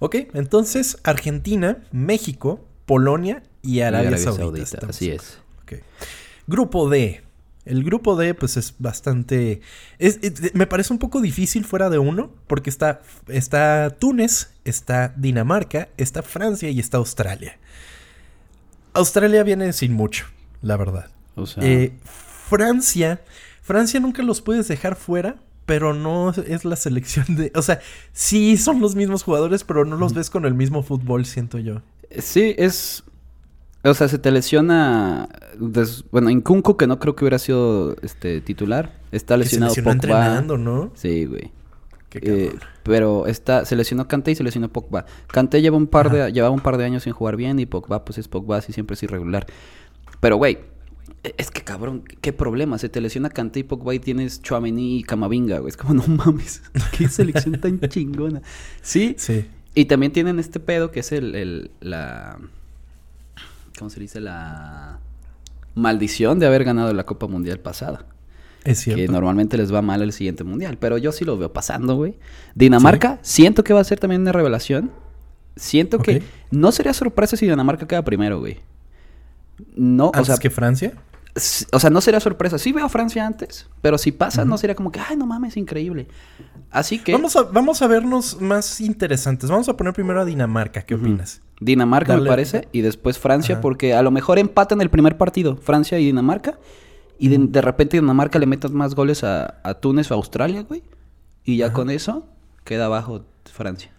Ok, 0.00 0.16
entonces 0.34 0.98
Argentina, 1.04 1.78
México, 1.92 2.66
Polonia 2.86 3.42
y 3.62 3.80
Arabia, 3.80 4.08
Arabia 4.08 4.24
Saudita. 4.24 4.66
Saudita. 4.66 4.86
Así 4.90 5.10
es. 5.10 5.38
Ok. 5.62 5.74
Grupo 6.46 6.88
D. 6.88 7.22
El 7.64 7.82
grupo 7.82 8.14
D, 8.16 8.34
pues 8.34 8.56
es 8.58 8.74
bastante. 8.78 9.62
es- 9.98 10.18
es- 10.22 10.54
me 10.54 10.66
parece 10.66 10.92
un 10.92 10.98
poco 10.98 11.20
difícil 11.22 11.64
fuera 11.64 11.88
de 11.88 11.98
uno, 11.98 12.30
porque 12.46 12.68
está, 12.68 13.00
está 13.28 13.88
Túnez, 13.98 14.50
está 14.64 15.14
Dinamarca, 15.16 15.88
está 15.96 16.22
Francia 16.22 16.68
y 16.68 16.78
está 16.80 16.98
Australia. 16.98 17.58
Australia 18.92 19.42
viene 19.42 19.72
sin 19.72 19.92
mucho, 19.92 20.26
la 20.62 20.76
verdad. 20.76 21.10
O 21.36 21.46
sea, 21.46 21.64
Eh, 21.64 21.92
Francia, 22.48 23.22
Francia 23.62 23.98
nunca 23.98 24.22
los 24.22 24.40
puedes 24.40 24.68
dejar 24.68 24.94
fuera, 24.94 25.36
pero 25.66 25.94
no 25.94 26.30
es 26.30 26.64
la 26.64 26.76
selección 26.76 27.34
de. 27.36 27.50
O 27.54 27.62
sea, 27.62 27.80
sí 28.12 28.56
son 28.56 28.80
los 28.80 28.94
mismos 28.94 29.22
jugadores, 29.22 29.64
pero 29.64 29.84
no 29.84 29.96
los 29.96 30.12
ves 30.14 30.30
con 30.30 30.44
el 30.44 30.54
mismo 30.54 30.82
fútbol, 30.82 31.24
siento 31.24 31.58
yo. 31.58 31.80
sí, 32.18 32.54
es. 32.58 33.02
O 33.84 33.94
sea, 33.94 34.08
se 34.08 34.18
te 34.18 34.30
lesiona. 34.30 35.28
des- 35.58 36.04
bueno, 36.10 36.30
Inkunku, 36.30 36.76
que 36.76 36.86
no 36.86 36.98
creo 36.98 37.14
que 37.14 37.24
hubiera 37.24 37.38
sido 37.38 37.96
este 38.02 38.40
titular. 38.40 38.98
Está 39.12 39.34
Que 39.36 39.44
se 39.44 39.44
lesionado 39.44 39.70
lesionó 39.70 39.84
Pogba. 39.84 39.92
entrenando, 39.94 40.58
¿no? 40.58 40.90
Sí, 40.94 41.26
güey. 41.26 41.52
Qué 42.08 42.20
Eh, 42.22 42.52
pero 42.82 43.26
está, 43.26 43.64
se 43.64 43.76
lesionó 43.76 44.06
Kanté 44.08 44.30
y 44.30 44.34
se 44.36 44.42
lesionó 44.44 44.68
Pogba. 44.68 45.04
Kanté 45.28 45.60
lleva 45.62 45.76
un 45.76 45.86
par 45.86 46.10
de, 46.10 46.32
llevaba 46.32 46.54
un 46.54 46.60
par 46.60 46.76
de 46.78 46.84
años 46.84 47.02
sin 47.02 47.12
jugar 47.12 47.36
bien 47.36 47.58
y 47.58 47.66
Pogba, 47.66 48.04
pues 48.04 48.18
es 48.18 48.28
Pogba, 48.28 48.56
así 48.58 48.72
siempre 48.72 48.94
es 48.94 49.02
irregular. 49.02 49.46
Pero, 50.20 50.36
güey, 50.36 50.58
e- 51.24 51.34
es 51.36 51.50
que 51.50 51.62
cabrón, 51.62 52.04
qué 52.20 52.32
problema. 52.32 52.78
Se 52.78 52.88
te 52.88 53.00
lesiona 53.00 53.30
Kanté 53.30 53.60
y 53.60 53.62
Pogba 53.64 53.94
y 53.94 53.98
tienes 53.98 54.40
Chouameni 54.42 54.98
y 54.98 55.02
Camavinga, 55.02 55.58
güey. 55.58 55.68
Es 55.70 55.76
como, 55.76 55.92
no 55.94 56.06
mames, 56.06 56.62
qué 56.96 57.08
selección 57.08 57.60
tan 57.60 57.80
chingona. 57.80 58.42
Sí, 58.80 59.14
Sí. 59.18 59.46
y 59.74 59.84
también 59.86 60.12
tienen 60.12 60.38
este 60.38 60.58
pedo 60.60 60.90
que 60.90 61.00
es 61.00 61.12
el, 61.12 61.34
el- 61.34 61.70
la... 61.80 62.38
¿Cómo 63.78 63.90
se 63.90 64.00
dice? 64.00 64.20
La 64.20 65.00
maldición 65.74 66.38
de 66.38 66.46
haber 66.46 66.64
ganado 66.64 66.92
la 66.92 67.04
Copa 67.04 67.26
Mundial 67.26 67.58
pasada. 67.58 68.06
Es 68.64 68.80
cierto. 68.80 69.02
Que 69.02 69.08
normalmente 69.08 69.56
les 69.58 69.72
va 69.72 69.82
mal 69.82 70.00
el 70.02 70.12
siguiente 70.12 70.42
mundial. 70.42 70.78
Pero 70.78 70.96
yo 70.96 71.12
sí 71.12 71.24
lo 71.24 71.36
veo 71.36 71.52
pasando, 71.52 71.96
güey. 71.96 72.16
Dinamarca, 72.54 73.18
siento 73.22 73.62
que 73.62 73.74
va 73.74 73.80
a 73.80 73.84
ser 73.84 74.00
también 74.00 74.22
una 74.22 74.32
revelación. 74.32 74.90
Siento 75.56 75.98
que 75.98 76.22
no 76.50 76.72
sería 76.72 76.94
sorpresa 76.94 77.36
si 77.36 77.46
Dinamarca 77.46 77.86
queda 77.86 78.02
primero, 78.02 78.40
güey. 78.40 78.58
No, 79.76 80.06
o 80.06 80.12
¿Antes 80.14 80.26
sea, 80.26 80.36
que 80.36 80.50
Francia? 80.50 80.94
O 81.72 81.80
sea, 81.80 81.90
no 81.90 82.00
sería 82.00 82.20
sorpresa. 82.20 82.58
Sí 82.58 82.72
veo 82.72 82.86
a 82.86 82.88
Francia 82.88 83.26
antes, 83.26 83.68
pero 83.80 83.98
si 83.98 84.12
pasa, 84.12 84.44
no 84.44 84.56
sería 84.56 84.76
como 84.76 84.92
que, 84.92 85.00
ay, 85.00 85.16
no 85.16 85.26
mames, 85.26 85.56
increíble. 85.56 86.06
Así 86.70 86.98
que. 86.98 87.12
Vamos 87.12 87.34
a, 87.36 87.42
vamos 87.42 87.82
a 87.82 87.88
vernos 87.88 88.40
más 88.40 88.80
interesantes. 88.80 89.50
Vamos 89.50 89.68
a 89.68 89.76
poner 89.76 89.92
primero 89.94 90.20
a 90.20 90.24
Dinamarca. 90.24 90.82
¿Qué 90.82 90.94
opinas? 90.94 91.42
Dinamarca, 91.60 92.16
me 92.16 92.28
parece, 92.28 92.68
y 92.72 92.80
después 92.82 93.18
Francia, 93.18 93.54
Ajá. 93.56 93.62
porque 93.62 93.94
a 93.94 94.02
lo 94.02 94.10
mejor 94.10 94.38
empatan 94.38 94.80
el 94.80 94.90
primer 94.90 95.16
partido, 95.16 95.56
Francia 95.56 95.98
y 95.98 96.06
Dinamarca, 96.06 96.58
y 97.18 97.28
de, 97.28 97.38
de 97.38 97.60
repente 97.60 98.00
Dinamarca 98.00 98.38
le 98.38 98.46
metas 98.46 98.72
más 98.72 98.94
goles 98.94 99.24
a, 99.24 99.60
a 99.62 99.74
Túnez 99.74 100.10
o 100.10 100.14
a 100.14 100.16
Australia, 100.16 100.62
güey, 100.62 100.82
y 101.44 101.58
ya 101.58 101.72
con 101.72 101.90
eso 101.90 102.26
queda 102.64 102.86
abajo 102.86 103.24
Francia. 103.44 103.93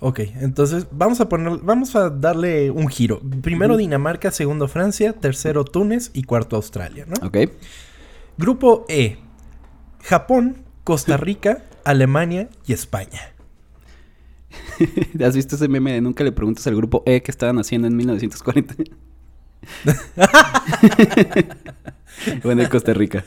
Ok, 0.00 0.20
entonces 0.40 0.86
vamos 0.90 1.20
a 1.20 1.28
poner, 1.28 1.58
vamos 1.62 1.96
a 1.96 2.10
darle 2.10 2.70
un 2.70 2.88
giro. 2.88 3.20
Primero 3.42 3.76
Dinamarca, 3.76 4.30
segundo 4.30 4.68
Francia, 4.68 5.12
tercero 5.12 5.64
Túnez 5.64 6.10
y 6.12 6.24
cuarto 6.24 6.56
Australia, 6.56 7.06
¿no? 7.06 7.26
¿Ok? 7.26 7.38
Grupo 8.36 8.84
E. 8.88 9.18
Japón, 10.02 10.64
Costa 10.82 11.16
Rica, 11.16 11.64
Alemania 11.84 12.48
y 12.66 12.72
España. 12.72 13.32
¿Has 15.24 15.36
visto 15.36 15.56
ese 15.56 15.68
meme 15.68 15.92
de 15.92 16.00
nunca 16.00 16.24
le 16.24 16.32
preguntas 16.32 16.66
al 16.66 16.76
grupo 16.76 17.02
E 17.06 17.22
qué 17.22 17.30
estaban 17.30 17.58
haciendo 17.58 17.86
en 17.88 17.96
1940? 17.96 18.74
bueno, 22.42 22.62
en 22.62 22.68
Costa 22.68 22.92
Rica. 22.92 23.24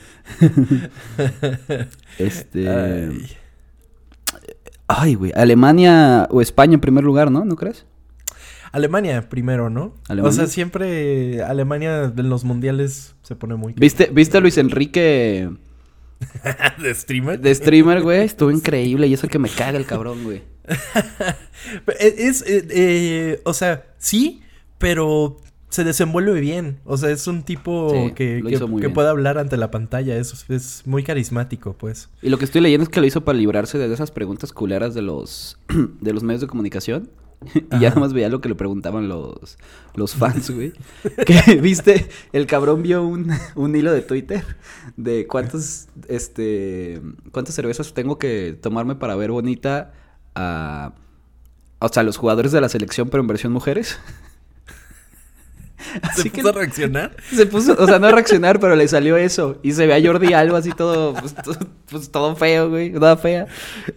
este... 2.19 2.69
Ay. 2.69 3.37
Ay, 4.87 5.15
güey. 5.15 5.31
Alemania 5.35 6.27
o 6.31 6.41
España 6.41 6.75
en 6.75 6.79
primer 6.79 7.03
lugar, 7.03 7.29
¿no? 7.31 7.45
¿No 7.45 7.55
crees? 7.55 7.85
Alemania 8.71 9.29
primero, 9.29 9.69
¿no? 9.69 9.93
¿Alemania? 10.07 10.29
O 10.29 10.33
sea, 10.33 10.47
siempre 10.47 11.41
Alemania 11.43 12.11
en 12.15 12.29
los 12.29 12.43
mundiales 12.43 13.15
se 13.21 13.35
pone 13.35 13.55
muy... 13.55 13.73
¿Viste, 13.73 14.09
¿Viste 14.11 14.37
a 14.37 14.41
Luis 14.41 14.57
Enrique 14.57 15.49
¿De 16.81 16.93
streamer? 16.93 17.39
de 17.39 17.53
streamer, 17.53 18.01
güey? 18.01 18.21
Estuvo 18.21 18.51
increíble 18.51 19.07
y 19.07 19.13
eso 19.13 19.27
que 19.27 19.39
me 19.39 19.49
caga 19.49 19.77
el 19.77 19.85
cabrón, 19.85 20.23
güey. 20.23 20.43
Es, 21.99 22.43
eh, 22.43 22.67
eh, 22.69 23.41
o 23.43 23.53
sea, 23.53 23.85
sí, 23.97 24.41
pero 24.77 25.37
se 25.69 25.83
desenvuelve 25.83 26.39
bien. 26.39 26.79
O 26.85 26.97
sea, 26.97 27.09
es 27.09 27.27
un 27.27 27.43
tipo 27.43 27.89
Sí, 27.91 28.13
que, 28.13 28.41
que- 28.47 28.79
que 28.81 28.89
puede 28.89 29.09
hablar 29.09 29.37
ante 29.37 29.57
la 29.57 29.69
pantalla. 29.71 30.15
Es, 30.17 30.45
es 30.49 30.83
muy 30.85 31.03
carismático, 31.03 31.73
pues. 31.77 32.09
Y 32.21 32.29
lo 32.29 32.37
que 32.37 32.45
estoy 32.45 32.61
leyendo 32.61 32.83
es 32.83 32.89
que 32.89 32.99
lo 33.01 33.05
hizo 33.07 33.21
para 33.25 33.37
librarse 33.37 33.77
de 33.77 33.93
esas 33.93 34.11
preguntas 34.11 34.53
culeras 34.53 34.93
de 34.93 35.01
los, 35.01 35.57
de 36.01 36.13
los 36.13 36.23
medios 36.23 36.41
de 36.41 36.47
comunicación. 36.47 37.09
Y 37.71 37.79
ya 37.81 37.91
nomás 37.91 38.13
veía 38.13 38.29
lo 38.29 38.41
que 38.41 38.49
le 38.49 38.55
preguntaban 38.55 39.07
los, 39.09 39.57
los 39.93 40.15
fans, 40.15 40.49
güey. 40.49 40.73
que, 41.25 41.55
viste, 41.61 42.07
el 42.33 42.47
cabrón 42.47 42.81
vio 42.81 43.03
un, 43.03 43.31
un 43.53 43.75
hilo 43.75 43.91
de 43.91 44.01
Twitter 44.01 44.43
de 44.95 45.27
cuántas, 45.27 45.87
este, 46.07 46.99
cuántas 47.31 47.53
cervezas 47.53 47.93
tengo 47.93 48.17
que 48.17 48.57
tomarme 48.59 48.95
para 48.95 49.15
ver 49.15 49.29
bonita 49.29 49.93
a, 50.33 50.95
o 51.77 51.89
sea, 51.89 52.01
los 52.01 52.17
jugadores 52.17 52.51
de 52.51 52.59
la 52.61 52.69
selección, 52.69 53.09
pero 53.09 53.21
en 53.21 53.27
versión 53.27 53.53
mujeres. 53.53 53.99
¿Se 56.15 56.29
puso 56.29 56.49
a 56.49 56.51
reaccionar? 56.53 57.15
Se 57.31 57.45
puso, 57.45 57.75
o 57.77 57.85
sea, 57.85 57.99
no 57.99 58.07
a 58.07 58.11
reaccionar, 58.11 58.59
pero 58.59 58.75
le 58.75 58.87
salió 58.87 59.15
eso. 59.17 59.59
Y 59.63 59.73
se 59.73 59.85
ve 59.87 59.93
a 59.93 60.01
Jordi 60.05 60.33
Alba 60.33 60.57
así 60.57 60.71
todo, 60.71 61.13
pues, 61.13 61.35
to- 61.35 61.57
pues, 61.89 62.11
todo 62.11 62.35
feo, 62.35 62.69
güey. 62.69 62.91
Toda 62.91 63.15
fea. 63.17 63.47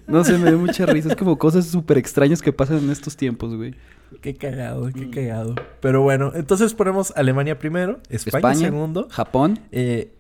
No 0.07 0.23
sé, 0.25 0.37
me 0.39 0.49
dio 0.51 0.59
mucha 0.59 0.85
risa. 0.87 1.09
Es 1.11 1.17
como 1.17 1.39
cosas 1.39 1.67
súper 1.67 1.99
extrañas 1.99 2.43
que 2.43 2.53
pasan 2.53 2.79
en 2.79 2.91
estos 2.91 3.17
tiempos, 3.17 3.55
güey. 3.57 3.75
Qué 4.21 4.35
cagado, 4.37 4.91
qué 4.93 5.07
Mm. 5.07 5.11
cagado. 5.11 5.55
Pero 5.81 6.03
bueno, 6.03 6.33
entonces 6.35 6.75
ponemos 6.75 7.13
Alemania 7.17 7.59
primero, 7.59 8.01
España, 8.11 8.39
España, 8.39 8.59
segundo, 8.67 9.09
Japón. 9.11 9.61
eh, 9.73 10.15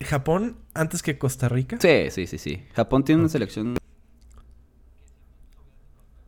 Japón 0.00 0.56
antes 0.74 1.02
que 1.02 1.18
Costa 1.18 1.48
Rica. 1.48 1.76
Sí, 1.80 2.10
sí, 2.10 2.26
sí, 2.28 2.38
sí. 2.38 2.62
Japón 2.74 3.04
tiene 3.04 3.20
una 3.20 3.28
selección 3.28 3.76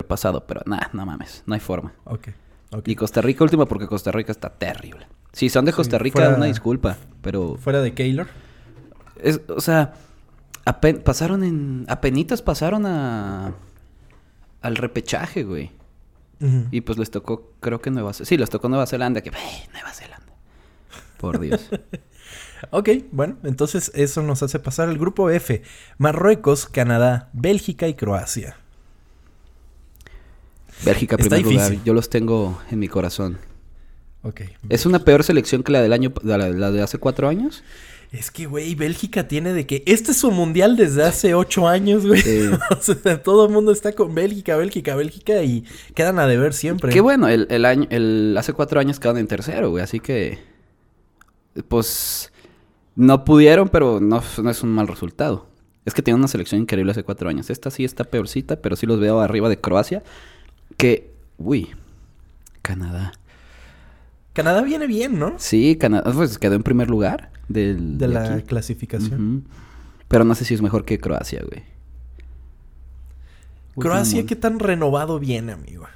pasado, 0.08 0.44
pero 0.46 0.62
nada, 0.66 0.90
no 0.92 1.06
mames, 1.06 1.44
no 1.46 1.54
hay 1.54 1.60
forma. 1.60 1.92
Ok, 2.04 2.28
Y 2.84 2.94
Costa 2.94 3.20
Rica 3.20 3.42
última 3.44 3.66
porque 3.66 3.86
Costa 3.86 4.12
Rica 4.12 4.30
está 4.32 4.50
terrible. 4.50 5.06
Si 5.32 5.48
son 5.48 5.64
de 5.64 5.72
Costa 5.72 5.98
Rica, 5.98 6.20
fuera- 6.20 6.36
una 6.36 6.46
disculpa, 6.46 6.96
pero 7.22 7.56
Fuera 7.56 7.80
de 7.82 7.94
Keylor. 7.94 8.28
Es, 9.20 9.40
o 9.48 9.60
sea, 9.60 9.94
apen- 10.64 11.02
pasaron 11.02 11.42
en. 11.44 11.84
Apenitas 11.88 12.42
pasaron 12.42 12.86
a. 12.86 13.52
Al 14.62 14.76
repechaje, 14.76 15.42
güey. 15.44 15.72
Y 16.70 16.80
pues 16.80 16.96
les 16.98 17.10
tocó, 17.10 17.52
creo 17.60 17.82
que 17.82 17.90
Nueva 17.90 18.14
Zelanda. 18.14 18.28
Sí, 18.28 18.36
les 18.38 18.48
tocó 18.48 18.68
Nueva 18.70 18.86
Zelanda, 18.86 19.20
que. 19.20 19.28
¡eh, 19.28 19.68
Nueva 19.72 19.90
Zelanda! 19.92 20.32
Por 21.18 21.38
Dios. 21.40 21.68
Ok, 22.72 22.90
bueno, 23.10 23.38
entonces 23.44 23.90
eso 23.94 24.22
nos 24.22 24.42
hace 24.42 24.58
pasar 24.58 24.90
el 24.90 24.98
grupo 24.98 25.30
F. 25.30 25.62
Marruecos, 25.96 26.66
Canadá, 26.66 27.30
Bélgica 27.32 27.88
y 27.88 27.94
Croacia. 27.94 28.58
Bélgica, 30.84 31.16
Está 31.18 31.36
primer 31.36 31.52
lugar. 31.52 31.84
Yo 31.84 31.94
los 31.94 32.10
tengo 32.10 32.60
en 32.70 32.78
mi 32.78 32.88
corazón. 32.88 33.38
Ok. 34.22 34.42
¿Es 34.68 34.86
una 34.86 35.00
peor 35.00 35.24
selección 35.24 35.62
que 35.62 35.72
la 35.72 35.82
del 35.82 35.92
año. 35.92 36.12
de 36.22 36.38
la, 36.38 36.48
la 36.50 36.70
de 36.70 36.82
hace 36.82 36.98
cuatro 36.98 37.28
años? 37.28 37.62
Es 38.12 38.32
que, 38.32 38.46
güey, 38.46 38.74
Bélgica 38.74 39.28
tiene 39.28 39.52
de 39.52 39.66
que 39.66 39.84
este 39.86 40.10
es 40.10 40.16
su 40.16 40.32
mundial 40.32 40.76
desde 40.76 41.04
hace 41.04 41.34
ocho 41.34 41.68
años, 41.68 42.04
güey. 42.04 42.20
Sí. 42.20 42.50
o 42.70 42.80
sea, 42.80 43.22
todo 43.22 43.46
el 43.46 43.52
mundo 43.52 43.70
está 43.70 43.92
con 43.92 44.14
Bélgica, 44.14 44.56
Bélgica, 44.56 44.96
Bélgica 44.96 45.42
y 45.44 45.64
quedan 45.94 46.18
a 46.18 46.26
deber 46.26 46.52
siempre. 46.52 46.92
Qué 46.92 47.00
bueno, 47.00 47.28
el, 47.28 47.46
el 47.50 47.64
año, 47.64 47.86
el, 47.90 48.34
hace 48.36 48.52
cuatro 48.52 48.80
años 48.80 48.98
quedaron 48.98 49.20
en 49.20 49.28
tercero, 49.28 49.70
güey, 49.70 49.84
así 49.84 50.00
que, 50.00 50.40
pues, 51.68 52.32
no 52.96 53.24
pudieron, 53.24 53.68
pero 53.68 54.00
no, 54.00 54.20
no 54.42 54.50
es 54.50 54.62
un 54.64 54.70
mal 54.70 54.88
resultado. 54.88 55.46
Es 55.84 55.94
que 55.94 56.02
tienen 56.02 56.18
una 56.18 56.28
selección 56.28 56.60
increíble 56.60 56.90
hace 56.90 57.04
cuatro 57.04 57.28
años. 57.28 57.48
Esta 57.48 57.70
sí 57.70 57.84
está 57.84 58.04
peorcita, 58.04 58.56
pero 58.56 58.74
sí 58.74 58.86
los 58.86 58.98
veo 58.98 59.20
arriba 59.20 59.48
de 59.48 59.60
Croacia, 59.60 60.02
que, 60.80 61.12
uy, 61.38 61.70
Canadá. 62.62 63.12
Canadá 64.32 64.62
viene 64.62 64.86
bien, 64.86 65.18
¿no? 65.18 65.34
Sí, 65.38 65.76
Canadá, 65.76 66.10
pues 66.12 66.38
quedó 66.38 66.54
en 66.54 66.62
primer 66.62 66.88
lugar 66.88 67.30
del, 67.48 67.98
De 67.98 68.08
la 68.08 68.34
aquí. 68.34 68.42
clasificación. 68.44 69.44
Pero 70.08 70.24
no 70.24 70.34
sé 70.34 70.44
si 70.44 70.54
es 70.54 70.62
mejor 70.62 70.84
que 70.84 70.98
Croacia, 70.98 71.42
güey. 71.48 71.62
Croacia, 73.78 74.26
¿qué 74.26 74.36
tan 74.36 74.58
renovado 74.58 75.18
viene, 75.18 75.52
amigo? 75.52 75.86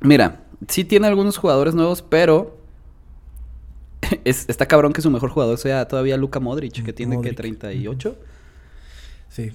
Mira, 0.00 0.40
sí 0.68 0.84
tiene 0.84 1.06
algunos 1.06 1.36
jugadores 1.36 1.74
nuevos, 1.74 2.02
pero 2.02 2.56
es- 4.24 4.48
está 4.48 4.66
cabrón 4.66 4.92
que 4.92 5.02
su 5.02 5.10
mejor 5.10 5.30
jugador 5.30 5.58
sea 5.58 5.86
todavía 5.88 6.16
Luka 6.16 6.40
Modric, 6.40 6.82
que 6.84 6.92
tiene 6.92 7.12
que 7.16 7.16
Modric. 7.18 7.36
38. 7.36 8.18
Sí. 9.28 9.52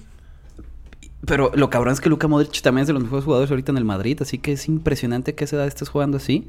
Pero 1.26 1.50
lo 1.54 1.70
cabrón 1.70 1.92
es 1.92 2.00
que 2.00 2.08
Luka 2.08 2.28
Modric 2.28 2.60
también 2.62 2.82
es 2.82 2.86
de 2.86 2.92
los 2.94 3.02
mejores 3.02 3.24
jugadores 3.24 3.50
ahorita 3.50 3.72
en 3.72 3.78
el 3.78 3.84
Madrid, 3.84 4.18
así 4.22 4.38
que 4.38 4.52
es 4.52 4.68
impresionante 4.68 5.34
que 5.34 5.44
a 5.44 5.46
esa 5.46 5.56
edad 5.56 5.66
estés 5.66 5.88
jugando 5.88 6.16
así. 6.16 6.48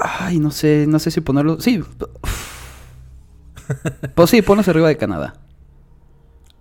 Ay, 0.00 0.38
no 0.38 0.50
sé, 0.50 0.86
no 0.88 0.98
sé 0.98 1.10
si 1.10 1.20
ponerlo. 1.20 1.60
Sí. 1.60 1.82
pues 4.14 4.30
sí, 4.30 4.42
ponlos 4.42 4.68
arriba 4.68 4.88
de 4.88 4.96
Canadá. 4.96 5.34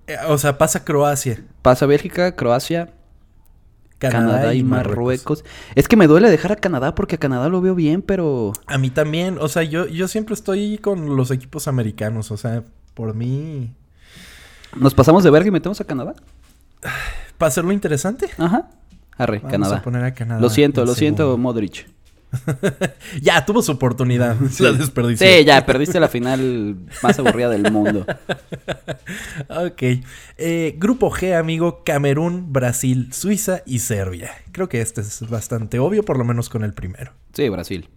Eh, 0.07 0.17
O 0.27 0.37
sea, 0.37 0.57
pasa 0.57 0.83
Croacia, 0.83 1.43
Pasa 1.61 1.85
Bélgica, 1.85 2.35
Croacia, 2.35 2.93
Canadá, 3.97 4.27
Canadá, 4.37 4.53
y, 4.53 4.59
y 4.59 4.63
Marruecos. 4.63 5.43
Marruecos. 5.43 5.45
Es 5.75 5.87
que 5.87 5.97
me 5.97 6.07
duele 6.07 6.29
dejar 6.29 6.53
a 6.53 6.55
Canadá 6.55 6.95
porque 6.95 7.15
a 7.15 7.19
Canadá 7.19 7.49
lo 7.49 7.61
veo 7.61 7.75
bien, 7.75 8.01
pero. 8.01 8.53
A 8.67 8.77
mí 8.77 8.89
también, 8.89 9.37
o 9.39 9.47
sea, 9.49 9.63
yo, 9.63 9.87
yo 9.87 10.07
siempre 10.07 10.33
estoy 10.35 10.77
con 10.77 11.15
los 11.17 11.31
equipos 11.31 11.67
americanos, 11.67 12.31
o 12.31 12.37
sea, 12.37 12.63
por 12.93 13.13
mí... 13.13 13.75
¿Nos 14.75 14.93
pasamos 14.93 15.23
de 15.23 15.29
verga 15.29 15.47
y 15.47 15.51
metemos 15.51 15.79
a 15.81 15.83
Canadá? 15.83 16.13
Para 17.37 17.47
hacerlo 17.47 17.71
interesante, 17.71 18.29
Ajá. 18.37 18.69
Arre, 19.17 19.39
vamos 19.39 19.51
Canadá. 19.51 19.77
a 19.77 19.81
poner 19.81 20.03
a 20.03 20.13
Canadá. 20.13 20.39
Lo 20.39 20.49
siento, 20.49 20.81
en 20.81 20.87
lo 20.87 20.95
siento. 20.95 21.37
Modric. 21.37 21.87
ya, 23.21 23.43
tuvo 23.45 23.61
su 23.61 23.71
oportunidad, 23.71 24.37
la 24.59 24.71
desperdició. 24.71 25.27
Sí, 25.27 25.43
ya, 25.43 25.65
perdiste 25.65 25.99
la 25.99 26.07
final 26.07 26.77
más 27.01 27.17
aburrida 27.19 27.49
del 27.49 27.71
mundo. 27.71 28.05
Ok. 29.49 29.81
Eh, 30.37 30.75
grupo 30.77 31.09
G, 31.09 31.35
amigo, 31.35 31.83
Camerún, 31.83 32.53
Brasil, 32.53 33.11
Suiza 33.11 33.63
y 33.65 33.79
Serbia. 33.79 34.31
Creo 34.51 34.69
que 34.69 34.81
este 34.81 35.01
es 35.01 35.27
bastante 35.27 35.79
obvio, 35.79 36.03
por 36.03 36.17
lo 36.17 36.23
menos 36.23 36.49
con 36.49 36.63
el 36.63 36.73
primero. 36.73 37.11
Sí, 37.33 37.49
Brasil. 37.49 37.89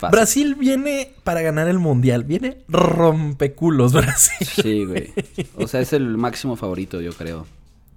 Fácil. 0.00 0.10
Brasil 0.12 0.54
viene 0.56 1.12
para 1.24 1.42
ganar 1.42 1.68
el 1.68 1.78
mundial. 1.78 2.24
Viene 2.24 2.58
rompeculos, 2.68 3.92
Brasil. 3.94 4.46
Sí, 4.46 4.84
güey. 4.84 5.12
O 5.56 5.68
sea, 5.68 5.80
es 5.80 5.92
el 5.92 6.16
máximo 6.16 6.56
favorito, 6.56 7.00
yo 7.00 7.12
creo. 7.12 7.46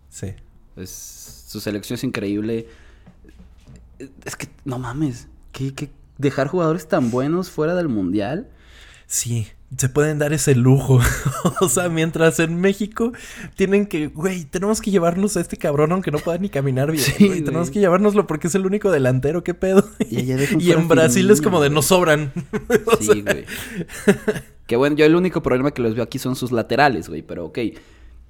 Sí. 0.09 0.33
Es, 0.75 1.45
su 1.47 1.59
selección 1.59 1.95
es 1.95 2.03
increíble. 2.03 2.67
Es 4.25 4.35
que, 4.35 4.47
no 4.65 4.79
mames. 4.79 5.27
¿Qué, 5.51 5.73
qué- 5.73 5.89
dejar 6.17 6.47
jugadores 6.47 6.87
tan 6.87 7.09
buenos 7.11 7.49
fuera 7.49 7.73
del 7.75 7.87
mundial? 7.89 8.49
Sí, 9.07 9.47
se 9.77 9.89
pueden 9.89 10.19
dar 10.19 10.33
ese 10.33 10.55
lujo. 10.55 10.99
o 11.61 11.69
sea, 11.69 11.89
mientras 11.89 12.39
en 12.39 12.59
México 12.59 13.11
tienen 13.55 13.85
que, 13.85 14.07
güey, 14.07 14.45
tenemos 14.45 14.81
que 14.81 14.91
llevarnos 14.91 15.37
a 15.37 15.41
este 15.41 15.57
cabrón 15.57 15.91
aunque 15.91 16.11
no 16.11 16.19
pueda 16.19 16.37
ni 16.37 16.49
caminar 16.49 16.91
bien. 16.91 17.03
Sí, 17.03 17.27
güey. 17.27 17.41
Tenemos 17.41 17.71
que 17.71 17.79
llevárnoslo 17.79 18.27
porque 18.27 18.47
es 18.47 18.55
el 18.55 18.65
único 18.65 18.91
delantero, 18.91 19.43
qué 19.43 19.53
pedo. 19.53 19.87
Y 20.09 20.31
en 20.71 20.87
Brasil 20.87 21.29
es 21.31 21.41
como 21.41 21.61
de 21.61 21.69
no 21.69 21.81
sobran. 21.81 22.31
Sí, 22.99 23.23
sea, 23.23 23.33
güey. 23.33 23.45
que 24.67 24.75
bueno, 24.75 24.95
yo 24.95 25.05
el 25.05 25.15
único 25.15 25.41
problema 25.41 25.71
que 25.71 25.81
les 25.81 25.95
veo 25.95 26.03
aquí 26.03 26.19
son 26.19 26.35
sus 26.35 26.51
laterales, 26.51 27.09
güey. 27.09 27.21
Pero 27.21 27.45
ok. 27.45 27.59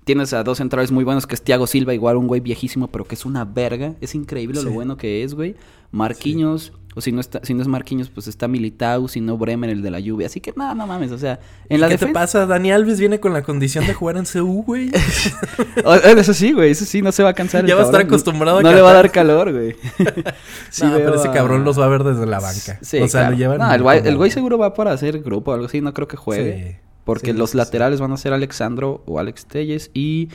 Tienes 0.03 0.33
a 0.33 0.43
dos 0.43 0.57
centrales 0.57 0.91
muy 0.91 1.05
buenos 1.05 1.25
que 1.25 1.35
es 1.35 1.41
Thiago 1.41 1.65
Silva, 1.65 1.93
igual 1.93 2.17
un 2.17 2.27
güey 2.27 2.41
viejísimo, 2.41 2.89
pero 2.89 3.05
que 3.05 3.15
es 3.15 3.23
una 3.25 3.45
verga. 3.45 3.95
Es 4.01 4.15
increíble 4.15 4.61
lo 4.61 4.71
bueno 4.71 4.97
que 4.97 5.23
es, 5.23 5.33
güey. 5.33 5.55
Marquinhos, 5.91 6.73
o 6.95 7.01
si 7.01 7.11
no 7.11 7.19
está, 7.21 7.39
si 7.43 7.53
no 7.53 7.61
es 7.61 7.67
Marquinhos, 7.67 8.09
pues 8.09 8.27
está 8.27 8.47
Militao, 8.47 9.07
si 9.07 9.21
no 9.21 9.37
Bremer, 9.37 9.69
el 9.69 9.81
de 9.81 9.91
la 9.91 9.99
lluvia. 9.99 10.27
Así 10.27 10.39
que 10.41 10.53
nada, 10.55 10.75
no 10.75 10.85
mames. 10.87 11.11
O 11.11 11.17
sea, 11.17 11.39
en 11.69 11.81
la 11.81 11.87
¿Qué 11.87 11.97
te 11.97 12.05
defensa. 12.05 12.19
pasa? 12.19 12.45
Dani 12.45 12.71
Alves 12.71 12.99
viene 12.99 13.19
con 13.19 13.33
la 13.33 13.41
condición 13.43 13.85
de 13.87 13.93
jugar 13.93 14.17
en 14.17 14.25
CU, 14.25 14.63
güey. 14.63 14.91
Oh, 15.85 15.95
Eso 15.95 16.33
sí, 16.33 16.51
güey. 16.53 16.71
Eso 16.71 16.85
sí, 16.85 17.01
no 17.01 17.11
se 17.11 17.23
va 17.23 17.29
a 17.29 17.33
cansar. 17.33 17.61
el 17.61 17.67
Ya 17.67 17.75
va 17.75 17.81
a 17.81 17.85
estar 17.85 18.01
acostumbrado 18.01 18.59
a 18.59 18.61
No 18.63 18.71
le 18.71 18.81
va 18.81 18.91
a 18.91 18.93
dar 18.93 19.11
calor, 19.11 19.51
güey. 19.51 19.75
Sí 20.69 20.85
no, 20.85 20.95
pero 20.95 21.15
ese 21.15 21.29
cabrón 21.31 21.63
los 21.63 21.79
va 21.79 21.85
a 21.85 21.89
ver 21.89 22.03
desde 22.03 22.25
la 22.25 22.39
banca. 22.39 22.77
Sí, 22.81 22.99
o 22.99 23.07
sea, 23.07 23.21
claro. 23.21 23.31
lo 23.31 23.37
llevan. 23.37 23.57
No, 23.59 23.73
el 23.73 23.81
güey, 23.81 24.01
el 24.07 24.17
güey 24.17 24.31
seguro 24.31 24.57
va 24.57 24.73
para 24.73 24.91
hacer 24.91 25.19
grupo 25.21 25.51
o 25.51 25.53
algo 25.53 25.65
así. 25.67 25.81
No 25.81 25.93
creo 25.93 26.07
que 26.07 26.17
juegue. 26.17 26.71
Sí. 26.71 26.77
Porque 27.05 27.31
Sí, 27.31 27.37
los 27.37 27.49
sí. 27.51 27.57
laterales 27.57 27.99
van 27.99 28.11
a 28.13 28.17
ser 28.17 28.31
Alexandro 28.33 29.03
o 29.05 29.19
Alex 29.19 29.45
Telles 29.45 29.91
y 29.93 30.29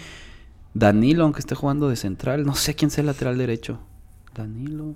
Danilo, 0.74 1.24
aunque 1.24 1.40
esté 1.40 1.54
jugando 1.54 1.88
de 1.88 1.96
central. 1.96 2.44
No 2.44 2.54
sé 2.54 2.74
quién 2.74 2.90
sea 2.90 3.02
el 3.02 3.06
lateral 3.06 3.38
derecho. 3.38 3.80
Danilo. 4.34 4.94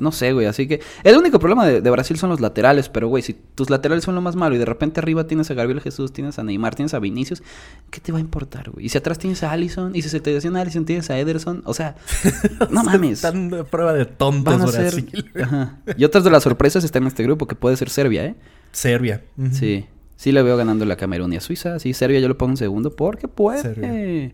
No 0.00 0.10
sé, 0.10 0.32
güey. 0.32 0.46
Así 0.46 0.66
que 0.66 0.80
el 1.04 1.16
único 1.16 1.38
problema 1.38 1.64
de, 1.66 1.80
de 1.80 1.90
Brasil 1.90 2.18
son 2.18 2.30
los 2.30 2.40
laterales. 2.40 2.88
Pero, 2.88 3.08
güey, 3.08 3.22
si 3.22 3.34
tus 3.34 3.70
laterales 3.70 4.04
son 4.04 4.14
lo 4.14 4.20
más 4.20 4.34
malo 4.34 4.56
y 4.56 4.58
de 4.58 4.64
repente 4.64 5.00
arriba 5.00 5.26
tienes 5.26 5.50
a 5.50 5.54
Gabriel 5.54 5.80
Jesús, 5.80 6.12
tienes 6.12 6.38
a 6.38 6.42
Neymar, 6.42 6.74
tienes 6.74 6.92
a 6.94 6.98
Vinicius, 6.98 7.42
¿qué 7.90 8.00
te 8.00 8.10
va 8.10 8.18
a 8.18 8.20
importar, 8.20 8.70
güey? 8.70 8.86
Y 8.86 8.88
si 8.88 8.98
atrás 8.98 9.18
tienes 9.18 9.42
a 9.44 9.52
Allison 9.52 9.94
y 9.94 10.02
si 10.02 10.08
se 10.08 10.20
te 10.20 10.32
lesiona 10.32 10.60
Allison, 10.60 10.84
tienes 10.84 11.08
a 11.10 11.18
Ederson. 11.18 11.62
O 11.64 11.74
sea, 11.74 11.94
no 12.70 12.82
mames. 12.82 13.12
Están 13.24 13.48
de 13.50 13.64
prueba 13.64 13.92
de 13.92 14.06
tontos 14.06 14.58
Van 14.58 14.68
a 14.68 14.72
ser. 14.72 14.92
Brasil. 14.92 15.30
Ajá. 15.42 15.78
Y 15.96 16.04
otras 16.04 16.24
de 16.24 16.30
las 16.30 16.42
sorpresas 16.42 16.82
están 16.82 17.04
en 17.04 17.08
este 17.08 17.22
grupo, 17.22 17.46
que 17.46 17.54
puede 17.54 17.76
ser 17.76 17.88
Serbia, 17.88 18.24
¿eh? 18.24 18.34
Serbia. 18.72 19.22
Sí. 19.52 19.86
Sí 20.16 20.32
le 20.32 20.42
veo 20.42 20.56
ganando 20.56 20.84
la 20.84 20.96
Camerún 20.96 21.32
y 21.32 21.36
a 21.36 21.40
Suiza. 21.40 21.78
Sí, 21.78 21.92
Serbia 21.92 22.18
yo 22.18 22.28
lo 22.28 22.36
pongo 22.36 22.52
en 22.52 22.56
segundo 22.56 22.94
porque 22.94 23.28
puede. 23.28 23.62
Serbia. 23.62 24.32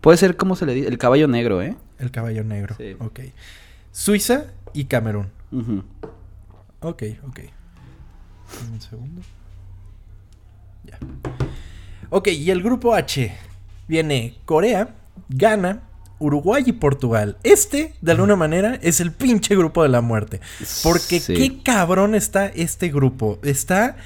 Puede 0.00 0.18
ser, 0.18 0.36
como 0.36 0.56
se 0.56 0.66
le 0.66 0.74
dice? 0.74 0.88
El 0.88 0.98
caballo 0.98 1.26
negro, 1.28 1.62
¿eh? 1.62 1.76
El 1.98 2.10
caballo 2.10 2.44
negro. 2.44 2.74
Sí. 2.76 2.96
Ok. 2.98 3.20
Suiza 3.92 4.46
y 4.74 4.84
Camerún. 4.84 5.30
Ok, 6.80 7.02
ok. 7.26 7.40
Un 8.72 8.80
segundo. 8.80 9.22
Ya. 10.84 10.98
Ok, 12.10 12.28
y 12.28 12.50
el 12.50 12.62
grupo 12.62 12.94
H 12.94 13.34
viene 13.86 14.38
Corea, 14.44 14.94
Ghana, 15.28 15.82
Uruguay 16.18 16.62
y 16.66 16.72
Portugal. 16.72 17.36
Este, 17.42 17.94
de 18.00 18.12
alguna 18.12 18.36
manera, 18.36 18.74
es 18.82 19.00
el 19.00 19.12
pinche 19.12 19.54
grupo 19.56 19.82
de 19.82 19.88
la 19.90 20.00
muerte. 20.00 20.40
Porque 20.82 21.20
Sí. 21.20 21.34
qué 21.34 21.62
cabrón 21.62 22.14
está 22.14 22.46
este 22.46 22.88
grupo. 22.88 23.38
Está 23.42 23.96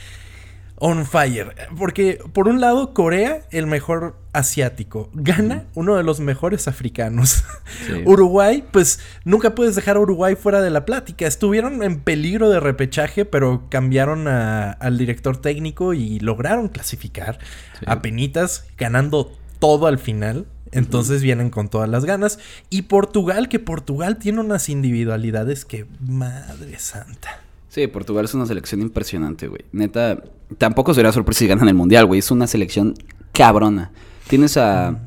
on 0.84 1.06
fire. 1.06 1.54
Porque, 1.78 2.18
por 2.32 2.48
un 2.48 2.60
lado, 2.60 2.92
Corea, 2.92 3.42
el 3.52 3.66
mejor 3.68 4.16
asiático. 4.32 5.10
Ghana, 5.14 5.64
uno 5.74 5.94
de 5.96 6.02
los 6.02 6.18
mejores 6.18 6.66
africanos. 6.66 7.44
Sí. 7.86 8.02
Uruguay, 8.04 8.64
pues 8.72 8.98
nunca 9.24 9.54
puedes 9.54 9.76
dejar 9.76 9.96
a 9.96 10.00
Uruguay 10.00 10.34
fuera 10.34 10.60
de 10.60 10.70
la 10.70 10.84
plática. 10.84 11.26
Estuvieron 11.26 11.82
en 11.84 12.00
peligro 12.00 12.50
de 12.50 12.58
repechaje, 12.58 13.24
pero 13.24 13.66
cambiaron 13.68 14.26
a- 14.26 14.72
al 14.72 14.98
director 14.98 15.36
técnico 15.36 15.94
y 15.94 16.18
lograron 16.18 16.68
clasificar 16.68 17.38
Sí. 17.78 17.84
a 17.86 18.02
penitas, 18.02 18.66
ganando 18.76 19.32
todo 19.60 19.86
al 19.86 19.98
final. 19.98 20.46
Entonces 20.72 21.22
vienen 21.22 21.50
con 21.50 21.68
todas 21.68 21.88
las 21.88 22.04
ganas. 22.06 22.38
Y 22.70 22.82
Portugal, 22.82 23.48
que 23.48 23.60
Portugal 23.60 24.16
tiene 24.18 24.40
unas 24.40 24.68
individualidades 24.68 25.64
que, 25.64 25.86
madre 26.00 26.78
santa. 26.78 27.40
Sí, 27.68 27.86
Portugal 27.86 28.24
es 28.26 28.34
una 28.34 28.46
selección 28.46 28.82
impresionante, 28.82 29.48
güey. 29.48 29.62
Neta, 29.72 30.22
tampoco 30.58 30.94
sería 30.94 31.12
sorpresa 31.12 31.40
si 31.40 31.46
ganan 31.46 31.68
el 31.68 31.74
mundial, 31.74 32.06
güey. 32.06 32.18
Es 32.20 32.30
una 32.30 32.46
selección 32.46 32.94
cabrona. 33.32 33.90
Tienes 34.28 34.56
a. 34.56 34.98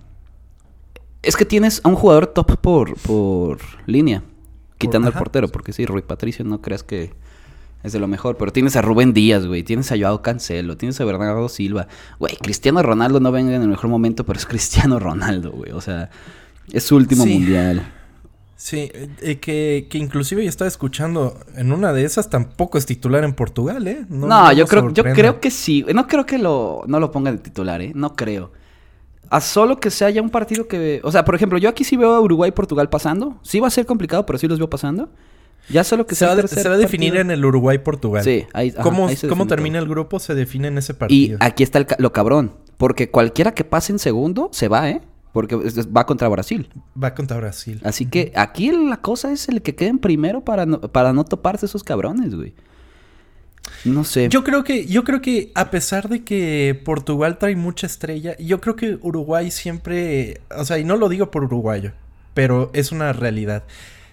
Es 1.22 1.36
que 1.36 1.46
tienes 1.46 1.82
a 1.84 1.90
un 1.90 1.96
jugador 1.96 2.28
top 2.28 2.58
por, 2.58 2.96
por 2.98 3.60
línea. 3.88 4.24
Quitando 4.78 5.08
al 5.08 5.14
ajá. 5.14 5.20
portero, 5.20 5.48
porque 5.48 5.74
sí, 5.74 5.86
Rui 5.86 6.02
Patricio 6.02 6.44
no 6.46 6.62
creas 6.62 6.84
que 6.84 7.14
es 7.82 7.94
de 7.94 8.00
lo 8.00 8.08
mejor. 8.08 8.38
Pero 8.38 8.52
tienes 8.52 8.76
a 8.76 8.82
Rubén 8.82 9.14
Díaz, 9.14 9.46
güey. 9.48 9.64
Tienes 9.64 9.92
a 9.92 9.98
Joao 9.98 10.22
Cancelo. 10.22 10.78
Tienes 10.78 11.00
a 11.02 11.06
Bernardo 11.06 11.48
Silva. 11.50 11.88
Güey, 12.20 12.36
Cristiano 12.38 12.84
Ronaldo 12.84 13.20
no 13.20 13.32
venga 13.32 13.56
en 13.56 13.62
el 13.62 13.68
mejor 13.70 13.90
momento, 13.90 14.26
pero 14.26 14.38
es 14.38 14.46
Cristiano 14.46 15.00
Ronaldo, 15.00 15.52
güey. 15.52 15.72
O 15.72 15.82
sea, 15.82 16.10
es 16.72 16.84
su 16.84 16.96
último 16.96 17.24
Sí. 17.24 17.40
mundial. 17.40 17.92
Sí, 18.58 18.90
eh, 19.22 19.38
que, 19.40 19.88
que 19.90 19.98
inclusive 19.98 20.44
yo 20.44 20.50
estaba 20.50 20.68
escuchando 20.68 21.38
en 21.56 21.74
una 21.74 21.92
de 21.92 22.06
esas 22.06 22.30
tampoco 22.30 22.78
es 22.78 22.86
titular 22.86 23.24
en 23.26 23.34
Portugal, 23.34 23.86
¿eh? 23.88 24.06
No, 24.10 24.28
no 24.28 24.52
yo 24.54 24.66
creo, 24.66 24.90
yo 24.92 25.04
creo 25.04 25.40
que 25.42 25.52
sí. 25.52 25.86
No 25.94 26.08
creo 26.08 26.26
que 26.26 26.38
lo, 26.38 26.84
no 26.88 27.00
lo 27.00 27.12
pongan 27.12 27.36
de 27.36 27.42
titular, 27.42 27.82
¿eh? 27.82 27.92
No 27.94 28.16
creo. 28.16 28.52
A 29.30 29.42
solo 29.42 29.80
que 29.80 29.90
sea 29.90 30.10
ya 30.10 30.22
un 30.22 30.30
partido 30.30 30.68
que... 30.68 31.02
O 31.04 31.12
sea, 31.12 31.26
por 31.26 31.36
ejemplo, 31.36 31.58
yo 31.58 31.68
aquí 31.68 31.84
sí 31.84 31.98
veo 31.98 32.14
a 32.14 32.22
Uruguay 32.22 32.50
y 32.50 32.52
Portugal 32.52 32.90
pasando. 32.90 33.38
Sí 33.42 33.60
va 33.60 33.68
a 33.68 33.72
ser 33.72 33.86
complicado, 33.86 34.26
pero 34.26 34.40
sí 34.40 34.48
los 34.48 34.58
veo 34.60 34.70
pasando. 34.70 35.10
Ya 35.68 35.84
solo 35.84 36.06
que 36.06 36.14
Se 36.16 36.26
va, 36.26 36.30
sea 36.32 36.38
a- 36.38 36.42
el 36.42 36.48
tercer 36.48 36.64
se 36.64 36.70
va 36.70 36.76
a 36.76 36.78
definir 36.78 37.10
partido. 37.10 37.22
en 37.24 37.32
el 37.32 37.44
Uruguay-Portugal. 37.44 38.24
Sí, 38.24 38.46
ahí, 38.54 38.70
ajá, 38.70 38.84
¿Cómo, 38.84 39.08
ahí 39.08 39.16
se 39.16 39.28
cómo 39.28 39.48
termina 39.48 39.80
el 39.80 39.88
grupo? 39.88 40.20
Se 40.20 40.36
define 40.36 40.68
en 40.70 40.78
ese 40.78 40.94
Y 40.94 40.96
partido. 40.96 41.38
aquí 41.42 41.64
está 41.64 41.80
el 41.80 41.88
lo 41.98 42.14
cabrón. 42.14 42.54
Porque 42.78 43.10
cualquiera 43.10 43.54
que 43.54 43.64
pase 43.64 43.92
en 43.92 44.00
segundo 44.00 44.50
se 44.54 44.68
va, 44.68 44.90
¿eh? 44.92 45.02
Porque 45.36 45.58
va 45.58 46.06
contra 46.06 46.30
Brasil. 46.30 46.70
Va 46.96 47.14
contra 47.14 47.36
Brasil. 47.36 47.82
Así 47.84 48.06
que 48.06 48.32
aquí 48.38 48.72
la 48.72 49.02
cosa 49.02 49.34
es 49.34 49.50
el 49.50 49.62
que 49.62 49.76
quede 49.76 49.90
en 49.90 50.00
primero 50.00 50.46
para 50.46 50.66
no, 50.66 50.80
para 50.80 51.12
no 51.12 51.26
toparse 51.26 51.66
esos 51.66 51.84
cabrones, 51.84 52.34
güey. 52.34 52.54
No 53.84 54.06
sé. 54.06 54.30
Yo 54.30 54.46
creo 54.46 54.64
que, 54.64 54.86
yo 54.86 55.04
creo 55.04 55.22
que 55.22 55.52
a 55.54 55.72
pesar 55.72 56.08
de 56.08 56.24
que 56.24 56.82
Portugal 56.86 57.38
trae 57.38 57.58
mucha 57.58 57.86
estrella, 57.86 58.38
yo 58.38 58.62
creo 58.62 58.78
que 58.78 58.98
Uruguay 59.02 59.52
siempre, 59.52 60.40
o 60.58 60.64
sea, 60.64 60.80
y 60.80 60.86
no 60.86 60.96
lo 60.96 61.10
digo 61.10 61.32
por 61.32 61.44
uruguayo, 61.44 61.92
pero 62.34 62.72
es 62.72 62.94
una 62.94 63.12
realidad. 63.12 63.66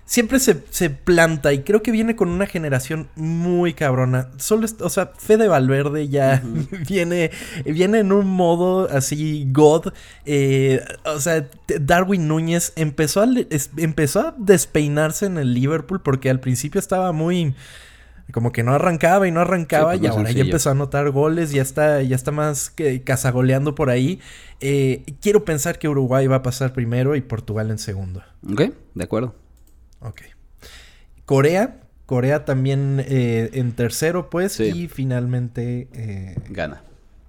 Siempre 0.04 0.40
se, 0.40 0.62
se 0.70 0.90
planta 0.90 1.52
y 1.54 1.60
creo 1.62 1.82
que 1.82 1.90
viene 1.90 2.16
con 2.16 2.28
una 2.28 2.46
generación 2.46 3.08
muy 3.16 3.72
cabrona. 3.72 4.28
Solo, 4.36 4.66
es- 4.66 4.76
o 4.80 4.90
sea, 4.90 5.12
Fede 5.16 5.48
Valverde 5.48 6.08
ya 6.08 6.42
viene, 6.88 7.30
viene 7.64 8.00
en 8.00 8.12
un 8.12 8.26
modo 8.28 8.88
así 8.90 9.46
God. 9.52 9.92
eh, 10.26 10.80
o 11.06 11.18
sea, 11.18 11.48
Darwin 11.80 12.28
Núñez 12.28 12.72
empezó 12.76 13.22
a, 13.22 13.28
es- 13.50 13.70
empezó 13.76 14.20
a 14.20 14.34
despeinarse 14.36 15.26
en 15.26 15.38
el 15.38 15.54
Liverpool 15.54 16.02
porque 16.02 16.28
al 16.30 16.40
principio 16.40 16.78
estaba 16.78 17.12
muy 17.12 17.54
como 18.32 18.50
que 18.52 18.62
no 18.62 18.72
arrancaba 18.72 19.28
y 19.28 19.30
no 19.30 19.40
arrancaba 19.40 19.92
Sí, 19.92 19.98
pues, 19.98 20.08
y 20.08 20.10
ahora 20.16 20.30
ya 20.30 20.42
empezó 20.46 20.68
a 20.70 20.72
anotar 20.72 21.10
goles, 21.10 21.50
ya 21.52 21.60
está, 21.60 22.00
ya 22.02 22.16
está 22.16 22.30
más 22.30 22.70
que 22.70 23.02
cazagoleando 23.02 23.74
por 23.74 23.90
ahí. 23.90 24.20
Eh, 24.60 25.04
quiero 25.20 25.44
pensar 25.44 25.78
que 25.78 25.88
Uruguay 25.88 26.26
va 26.28 26.36
a 26.36 26.42
pasar 26.42 26.72
primero 26.72 27.14
y 27.14 27.20
Portugal 27.20 27.70
en 27.70 27.78
segundo. 27.78 28.22
Ok, 28.50 28.62
de 28.94 29.04
acuerdo. 29.04 29.34
Ok. 30.02 30.22
Corea, 31.24 31.80
Corea 32.06 32.44
también 32.44 33.02
eh, 33.06 33.50
en 33.54 33.72
tercero, 33.72 34.28
pues, 34.30 34.52
Sí. 34.52 34.64
y 34.64 34.88
finalmente 34.88 35.88
eh, 35.92 36.34
Gana. 36.50 36.82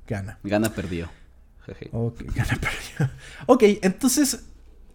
gana. 0.08 0.40
Gana 0.44 0.70
perdió. 0.74 1.10
Jeje. 1.66 1.90
Ok, 1.94 2.22
gana 2.36 2.60
perdió. 2.60 3.14
Ok, 3.46 3.64
entonces. 3.82 4.46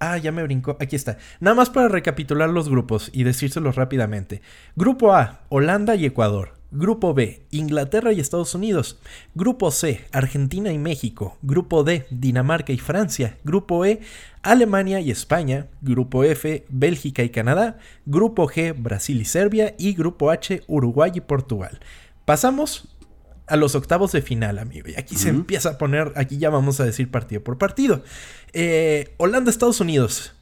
Ah, 0.00 0.16
ya 0.18 0.30
me 0.30 0.44
brincó. 0.44 0.76
Aquí 0.80 0.94
está. 0.94 1.18
Nada 1.40 1.56
más 1.56 1.70
para 1.70 1.88
recapitular 1.88 2.48
los 2.50 2.68
grupos 2.68 3.10
y 3.12 3.24
decírselos 3.24 3.74
rápidamente. 3.74 4.42
Grupo 4.76 5.12
A, 5.14 5.40
Holanda 5.48 5.96
y 5.96 6.04
Ecuador. 6.04 6.57
Grupo 6.70 7.14
B, 7.14 7.42
Inglaterra 7.50 8.12
y 8.12 8.20
Estados 8.20 8.54
Unidos. 8.54 8.98
Grupo 9.34 9.70
C, 9.70 10.04
Argentina 10.12 10.70
y 10.70 10.78
México. 10.78 11.38
Grupo 11.42 11.82
D, 11.82 12.06
Dinamarca 12.10 12.72
y 12.72 12.78
Francia. 12.78 13.38
Grupo 13.42 13.86
E, 13.86 14.00
Alemania 14.42 15.00
y 15.00 15.10
España. 15.10 15.66
Grupo 15.80 16.24
F, 16.24 16.66
Bélgica 16.68 17.22
y 17.22 17.30
Canadá. 17.30 17.78
Grupo 18.04 18.46
G, 18.48 18.74
Brasil 18.76 19.18
y 19.20 19.24
Serbia. 19.24 19.74
Y 19.78 19.94
Grupo 19.94 20.30
H, 20.30 20.62
Uruguay 20.66 21.10
y 21.14 21.20
Portugal. 21.22 21.80
Pasamos 22.26 22.94
a 23.46 23.56
los 23.56 23.74
octavos 23.74 24.12
de 24.12 24.20
final, 24.20 24.58
amigo. 24.58 24.88
Y 24.90 24.94
aquí 24.96 25.16
se 25.16 25.30
empieza 25.30 25.70
a 25.70 25.78
poner, 25.78 26.12
aquí 26.16 26.36
ya 26.36 26.50
vamos 26.50 26.80
a 26.80 26.84
decir 26.84 27.10
partido 27.10 27.42
por 27.42 27.56
partido. 27.56 28.04
Eh, 28.52 29.14
Holanda, 29.16 29.50
Estados 29.50 29.80
Unidos. 29.80 30.34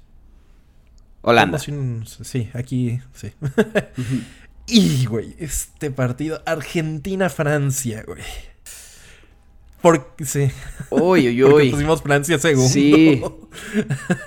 Holanda. 1.23 1.59
Un- 1.69 2.05
sí, 2.07 2.51
aquí, 2.53 3.01
sí. 3.15 3.31
y, 4.67 5.07
güey, 5.07 5.35
este 5.39 5.91
partido, 5.91 6.43
Argentina, 6.47 7.29
Francia, 7.31 8.03
güey. 8.07 8.23
Porque, 9.83 10.25
sí, 10.25 10.51
Uy, 10.91 11.29
uy, 11.29 11.43
porque 11.51 11.65
uy. 11.67 11.71
pusimos 11.71 12.03
Francia 12.03 12.39
segundo. 12.39 12.69
Sí. 12.69 13.23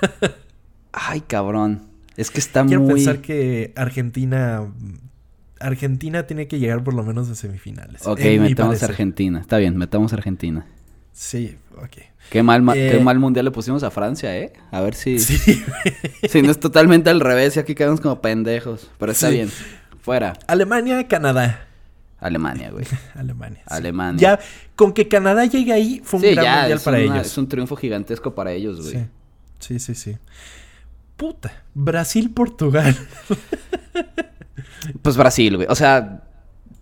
Ay, 0.92 1.20
cabrón. 1.22 1.86
Es 2.16 2.30
que 2.30 2.38
está 2.40 2.64
Quiero 2.64 2.82
muy... 2.82 2.94
pensar 2.94 3.20
que 3.20 3.72
Argentina, 3.76 4.66
Argentina 5.58 6.26
tiene 6.26 6.48
que 6.48 6.58
llegar 6.58 6.82
por 6.82 6.94
lo 6.94 7.02
menos 7.02 7.28
a 7.30 7.34
semifinales. 7.34 8.06
Ok, 8.06 8.20
metamos 8.38 8.82
a. 8.82 8.86
Argentina. 8.86 9.40
Está 9.40 9.58
bien, 9.58 9.76
metamos 9.76 10.12
a 10.12 10.16
Argentina. 10.16 10.66
Sí, 11.12 11.56
ok. 11.76 11.96
Qué 12.30 12.42
mal, 12.42 12.62
ma- 12.62 12.76
Eh, 12.76 12.90
qué 12.92 13.00
mal 13.00 13.18
mundial 13.18 13.44
le 13.44 13.50
pusimos 13.50 13.82
a 13.82 13.90
Francia, 13.90 14.36
¿eh? 14.38 14.52
A 14.70 14.80
ver 14.80 14.94
si... 14.94 15.18
Sí, 15.18 15.62
Si 16.28 16.42
no 16.42 16.50
es 16.50 16.60
totalmente 16.60 17.10
al 17.10 17.20
revés 17.20 17.56
y 17.56 17.60
aquí 17.60 17.74
quedamos 17.74 18.00
como 18.00 18.20
pendejos. 18.20 18.90
Pero 18.98 19.12
está 19.12 19.28
Sí. 19.28 19.34
bien. 19.34 19.50
Fuera. 20.02 20.32
Alemania, 20.46 21.06
Canadá. 21.08 21.66
Alemania, 22.18 22.70
güey. 22.70 22.84
Alemania. 23.14 23.60
sí. 23.66 23.74
Alemania. 23.74 24.20
Ya, 24.20 24.38
con 24.76 24.92
que 24.92 25.08
Canadá 25.08 25.44
llegue 25.46 25.72
ahí 25.72 26.00
fue 26.04 26.18
un 26.20 26.24
Sí, 26.26 26.32
gran 26.32 26.44
ya, 26.44 26.56
mundial 26.60 26.80
para 26.84 26.96
una- 26.98 27.14
ellos. 27.16 27.26
es 27.26 27.38
un 27.38 27.48
triunfo 27.48 27.76
gigantesco 27.76 28.34
para 28.34 28.52
ellos, 28.52 28.80
güey. 28.82 28.92
Sí. 29.58 29.78
sí, 29.78 29.78
sí, 29.78 29.94
sí. 29.94 30.18
Puta. 31.16 31.52
Brasil, 31.74 32.30
Portugal. 32.30 32.96
Pues 35.02 35.16
Brasil, 35.16 35.56
güey. 35.56 35.68
O 35.70 35.74
sea, 35.74 36.22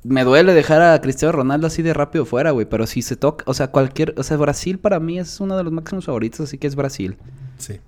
me 0.04 0.22
duele 0.24 0.54
dejar 0.54 0.80
a 0.80 1.00
Cristiano 1.00 1.32
Ronaldo 1.32 1.66
así 1.66 1.82
de 1.82 1.92
rápido 1.92 2.24
fuera, 2.24 2.52
güey. 2.52 2.66
Pero 2.66 2.86
si 2.86 3.02
se 3.02 3.16
toca, 3.16 3.44
o 3.48 3.54
sea, 3.54 3.68
cualquier, 3.68 4.14
o 4.16 4.22
sea, 4.22 4.36
Brasil 4.36 4.78
para 4.78 5.00
mí 5.00 5.18
es 5.18 5.40
uno 5.40 5.56
de 5.56 5.64
los 5.64 5.72
máximos 5.72 6.04
favoritos, 6.04 6.40
así 6.40 6.58
que 6.58 6.66
es 6.68 6.76
Brasil. 6.76 7.16
Sí. 7.58 7.80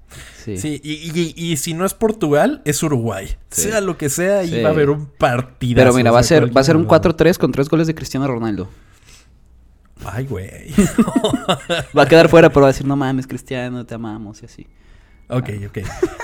Sí. 0.44 0.56
Sí, 0.58 0.80
y, 0.82 0.92
y- 1.20 1.52
y 1.52 1.56
si 1.56 1.74
no 1.74 1.84
es 1.86 1.94
Portugal, 1.94 2.60
es 2.64 2.82
Uruguay. 2.82 3.28
Sí. 3.50 3.62
Sea 3.62 3.80
lo 3.80 3.96
que 3.96 4.08
sea, 4.10 4.40
ahí 4.40 4.48
Sí. 4.50 4.60
va 4.62 4.68
a 4.70 4.72
haber 4.72 4.90
un 4.90 5.06
partido. 5.06 5.76
Pero 5.76 5.94
mira, 5.94 6.10
va 6.10 6.18
a 6.20 6.22
ser, 6.24 6.54
va 6.54 6.60
a 6.60 6.64
ser 6.64 6.76
un 6.76 6.86
4-3 6.86 7.38
con 7.38 7.52
tres 7.52 7.68
goles 7.68 7.86
de 7.86 7.94
Cristiano 7.94 8.26
Ronaldo. 8.26 8.68
Ay, 10.04 10.24
güey. 10.26 10.48
Va 11.96 12.04
a 12.04 12.08
quedar 12.08 12.30
fuera, 12.30 12.48
pero 12.48 12.62
va 12.62 12.68
a 12.68 12.72
decir, 12.72 12.86
no 12.86 12.96
mames, 12.96 13.26
Cristiano, 13.26 13.84
te 13.84 13.94
amamos 13.94 14.40
y 14.42 14.46
así. 14.46 14.66
ok, 15.28 15.50
ok. 15.68 15.78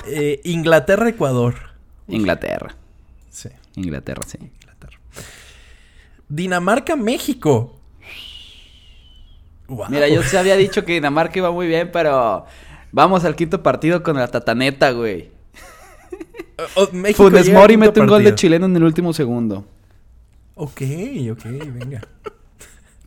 Eh, 0.08 0.40
Inglaterra, 0.44 1.08
Ecuador. 1.10 1.54
Inglaterra. 2.08 2.74
Sí, 3.28 3.50
Inglaterra, 3.74 4.22
sí. 4.26 4.38
Inglaterra. 4.40 4.98
Dinamarca, 6.28 6.96
México. 6.96 7.78
Wow. 9.68 9.86
Mira, 9.90 10.08
yo 10.08 10.22
se 10.22 10.38
había 10.38 10.56
dicho 10.56 10.84
que 10.84 10.94
Dinamarca 10.94 11.38
iba 11.38 11.50
muy 11.50 11.66
bien, 11.66 11.90
pero 11.92 12.46
vamos 12.92 13.24
al 13.24 13.36
quinto 13.36 13.62
partido 13.62 14.02
con 14.02 14.16
la 14.16 14.28
tataneta, 14.28 14.90
güey. 14.92 15.30
Oh, 16.74 16.86
Funes 17.14 17.52
Mori 17.52 17.76
mete 17.76 18.00
un 18.00 18.06
gol 18.06 18.24
de 18.24 18.34
chileno 18.34 18.66
en 18.66 18.76
el 18.76 18.84
último 18.84 19.12
segundo. 19.12 19.66
Ok, 20.54 20.80
ok, 21.32 21.44
venga. 21.44 22.00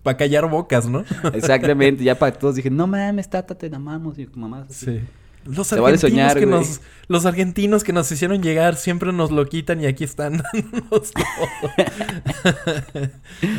Para 0.04 0.18
callar 0.18 0.48
bocas, 0.50 0.88
¿no? 0.88 1.04
Exactamente, 1.34 2.04
ya 2.04 2.18
para 2.18 2.32
todos 2.38 2.56
dije, 2.56 2.70
no 2.70 2.86
mames, 2.86 3.30
tata, 3.30 3.56
te 3.56 3.74
amamos. 3.76 4.20
Y 4.20 4.28
mamá, 4.36 4.66
Sí. 4.70 5.02
Los 5.46 5.68
Se 5.68 5.80
vale 5.80 5.96
argentinos, 5.96 6.32
soñar, 6.32 6.38
que 6.38 6.46
güey. 6.46 6.60
nos, 6.60 6.82
los 7.08 7.26
argentinos 7.26 7.84
que 7.84 7.94
nos 7.94 8.12
hicieron 8.12 8.44
llegar 8.44 8.76
siempre 8.76 9.14
nos 9.14 9.32
lo 9.32 9.46
quitan 9.48 9.82
y 9.82 9.88
aquí 9.88 10.04
están 10.04 10.44
dándonos 10.54 11.12
todo. 11.12 11.30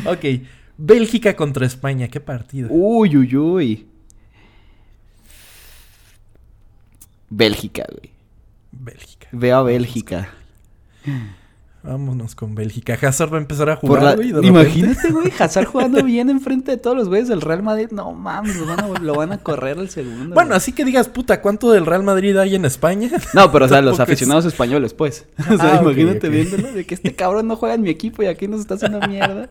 ok. 0.13 0.25
Bélgica 0.77 1.35
contra 1.35 1.65
España, 1.65 2.07
qué 2.07 2.19
partido. 2.19 2.69
Uy, 2.71 3.17
uy, 3.17 3.35
uy. 3.35 3.87
Bélgica, 7.31 7.85
güey. 7.89 8.11
Bélgica. 8.71 9.27
Veo 9.31 9.57
a 9.57 9.63
Bélgica. 9.63 10.29
Vámonos 11.83 12.35
con 12.35 12.53
Bélgica. 12.53 12.93
Hazard 13.01 13.33
va 13.33 13.37
a 13.37 13.41
empezar 13.41 13.67
a 13.71 13.75
jugar, 13.75 14.03
la- 14.03 14.15
güey. 14.15 14.29
Imagínate, 14.45 15.11
güey, 15.11 15.31
Hazard 15.39 15.65
jugando 15.65 16.03
bien 16.03 16.29
enfrente 16.29 16.69
de 16.69 16.77
todos 16.77 16.95
los 16.95 17.07
güeyes 17.09 17.27
del 17.27 17.41
Real 17.41 17.63
Madrid. 17.63 17.87
No 17.91 18.11
mames, 18.13 18.55
lo 18.55 18.67
van 18.67 18.79
a, 18.81 18.87
lo 18.99 19.15
van 19.15 19.31
a 19.31 19.39
correr 19.39 19.79
al 19.79 19.89
segundo. 19.89 20.35
Bueno, 20.35 20.49
güey. 20.49 20.57
así 20.57 20.73
que 20.73 20.85
digas, 20.85 21.09
puta, 21.09 21.41
¿cuánto 21.41 21.71
del 21.71 21.87
Real 21.87 22.03
Madrid 22.03 22.37
hay 22.37 22.53
en 22.53 22.65
España? 22.65 23.09
No, 23.33 23.51
pero 23.51 23.65
o 23.65 23.67
sea, 23.67 23.81
los 23.81 23.95
es- 23.95 23.99
aficionados 23.99 24.45
españoles, 24.45 24.93
pues. 24.93 25.25
O 25.49 25.57
sea, 25.57 25.77
Ah, 25.77 25.81
imagínate 25.81 26.27
ok. 26.27 26.33
viéndolo 26.33 26.71
de 26.71 26.85
que 26.85 26.93
este 26.93 27.15
cabrón 27.15 27.47
no 27.47 27.55
juega 27.55 27.73
en 27.73 27.81
mi 27.81 27.89
equipo 27.89 28.21
y 28.21 28.27
aquí 28.27 28.47
nos 28.47 28.59
está 28.59 28.75
haciendo 28.75 28.99
mierda. 29.07 29.49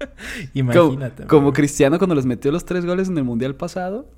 Imagínate. 0.54 1.24
como. 1.26 1.52
Cristiano 1.52 1.98
cuando 1.98 2.14
les 2.16 2.26
metió 2.26 2.50
los 2.50 2.64
tres 2.64 2.84
goles 2.84 3.08
en 3.08 3.16
el 3.18 3.24
Mundial 3.24 3.54
pasado. 3.54 4.08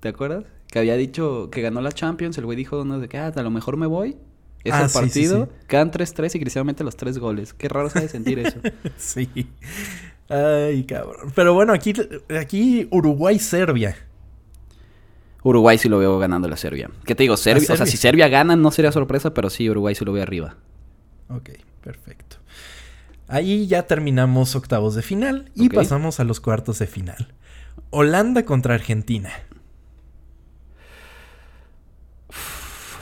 ¿Te 0.00 0.08
acuerdas? 0.08 0.44
Que 0.70 0.78
había 0.80 0.96
dicho 0.96 1.48
que 1.50 1.62
ganó 1.62 1.80
la 1.80 1.92
Champions. 1.92 2.36
El 2.38 2.44
güey 2.44 2.56
dijo 2.56 2.84
no, 2.84 2.98
de 2.98 3.08
que 3.08 3.18
ah, 3.18 3.32
a 3.34 3.42
lo 3.42 3.50
mejor 3.50 3.76
me 3.76 3.86
voy. 3.86 4.16
Es 4.64 4.72
Ah, 4.74 4.82
el 4.82 4.88
sí, 4.88 4.94
sí, 4.94 4.98
partido. 5.00 5.44
sí. 5.46 5.66
Quedan 5.68 5.90
3-3 5.92 6.34
y 6.34 6.40
Cristiano 6.40 6.64
mete 6.64 6.82
los 6.84 6.96
tres 6.96 7.18
goles. 7.18 7.52
Qué 7.54 7.68
raro 7.68 7.88
se 7.88 8.00
de 8.00 8.08
sentir 8.08 8.38
eso. 8.40 8.58
Sí. 8.96 9.28
Ay, 10.28 10.84
cabrón. 10.84 11.30
Pero 11.36 11.54
bueno, 11.54 11.72
aquí, 11.72 11.92
aquí 12.36 12.88
Uruguay-Serbia. 12.90 13.96
Uruguay 15.44 15.78
sí 15.78 15.88
lo 15.88 15.98
veo 15.98 16.18
ganando 16.18 16.48
la 16.48 16.56
Serbia. 16.56 16.90
¿Qué 17.04 17.14
te 17.14 17.22
digo? 17.22 17.36
Serbia, 17.36 17.68
o 17.72 17.76
sea, 17.76 17.86
si 17.86 17.96
Serbia 17.96 18.26
gana 18.26 18.56
no 18.56 18.72
sería 18.72 18.90
sorpresa, 18.90 19.32
pero 19.32 19.48
sí, 19.50 19.70
Uruguay 19.70 19.94
sí 19.94 20.04
lo 20.04 20.12
veo 20.12 20.24
arriba. 20.24 20.56
Ok, 21.28 21.50
perfecto. 21.84 22.38
Ahí 23.28 23.68
ya 23.68 23.86
terminamos 23.86 24.56
octavos 24.56 24.96
de 24.96 25.02
final 25.02 25.50
y 25.54 25.68
pasamos 25.68 26.18
a 26.18 26.24
los 26.24 26.40
cuartos 26.40 26.80
de 26.80 26.88
final. 26.88 27.32
Holanda 27.90 28.44
contra 28.44 28.74
Argentina. 28.74 29.30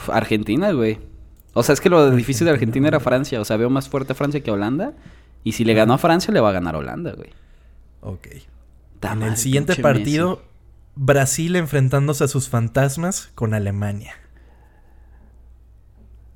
Argentina, 0.09 0.71
güey. 0.71 0.99
O 1.53 1.63
sea, 1.63 1.73
es 1.73 1.81
que 1.81 1.89
lo 1.89 2.11
difícil 2.11 2.45
de 2.45 2.51
Argentina 2.51 2.87
era 2.87 2.99
Francia. 2.99 3.39
O 3.39 3.45
sea, 3.45 3.57
veo 3.57 3.69
más 3.69 3.89
fuerte 3.89 4.13
a 4.13 4.15
Francia 4.15 4.41
que 4.41 4.49
a 4.49 4.53
Holanda. 4.53 4.93
Y 5.43 5.53
si 5.53 5.63
le 5.63 5.73
ganó 5.73 5.93
a 5.93 5.97
Francia, 5.97 6.33
le 6.33 6.41
va 6.41 6.49
a 6.49 6.53
ganar 6.53 6.75
a 6.75 6.79
Holanda, 6.79 7.13
güey. 7.13 7.29
Ok. 8.01 8.27
En 9.01 9.23
el 9.23 9.37
siguiente 9.37 9.75
partido, 9.75 10.41
Brasil 10.95 11.55
enfrentándose 11.55 12.23
a 12.23 12.27
sus 12.27 12.49
fantasmas 12.49 13.29
con 13.35 13.53
Alemania. 13.53 14.15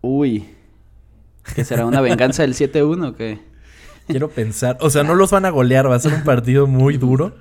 Uy. 0.01 0.47
¿Que 1.55 1.65
será 1.65 1.85
una 1.85 2.01
venganza 2.01 2.43
del 2.43 2.53
7-1 2.53 3.09
o 3.09 3.15
qué? 3.15 3.39
Quiero 4.07 4.29
pensar. 4.29 4.77
O 4.81 4.89
sea, 4.89 5.03
no 5.03 5.15
los 5.15 5.31
van 5.31 5.45
a 5.45 5.49
golear, 5.49 5.89
va 5.89 5.95
a 5.95 5.99
ser 5.99 6.13
un 6.13 6.23
partido 6.23 6.67
muy 6.67 6.97
duro. 6.97 7.35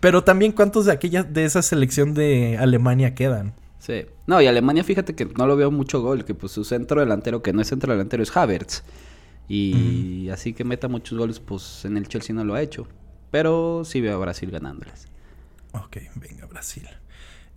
Pero 0.00 0.24
también, 0.24 0.52
¿cuántos 0.52 0.86
de 0.86 0.92
aquella, 0.92 1.22
de 1.22 1.44
esa 1.44 1.62
selección 1.62 2.14
de 2.14 2.58
Alemania 2.58 3.14
quedan? 3.14 3.54
Sí. 3.84 4.06
No, 4.28 4.40
y 4.40 4.46
Alemania, 4.46 4.84
fíjate 4.84 5.16
que 5.16 5.24
no 5.26 5.44
lo 5.48 5.56
veo 5.56 5.72
mucho 5.72 6.00
gol, 6.00 6.24
que 6.24 6.34
pues 6.34 6.52
su 6.52 6.62
centro 6.62 7.00
delantero, 7.00 7.42
que 7.42 7.52
no 7.52 7.60
es 7.62 7.66
centro 7.68 7.92
delantero, 7.92 8.22
es 8.22 8.36
Havertz. 8.36 8.84
Y 9.48 10.28
así 10.30 10.52
que 10.52 10.62
meta 10.62 10.86
muchos 10.86 11.18
goles, 11.18 11.40
pues 11.40 11.84
en 11.84 11.96
el 11.96 12.06
Chelsea 12.06 12.32
no 12.34 12.44
lo 12.44 12.54
ha 12.54 12.62
hecho. 12.62 12.86
Pero 13.32 13.82
sí 13.84 14.00
veo 14.00 14.14
a 14.14 14.20
Brasil 14.20 14.52
ganándoles. 14.52 15.08
Ok, 15.72 15.96
venga, 16.14 16.46
Brasil. 16.46 16.86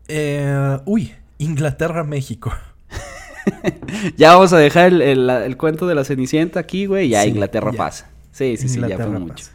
Eh, 0.08 0.80
uy, 0.86 1.14
Inglaterra-México. 1.38 2.52
ya 4.18 4.34
vamos 4.34 4.52
a 4.54 4.58
dejar 4.58 4.88
el, 4.88 5.02
el- 5.04 5.30
el 5.30 5.58
cuento 5.58 5.86
de 5.86 5.94
la 5.96 6.04
Cenicienta 6.04 6.60
aquí, 6.60 6.86
güey. 6.88 7.10
Ya 7.10 7.22
Sí, 7.24 7.30
Inglaterra 7.30 7.72
ya. 7.72 7.78
pasa. 7.78 8.10
Sí, 8.32 8.58
sí, 8.58 8.68
sí, 8.68 8.80
ya 8.82 8.88
fue 8.98 9.06
pasa. 9.06 9.20
mucho. 9.20 9.46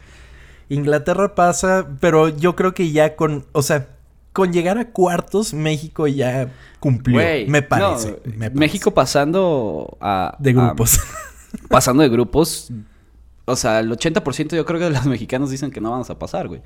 Inglaterra 0.69 1.35
pasa, 1.35 1.87
pero 1.99 2.29
yo 2.29 2.55
creo 2.55 2.73
que 2.73 2.91
ya 2.91 3.15
con, 3.17 3.45
o 3.51 3.61
sea, 3.61 3.89
con 4.33 4.53
llegar 4.53 4.77
a 4.77 4.89
cuartos, 4.91 5.53
México 5.53 6.07
ya 6.07 6.49
cumplió. 6.79 7.17
Me 7.47 7.61
parece. 7.61 8.11
no, 8.11 8.17
me 8.25 8.49
parece. 8.49 8.59
México 8.59 8.93
pasando 8.93 9.97
a... 10.01 10.35
de 10.39 10.51
a- 10.51 10.53
grupos. 10.53 10.99
pasando 11.69 12.03
de 12.03 12.09
grupos. 12.09 12.71
O 13.45 13.55
sea, 13.55 13.79
el 13.79 13.91
80% 13.91 14.55
yo 14.55 14.65
creo 14.65 14.79
que 14.79 14.85
de 14.85 14.91
los 14.91 15.05
mexicanos 15.05 15.49
dicen 15.49 15.71
que 15.71 15.81
no 15.81 15.91
vamos 15.91 16.09
a 16.09 16.17
pasar, 16.17 16.47
güey. 16.47 16.61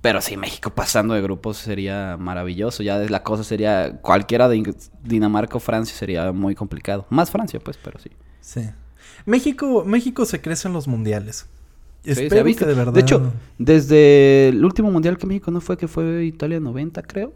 Pero 0.00 0.20
sí, 0.20 0.36
México 0.36 0.70
pasando 0.70 1.14
de 1.14 1.22
grupos 1.22 1.56
sería 1.56 2.16
maravilloso. 2.16 2.82
Ya 2.82 2.98
la 2.98 3.22
cosa 3.24 3.42
sería... 3.42 3.98
Cualquiera 4.02 4.48
de 4.48 4.74
Dinamarca 5.02 5.56
o 5.56 5.60
Francia 5.60 5.96
sería 5.96 6.30
muy 6.32 6.54
complicado. 6.54 7.06
Más 7.10 7.30
Francia, 7.30 7.58
pues, 7.58 7.76
pero 7.82 7.98
sí. 7.98 8.10
sí. 8.40 8.68
México, 9.24 9.84
México 9.84 10.24
se 10.24 10.40
crece 10.40 10.68
en 10.68 10.74
los 10.74 10.86
mundiales. 10.86 11.48
Sí, 12.10 12.14
se 12.14 12.20
ha 12.20 12.24
Espero 12.24 12.44
visto. 12.44 12.64
que 12.64 12.70
de 12.70 12.74
verdad. 12.76 12.92
De 12.92 13.00
hecho, 13.00 13.32
desde 13.58 14.48
el 14.48 14.64
último 14.64 14.90
mundial 14.90 15.18
que 15.18 15.26
México 15.26 15.50
no 15.50 15.60
fue, 15.60 15.76
que 15.76 15.88
fue 15.88 16.24
Italia 16.24 16.60
90, 16.60 17.02
creo. 17.02 17.32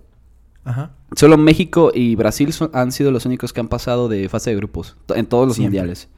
Ajá. 0.64 0.92
Solo 1.16 1.36
México 1.38 1.90
y 1.94 2.14
Brasil 2.16 2.52
son- 2.52 2.70
han 2.74 2.92
sido 2.92 3.10
los 3.10 3.24
únicos 3.26 3.52
que 3.52 3.60
han 3.60 3.68
pasado 3.68 4.08
de 4.08 4.28
fase 4.28 4.50
de 4.50 4.56
grupos 4.56 4.96
en 5.14 5.26
todos 5.26 5.46
los 5.46 5.56
Siempre. 5.56 5.78
mundiales. 5.80 6.08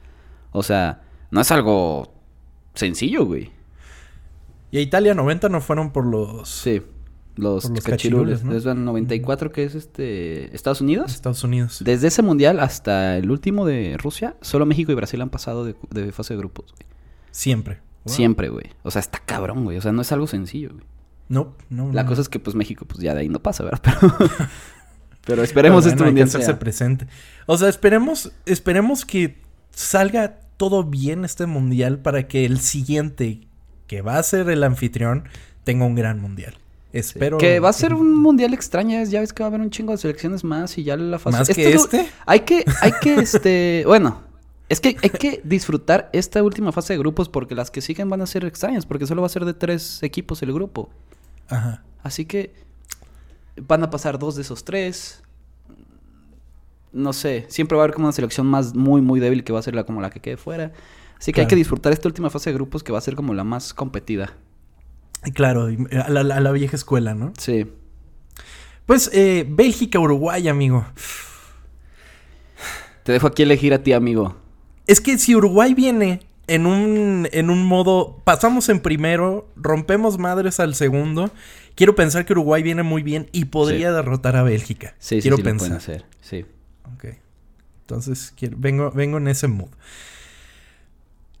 O 0.51 0.63
sea, 0.63 1.01
no 1.31 1.41
es 1.41 1.51
algo 1.51 2.13
sencillo, 2.75 3.25
güey. 3.25 3.51
Y 4.71 4.77
a 4.77 4.81
Italia 4.81 5.13
90 5.13 5.49
no 5.49 5.61
fueron 5.61 5.91
por 5.91 6.05
los 6.05 6.49
Sí, 6.49 6.81
los, 7.35 7.63
Por 7.63 7.75
los 7.75 7.83
cachirules. 7.83 8.39
cachirules, 8.39 8.43
¿no? 8.43 8.53
Desde 8.53 8.71
el 8.71 8.83
94 8.85 9.51
que 9.51 9.63
es 9.63 9.75
este 9.75 10.53
Estados 10.55 10.81
Unidos. 10.81 11.13
Estados 11.13 11.43
Unidos. 11.43 11.81
Desde 11.83 12.07
ese 12.07 12.21
mundial 12.21 12.59
hasta 12.59 13.17
el 13.17 13.31
último 13.31 13.65
de 13.65 13.97
Rusia, 13.97 14.35
solo 14.41 14.65
México 14.65 14.91
y 14.91 14.95
Brasil 14.95 15.21
han 15.21 15.29
pasado 15.29 15.63
de, 15.65 15.75
de 15.91 16.11
fase 16.11 16.33
de 16.33 16.39
grupos. 16.39 16.73
güey. 16.73 16.85
Siempre. 17.31 17.79
Wow. 18.05 18.15
Siempre, 18.15 18.49
güey. 18.49 18.65
O 18.83 18.91
sea, 18.91 18.99
está 18.99 19.19
cabrón, 19.19 19.63
güey. 19.63 19.77
O 19.77 19.81
sea, 19.81 19.91
no 19.91 20.01
es 20.01 20.11
algo 20.11 20.27
sencillo, 20.27 20.69
güey. 20.73 20.85
No, 21.29 21.55
no. 21.69 21.91
La 21.91 22.03
no. 22.03 22.09
cosa 22.09 22.21
es 22.21 22.29
que 22.29 22.39
pues 22.39 22.55
México 22.55 22.85
pues 22.85 22.99
ya 22.99 23.13
de 23.13 23.21
ahí 23.21 23.29
no 23.29 23.41
pasa, 23.41 23.63
¿verdad? 23.63 23.81
Pero, 25.25 25.37
pero 25.37 25.43
esperemos 25.43 25.85
este 25.85 26.03
bueno, 26.03 26.21
hacerse 26.21 26.47
sea. 26.47 26.59
presente. 26.59 27.07
O 27.45 27.57
sea, 27.57 27.69
esperemos, 27.69 28.33
esperemos 28.45 29.05
que 29.05 29.37
salga 29.71 30.41
todo 30.57 30.83
bien 30.83 31.23
este 31.23 31.45
mundial 31.45 31.99
para 31.99 32.27
que 32.27 32.43
el 32.43 32.59
siguiente, 32.59 33.47
que 33.87 34.01
va 34.01 34.17
a 34.17 34.23
ser 34.23 34.49
el 34.49 34.63
anfitrión, 34.65 35.23
tenga 35.63 35.85
un 35.85 35.95
gran 35.95 36.19
mundial. 36.19 36.55
Espero. 36.91 37.37
Que 37.37 37.59
va 37.59 37.69
a 37.69 37.73
ser 37.73 37.93
un 37.93 38.15
mundial 38.15 38.53
extraño, 38.53 39.03
ya 39.05 39.21
ves 39.21 39.33
que 39.33 39.41
va 39.43 39.47
a 39.47 39.49
haber 39.49 39.61
un 39.61 39.71
chingo 39.71 39.93
de 39.93 39.97
selecciones 39.97 40.43
más 40.43 40.77
y 40.77 40.83
ya 40.83 40.95
la 40.95 41.17
fase... 41.17 41.37
¿Más 41.37 41.49
Esto 41.49 41.61
que 41.61 41.69
es 41.69 41.81
este? 41.81 42.09
Hay 42.25 42.41
que, 42.41 42.65
hay 42.81 42.91
que, 43.01 43.15
este... 43.15 43.83
bueno, 43.87 44.21
es 44.73 44.81
que 44.81 44.97
hay 45.01 45.09
que 45.09 45.41
disfrutar 45.43 46.09
esta 46.13 46.41
última 46.43 46.71
fase 46.71 46.93
de 46.93 46.99
grupos 46.99 47.29
porque 47.29 47.55
las 47.55 47.71
que 47.71 47.81
siguen 47.81 48.09
van 48.09 48.21
a 48.21 48.25
ser 48.25 48.43
extrañas, 48.45 48.85
porque 48.85 49.07
solo 49.07 49.21
va 49.21 49.27
a 49.27 49.29
ser 49.29 49.45
de 49.45 49.53
tres 49.53 50.01
equipos 50.03 50.41
el 50.41 50.53
grupo. 50.53 50.89
Ajá. 51.47 51.83
Así 52.01 52.25
que 52.25 52.53
van 53.55 53.83
a 53.83 53.89
pasar 53.89 54.19
dos 54.19 54.35
de 54.35 54.41
esos 54.41 54.63
tres. 54.63 55.23
No 56.91 57.13
sé, 57.13 57.45
siempre 57.49 57.75
va 57.75 57.83
a 57.83 57.85
haber 57.85 57.95
como 57.95 58.07
una 58.07 58.13
selección 58.13 58.45
más 58.47 58.75
muy, 58.75 59.01
muy 59.01 59.19
débil 59.19 59.43
que 59.43 59.53
va 59.53 59.59
a 59.59 59.63
ser 59.63 59.75
la, 59.75 59.83
como 59.83 60.01
la 60.01 60.09
que 60.09 60.19
quede 60.19 60.37
fuera. 60.37 60.73
Así 61.17 61.31
que 61.31 61.41
hay 61.41 61.47
que 61.47 61.55
disfrutar 61.55 61.93
esta 61.93 62.07
última 62.07 62.29
fase 62.29 62.49
de 62.49 62.55
grupos 62.55 62.83
que 62.83 62.91
va 62.91 62.97
a 62.97 63.01
ser 63.01 63.15
como 63.15 63.33
la 63.33 63.43
más 63.43 63.73
competida. 63.73 64.33
Claro, 65.33 65.67
a 65.67 66.09
la, 66.09 66.19
a 66.35 66.39
la 66.39 66.51
vieja 66.51 66.75
escuela, 66.75 67.15
¿no? 67.15 67.31
Sí. 67.37 67.65
Pues 68.85 69.09
eh, 69.13 69.45
Bélgica, 69.47 69.99
Uruguay, 69.99 70.47
amigo. 70.49 70.85
Te 73.03 73.11
dejo 73.13 73.27
aquí 73.27 73.43
elegir 73.43 73.73
a 73.73 73.83
ti, 73.83 73.93
amigo. 73.93 74.35
Es 74.87 74.99
que 75.01 75.17
si 75.17 75.35
Uruguay 75.35 75.73
viene 75.73 76.21
en 76.47 76.65
un, 76.65 77.27
en 77.31 77.49
un 77.49 77.65
modo, 77.65 78.21
pasamos 78.25 78.67
en 78.69 78.79
primero, 78.81 79.49
rompemos 79.55 80.17
madres 80.17 80.59
al 80.59 80.75
segundo, 80.75 81.31
quiero 81.75 81.95
pensar 81.95 82.25
que 82.25 82.33
Uruguay 82.33 82.61
viene 82.63 82.83
muy 82.83 83.01
bien 83.03 83.29
y 83.31 83.45
podría 83.45 83.89
Sí. 83.89 83.95
derrotar 83.95 84.35
a 84.35 84.43
Bélgica. 84.43 84.93
Sí, 84.99 85.15
sí, 85.15 85.21
quiero 85.21 85.37
sí 85.37 85.43
pueden 85.43 85.57
pensar. 85.59 85.77
hacer. 85.77 86.05
Sí. 86.21 86.45
Ok. 86.95 87.05
Entonces, 87.81 88.33
quiero- 88.37 88.57
vengo, 88.59 88.91
vengo 88.91 89.17
en 89.17 89.27
ese 89.29 89.47
mood. 89.47 89.69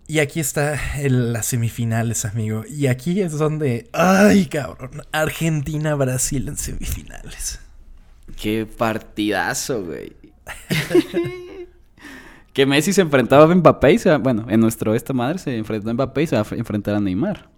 Y 0.07 0.19
aquí 0.19 0.39
está 0.41 0.99
el- 0.99 1.31
las 1.33 1.45
semifinales, 1.47 2.25
amigo. 2.25 2.63
Y 2.69 2.87
aquí 2.87 3.21
es 3.21 3.33
donde. 3.33 3.89
¡Ay, 3.93 4.45
cabrón! 4.47 5.01
Argentina-Brasil 5.13 6.47
en 6.49 6.57
semifinales. 6.57 7.59
Qué 8.41 8.65
partidazo, 8.65 9.83
güey. 9.85 10.13
que 12.53 12.65
Messi 12.65 12.93
se 12.93 13.01
enfrentaba 13.01 13.43
a 13.51 13.55
Mbappé 13.55 13.93
y 13.93 13.97
se 13.99 14.09
va- 14.09 14.17
bueno, 14.19 14.45
en 14.49 14.59
nuestro 14.59 14.93
esta 14.95 15.11
madre 15.13 15.39
se 15.39 15.57
enfrentó 15.57 15.89
a 15.89 15.93
Mbappé 15.93 16.23
y 16.23 16.27
se 16.27 16.35
va 16.35 16.41
a 16.43 16.45
fr- 16.45 16.57
enfrentar 16.57 16.95
a 16.95 16.99
Neymar. 16.99 17.49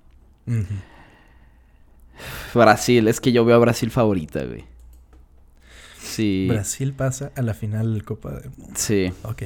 Brasil, 2.53 3.07
es 3.07 3.19
que 3.19 3.31
yo 3.31 3.43
veo 3.45 3.55
a 3.57 3.59
Brasil 3.59 3.91
favorita, 3.91 4.43
güey. 4.45 4.63
Sí. 6.01 6.47
Brasil 6.49 6.93
pasa 6.93 7.31
a 7.35 7.41
la 7.41 7.53
final 7.53 7.93
del 7.93 8.03
Copa 8.05 8.31
del 8.31 8.51
Mundo. 8.57 8.73
Sí. 8.75 9.11
Ok. 9.23 9.43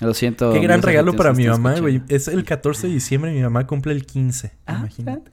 Lo 0.00 0.14
siento. 0.14 0.52
Qué 0.52 0.60
gran 0.60 0.82
regalo 0.82 1.14
para 1.14 1.32
mi 1.32 1.46
mamá, 1.46 1.78
güey. 1.80 2.02
Es 2.08 2.28
el 2.28 2.44
14 2.44 2.86
de 2.88 2.94
diciembre 2.94 3.32
y 3.32 3.36
mi 3.36 3.42
mamá 3.42 3.66
cumple 3.66 3.92
el 3.92 4.04
15. 4.06 4.52
Ah, 4.66 4.76
imagínate. 4.80 5.30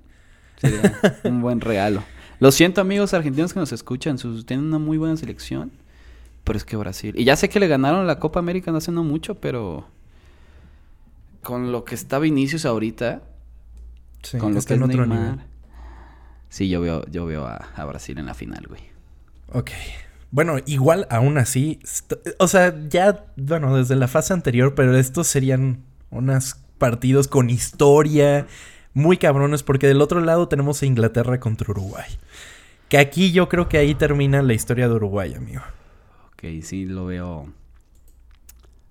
Sería 0.57 0.93
un 1.25 1.41
buen 1.41 1.61
regalo. 1.61 2.03
Lo 2.39 2.51
siento, 2.51 2.81
amigos 2.81 3.13
argentinos 3.13 3.53
que 3.53 3.59
nos 3.59 3.71
escuchan. 3.71 4.17
Sus, 4.17 4.45
tienen 4.45 4.65
una 4.65 4.79
muy 4.79 4.97
buena 4.97 5.17
selección. 5.17 5.71
Pero 6.43 6.57
es 6.57 6.65
que 6.65 6.75
Brasil. 6.75 7.13
Y 7.17 7.23
ya 7.23 7.35
sé 7.35 7.49
que 7.49 7.59
le 7.59 7.67
ganaron 7.67 8.07
la 8.07 8.19
Copa 8.19 8.39
América 8.39 8.71
no 8.71 8.77
hace 8.77 8.91
no 8.91 9.03
mucho, 9.03 9.35
pero. 9.35 9.87
Con 11.43 11.71
lo 11.71 11.83
que 11.85 11.95
está 11.95 12.19
Vinicius 12.19 12.65
ahorita. 12.65 13.21
Sí, 14.23 14.37
con 14.37 14.53
lo 14.53 14.59
está 14.59 14.75
que 14.75 14.75
en 14.75 14.83
es 14.83 14.89
otro 14.89 15.05
Neymar. 15.05 15.31
nivel. 15.31 15.45
Sí, 16.49 16.69
yo 16.69 16.81
veo, 16.81 17.05
yo 17.07 17.25
veo 17.25 17.45
a, 17.45 17.55
a 17.75 17.85
Brasil 17.85 18.17
en 18.17 18.25
la 18.25 18.33
final, 18.33 18.65
güey. 18.67 18.81
Ok. 19.53 19.71
Bueno, 20.31 20.57
igual 20.65 21.07
aún 21.09 21.37
así. 21.37 21.79
O 22.39 22.47
sea, 22.47 22.75
ya, 22.89 23.25
bueno, 23.37 23.75
desde 23.77 23.95
la 23.95 24.07
fase 24.07 24.33
anterior, 24.33 24.75
pero 24.75 24.95
estos 24.97 25.27
serían 25.27 25.83
unos 26.09 26.55
partidos 26.77 27.27
con 27.27 27.49
historia 27.49 28.47
muy 28.93 29.17
cabrones, 29.17 29.63
porque 29.63 29.87
del 29.87 30.01
otro 30.01 30.19
lado 30.21 30.47
tenemos 30.47 30.81
a 30.81 30.85
Inglaterra 30.85 31.39
contra 31.39 31.71
Uruguay. 31.71 32.09
Que 32.89 32.97
aquí 32.97 33.31
yo 33.31 33.47
creo 33.47 33.69
que 33.69 33.77
ahí 33.77 33.95
termina 33.95 34.41
la 34.41 34.53
historia 34.53 34.87
de 34.89 34.95
Uruguay, 34.95 35.33
amigo. 35.33 35.61
Ok, 36.41 36.63
sí, 36.63 36.85
lo 36.85 37.05
veo. 37.05 37.53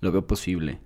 Lo 0.00 0.12
veo 0.12 0.24
posible. 0.24 0.78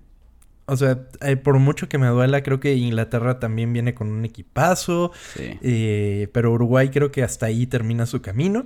O 0.65 0.75
sea, 0.75 1.07
eh, 1.21 1.35
por 1.35 1.59
mucho 1.59 1.87
que 1.87 1.99
me 1.99 2.07
duela, 2.07 2.41
creo 2.41 2.59
que 2.59 2.73
Inglaterra 2.73 3.39
también 3.39 3.71
viene 3.71 3.93
con 3.93 4.07
un 4.07 4.25
equipazo. 4.25 5.11
Sí. 5.35 5.59
Eh, 5.61 6.27
pero 6.33 6.51
Uruguay 6.51 6.89
creo 6.89 7.11
que 7.11 7.21
hasta 7.21 7.45
ahí 7.45 7.67
termina 7.67 8.07
su 8.07 8.23
camino. 8.23 8.65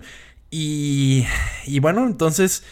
Y, 0.49 1.25
y 1.65 1.79
bueno, 1.81 2.07
entonces, 2.07 2.63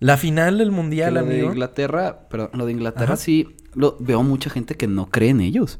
la 0.00 0.16
final 0.16 0.58
del 0.58 0.70
Que 0.70 0.74
Mundial, 0.74 1.14
lo 1.14 1.24
de 1.24 1.34
amigo. 1.34 1.48
Inglaterra, 1.52 2.26
pero 2.28 2.50
lo 2.52 2.66
de 2.66 2.72
Inglaterra 2.72 3.14
Ajá. 3.14 3.16
sí. 3.16 3.54
Lo, 3.74 3.96
veo 4.00 4.22
mucha 4.24 4.50
gente 4.50 4.74
que 4.74 4.88
no 4.88 5.10
cree 5.10 5.30
en 5.30 5.42
ellos. 5.42 5.78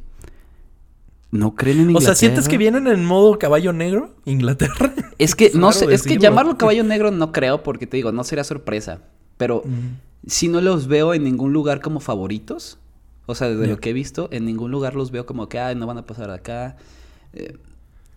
No 1.33 1.55
creen 1.55 1.79
en 1.79 1.87
O 1.87 1.91
Inglaterra. 1.91 2.15
sea, 2.15 2.29
¿sientes 2.29 2.49
que 2.49 2.57
vienen 2.57 2.87
en 2.87 3.05
modo 3.05 3.39
caballo 3.39 3.73
negro, 3.73 4.15
Inglaterra? 4.25 4.93
Es 5.19 5.35
que 5.35 5.51
no 5.55 5.73
sé, 5.73 5.93
es 5.95 6.03
que 6.03 6.19
llamarlo 6.19 6.59
caballo 6.59 6.85
negro 6.93 7.11
no 7.11 7.33
creo 7.33 7.63
porque 7.63 7.87
te 7.87 7.97
digo, 7.97 8.13
no 8.13 8.23
sería 8.25 8.45
sorpresa. 8.45 9.01
Pero 9.39 9.63
Mm, 9.65 10.29
si 10.29 10.49
no 10.49 10.61
los 10.61 10.87
veo 10.89 11.15
en 11.15 11.25
ningún 11.25 11.53
lugar 11.53 11.81
como 11.81 12.01
favoritos. 12.01 12.79
O 13.27 13.35
sea, 13.35 13.49
de 13.49 13.61
Ya. 13.67 13.73
lo 13.73 13.81
que 13.81 13.91
he 13.91 13.93
visto, 13.93 14.29
en 14.31 14.45
ningún 14.45 14.71
lugar 14.71 14.95
los 14.95 15.11
veo 15.11 15.27
como 15.27 15.49
que, 15.49 15.59
ay, 15.59 15.75
no 15.75 15.87
van 15.87 15.99
a 15.99 16.07
pasar 16.07 16.31
acá. 16.31 16.77
Eh, 17.33 17.57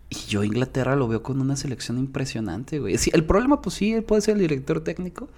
y 0.08 0.16
yo 0.28 0.44
Inglaterra 0.44 0.94
lo 0.94 1.08
veo 1.08 1.22
con 1.22 1.40
una 1.40 1.56
selección 1.56 1.98
impresionante, 1.98 2.78
güey. 2.78 2.96
Sí, 2.98 3.10
el 3.14 3.24
problema, 3.24 3.60
pues 3.60 3.74
sí, 3.76 3.92
él 3.92 4.02
puede 4.04 4.22
ser 4.22 4.34
el 4.36 4.40
director 4.42 4.80
técnico, 4.84 5.28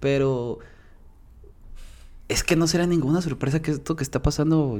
pero 0.00 0.58
es 2.28 2.42
que 2.44 2.56
no 2.56 2.66
será 2.66 2.86
ninguna 2.86 3.22
sorpresa 3.22 3.60
que 3.60 3.72
esto 3.72 3.96
que 3.96 4.04
está 4.04 4.22
pasando 4.22 4.78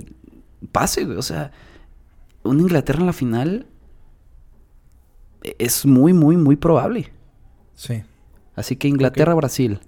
pase, 0.73 1.05
güey. 1.05 1.17
O 1.19 1.23
sea, 1.23 1.51
un 2.45 2.61
Inglaterra 2.61 3.01
en 3.01 3.07
la 3.07 3.13
final 3.13 3.67
e- 5.43 5.57
es 5.59 5.87
muy, 5.87 6.13
muy, 6.13 6.37
muy 6.37 6.57
probable. 6.57 7.13
Sí. 7.75 8.03
Así 8.57 8.77
que 8.77 8.89
Inglaterra-Brasil. 8.89 9.81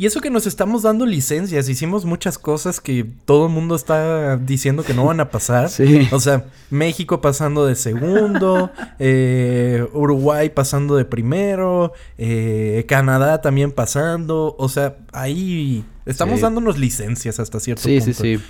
Y 0.00 0.06
eso 0.06 0.20
que 0.20 0.30
nos 0.30 0.46
estamos 0.46 0.82
dando 0.82 1.04
licencias, 1.06 1.68
hicimos 1.68 2.04
muchas 2.04 2.38
cosas 2.38 2.80
que 2.80 3.04
todo 3.24 3.46
el 3.48 3.52
mundo 3.52 3.74
está 3.74 4.36
diciendo 4.36 4.84
que 4.84 4.94
no 4.94 5.04
van 5.06 5.18
a 5.18 5.28
pasar. 5.30 5.68
Sí. 5.70 6.08
O 6.12 6.20
sea, 6.20 6.46
México 6.70 7.20
pasando 7.20 7.66
de 7.66 7.74
segundo, 7.74 8.70
eh, 9.00 9.84
Uruguay 9.92 10.50
pasando 10.50 10.94
de 10.94 11.04
primero, 11.04 11.92
eh, 12.16 12.84
Canadá 12.86 13.40
también 13.42 13.72
pasando. 13.72 14.54
O 14.58 14.68
sea, 14.68 14.98
ahí 15.12 15.84
estamos 16.06 16.36
Sí. 16.36 16.42
dándonos 16.42 16.78
licencias 16.78 17.40
hasta 17.40 17.58
cierto 17.58 17.82
Sí, 17.82 17.98
punto. 17.98 18.04
sí, 18.22 18.36
sí. 18.38 18.44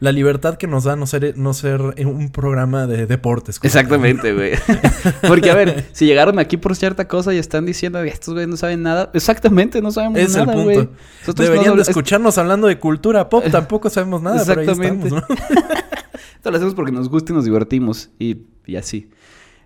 La 0.00 0.12
libertad 0.12 0.56
que 0.56 0.66
nos 0.66 0.84
da 0.84 0.96
no 0.96 1.06
ser, 1.06 1.36
no 1.36 1.52
ser 1.52 1.80
un 1.82 2.30
programa 2.30 2.86
de 2.86 3.06
deportes. 3.06 3.60
Exactamente, 3.62 4.32
güey. 4.32 4.52
Porque, 5.28 5.50
a 5.50 5.54
ver, 5.54 5.84
si 5.92 6.06
llegaron 6.06 6.38
aquí 6.38 6.56
por 6.56 6.74
cierta 6.74 7.06
cosa 7.06 7.34
y 7.34 7.38
están 7.38 7.66
diciendo, 7.66 7.98
estos 8.00 8.32
güeyes 8.32 8.48
no 8.48 8.56
saben 8.56 8.82
nada. 8.82 9.10
Exactamente, 9.12 9.82
no 9.82 9.92
sabemos 9.92 10.18
Es 10.18 10.34
nada, 10.34 10.54
el 10.54 10.62
güey. 10.64 10.76
punto. 10.78 10.92
Nosotros 11.20 11.48
Deberían 11.48 11.76
no 11.76 11.76
de 11.76 11.82
escucharnos 11.82 12.38
hablando 12.38 12.66
de 12.66 12.78
cultura 12.78 13.28
pop. 13.28 13.44
Tampoco 13.52 13.90
sabemos 13.90 14.22
nada, 14.22 14.42
pero 14.46 14.62
ahí 14.62 14.68
Exactamente. 14.68 15.08
estamos, 15.08 15.28
¿no? 15.28 15.36
Esto 16.36 16.50
lo 16.50 16.56
hacemos 16.56 16.74
porque 16.74 16.92
nos 16.92 17.10
gusta 17.10 17.32
y 17.32 17.34
nos 17.34 17.44
divertimos. 17.44 18.08
Y, 18.18 18.38
y 18.64 18.76
así. 18.76 19.10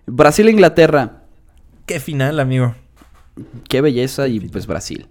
Brasil 0.05 0.49
e 0.49 0.51
Inglaterra. 0.51 1.23
Qué 1.85 2.01
final, 2.01 2.41
amigo. 2.41 2.75
Qué 3.69 3.79
belleza 3.79 4.27
y 4.27 4.41
pues 4.41 4.67
Brasil. 4.67 5.07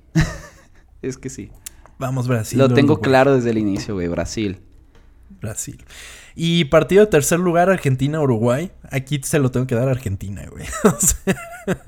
es 1.00 1.16
que 1.16 1.30
sí. 1.30 1.50
Vamos, 1.98 2.28
Brasil. 2.28 2.58
lo 2.58 2.68
tengo 2.68 3.00
claro 3.00 3.34
desde 3.34 3.50
el 3.50 3.56
inicio, 3.58 3.94
güey. 3.94 4.08
Brasil. 4.08 4.60
Brasil. 5.40 5.84
Y 6.34 6.64
partido 6.66 7.04
de 7.04 7.10
tercer 7.10 7.38
lugar, 7.38 7.70
Argentina-Uruguay. 7.70 8.72
Aquí 8.90 9.20
se 9.22 9.38
lo 9.38 9.50
tengo 9.50 9.66
que 9.66 9.74
dar 9.74 9.88
a 9.88 9.92
Argentina, 9.92 10.42
güey. 10.50 10.64
O 10.84 10.98
sea, 11.00 11.36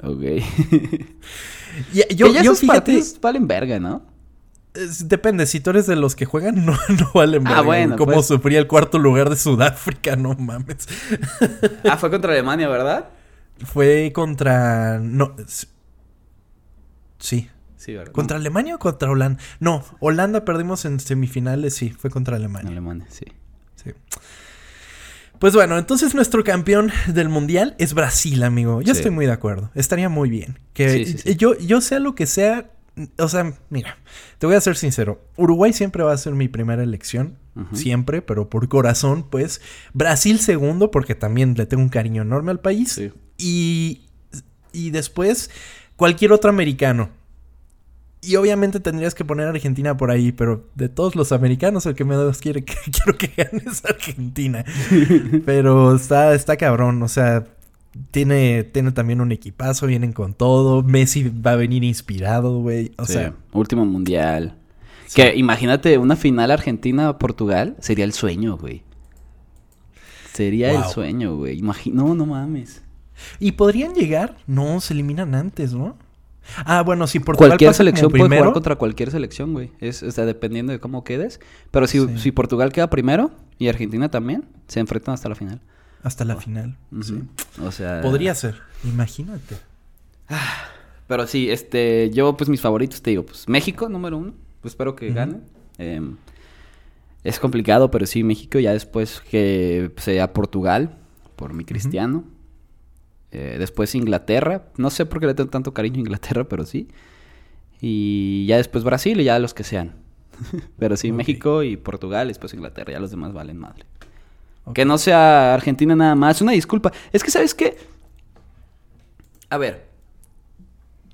Ok. 0.02 0.22
y- 1.92 2.14
yo, 2.14 2.28
ya 2.32 2.42
yo 2.42 2.52
esos 2.52 2.60
fíjate, 2.60 2.78
partidos 2.92 3.20
valen 3.20 3.46
verga, 3.48 3.78
¿no? 3.80 4.06
es- 4.74 5.08
depende, 5.08 5.46
si 5.46 5.58
tú 5.60 5.70
eres 5.70 5.86
de 5.86 5.96
los 5.96 6.14
que 6.14 6.26
juegan, 6.26 6.64
no, 6.66 6.72
no 6.72 7.10
valen 7.14 7.46
Ah, 7.46 7.50
verga, 7.50 7.62
güey. 7.62 7.80
bueno, 7.80 7.96
Como 7.96 8.12
pues. 8.12 8.26
sufría 8.26 8.58
el 8.58 8.66
cuarto 8.66 8.98
lugar 8.98 9.30
de 9.30 9.36
Sudáfrica, 9.36 10.16
no 10.16 10.34
mames. 10.34 10.86
ah, 11.84 11.96
fue 11.96 12.10
contra 12.10 12.32
Alemania, 12.32 12.68
¿verdad? 12.68 13.08
Fue 13.64 14.12
contra... 14.14 14.98
No, 15.00 15.34
sí. 17.18 17.48
Sí, 17.86 17.94
¿verdad? 17.94 18.12
¿Contra 18.12 18.36
Alemania 18.36 18.74
o 18.74 18.78
contra 18.80 19.08
Holanda? 19.10 19.40
No, 19.60 19.84
Holanda 20.00 20.44
perdimos 20.44 20.84
en 20.84 20.98
semifinales, 20.98 21.74
sí, 21.74 21.90
fue 21.90 22.10
contra 22.10 22.34
Alemania. 22.36 22.72
Alemania, 22.72 23.06
sí. 23.08 23.26
Sí. 23.76 23.92
Pues 25.38 25.54
bueno, 25.54 25.78
entonces 25.78 26.14
nuestro 26.14 26.42
campeón 26.42 26.90
del 27.06 27.28
mundial 27.28 27.76
es 27.78 27.94
Brasil, 27.94 28.42
amigo. 28.42 28.80
Yo 28.82 28.92
Sí. 28.94 28.98
estoy 29.00 29.10
muy 29.12 29.26
de 29.26 29.32
acuerdo. 29.32 29.70
Estaría 29.76 30.08
muy 30.08 30.30
bien. 30.30 30.58
Que 30.72 30.90
Sí, 30.90 31.04
sí, 31.12 31.18
sí. 31.18 31.36
yo, 31.36 31.56
yo 31.58 31.80
sea 31.80 32.00
lo 32.00 32.14
que 32.16 32.26
sea. 32.26 32.70
O 33.18 33.28
sea, 33.28 33.52
mira, 33.68 33.98
te 34.38 34.46
voy 34.46 34.56
a 34.56 34.60
ser 34.60 34.76
sincero. 34.76 35.22
Uruguay 35.36 35.72
siempre 35.74 36.02
va 36.02 36.12
a 36.12 36.16
ser 36.18 36.32
mi 36.34 36.48
primera 36.48 36.82
elección. 36.82 37.38
Siempre, 37.72 38.20
pero 38.20 38.50
por 38.50 38.68
corazón, 38.68 39.26
pues. 39.30 39.60
Brasil 39.94 40.40
segundo, 40.40 40.90
porque 40.90 41.14
también 41.14 41.54
le 41.56 41.64
tengo 41.66 41.82
un 41.82 41.88
cariño 41.88 42.20
enorme 42.22 42.50
al 42.50 42.60
país. 42.60 43.00
Y, 43.38 44.02
y 44.72 44.90
después, 44.90 45.50
cualquier 45.96 46.32
otro 46.32 46.50
americano. 46.50 47.10
Y 48.26 48.36
obviamente 48.36 48.80
tendrías 48.80 49.14
que 49.14 49.24
poner 49.24 49.46
a 49.46 49.50
Argentina 49.50 49.96
por 49.96 50.10
ahí, 50.10 50.32
pero 50.32 50.66
de 50.74 50.88
todos 50.88 51.14
los 51.14 51.30
americanos, 51.32 51.86
el 51.86 51.94
que 51.94 52.04
menos 52.04 52.38
quiere 52.38 52.64
que 52.64 52.74
quiero 52.90 53.16
que 53.18 53.28
gane 53.36 53.62
es 53.70 53.84
Argentina. 53.84 54.64
pero 55.46 55.94
está, 55.94 56.34
está 56.34 56.56
cabrón, 56.56 57.02
o 57.02 57.08
sea, 57.08 57.44
tiene, 58.10 58.64
tiene 58.64 58.92
también 58.92 59.20
un 59.20 59.32
equipazo, 59.32 59.86
vienen 59.86 60.12
con 60.12 60.34
todo. 60.34 60.82
Messi 60.82 61.28
va 61.28 61.52
a 61.52 61.56
venir 61.56 61.84
inspirado, 61.84 62.58
güey. 62.60 62.92
O 62.98 63.06
Sí, 63.06 63.14
sea, 63.14 63.34
último 63.52 63.84
mundial. 63.86 64.56
Sí. 65.06 65.22
Que 65.22 65.36
imagínate 65.36 65.96
una 65.98 66.16
final 66.16 66.50
Argentina-Portugal. 66.50 67.76
Sería 67.78 68.04
el 68.04 68.12
sueño, 68.12 68.56
güey. 68.58 68.82
Sería 70.32 70.72
el 70.72 70.84
sueño, 70.84 71.36
güey. 71.36 71.60
Imagi- 71.62 71.92
no, 71.92 72.14
no 72.14 72.26
mames. 72.26 72.82
¿y 73.40 73.52
podrían 73.52 73.94
llegar? 73.94 74.36
No, 74.46 74.80
se 74.80 74.92
eliminan 74.92 75.34
antes, 75.34 75.72
¿no? 75.72 75.96
Ah, 76.64 76.82
bueno, 76.82 77.06
si 77.06 77.18
Portugal 77.20 77.50
cualquier 77.50 77.70
pasa 77.70 77.78
como 77.78 77.84
selección 77.88 78.10
puede 78.10 78.22
primero, 78.24 78.42
jugar 78.42 78.54
contra 78.54 78.76
cualquier 78.76 79.10
selección, 79.10 79.52
güey. 79.52 79.72
Es, 79.80 80.02
o 80.02 80.10
sea, 80.10 80.24
dependiendo 80.24 80.72
de 80.72 80.80
cómo 80.80 81.04
quedes. 81.04 81.40
Pero 81.70 81.86
si, 81.86 81.98
Sí. 82.00 82.18
si 82.18 82.32
Portugal 82.32 82.72
queda 82.72 82.88
primero 82.90 83.30
y 83.58 83.68
Argentina 83.68 84.10
también, 84.10 84.44
se 84.68 84.80
enfrentan 84.80 85.14
hasta 85.14 85.28
la 85.28 85.34
final. 85.34 85.60
hasta 86.02 86.24
la 86.24 86.36
final. 86.36 86.76
Ujú. 86.92 87.02
sí. 87.02 87.22
O 87.64 87.72
sea. 87.72 88.00
Podría 88.00 88.34
ser, 88.34 88.56
imagínate. 88.84 89.56
Pero 91.08 91.26
sí, 91.26 91.50
este, 91.50 92.10
yo 92.12 92.36
pues 92.36 92.48
mis 92.50 92.60
favoritos 92.60 93.00
te 93.02 93.10
digo, 93.10 93.24
pues 93.24 93.48
México, 93.48 93.88
número 93.88 94.18
uno, 94.18 94.32
pues 94.60 94.72
espero 94.72 94.96
que 94.96 95.12
gane. 95.12 95.38
Em, 95.78 96.16
es 97.22 97.38
complicado, 97.38 97.90
pero 97.90 98.06
sí, 98.06 98.22
México, 98.24 98.58
ya 98.58 98.72
después 98.72 99.20
que 99.30 99.90
sea 99.98 100.32
Portugal, 100.32 100.96
por 101.36 101.54
mi 101.54 101.64
cristiano. 101.64 102.24
Eh, 103.32 103.56
después 103.58 103.94
Inglaterra, 103.94 104.68
no 104.76 104.90
sé 104.90 105.04
por 105.04 105.20
qué 105.20 105.26
le 105.26 105.34
tengo 105.34 105.50
tanto 105.50 105.74
cariño 105.74 105.96
a 105.96 106.00
Inglaterra, 106.00 106.44
pero 106.44 106.64
sí. 106.64 106.88
Y 107.80 108.46
ya 108.46 108.56
después 108.56 108.84
Brasil 108.84 109.20
y 109.20 109.24
ya 109.24 109.38
los 109.38 109.54
que 109.54 109.64
sean. 109.64 109.96
pero 110.78 110.96
sí. 110.96 111.12
México 111.12 111.62
y 111.62 111.76
Portugal, 111.76 112.26
y 112.26 112.28
después 112.28 112.54
Inglaterra, 112.54 112.92
ya 112.92 113.00
los 113.00 113.10
demás 113.10 113.32
valen 113.32 113.58
madre. 113.58 113.84
Ok. 114.64 114.74
Que 114.74 114.84
no 114.84 114.98
sea 114.98 115.54
Argentina 115.54 115.94
nada 115.94 116.14
más. 116.14 116.40
Una 116.40 116.52
disculpa. 116.52 116.92
Es 117.12 117.22
que, 117.22 117.30
¿sabes 117.30 117.54
qué? 117.54 117.76
A 119.48 119.58
ver. 119.58 119.86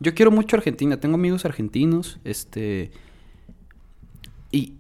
Yo 0.01 0.15
quiero 0.15 0.31
mucho 0.31 0.57
Argentina. 0.57 0.99
Tengo 0.99 1.15
amigos 1.15 1.45
argentinos. 1.45 2.19
Este. 2.25 2.91
Y. 4.51 4.75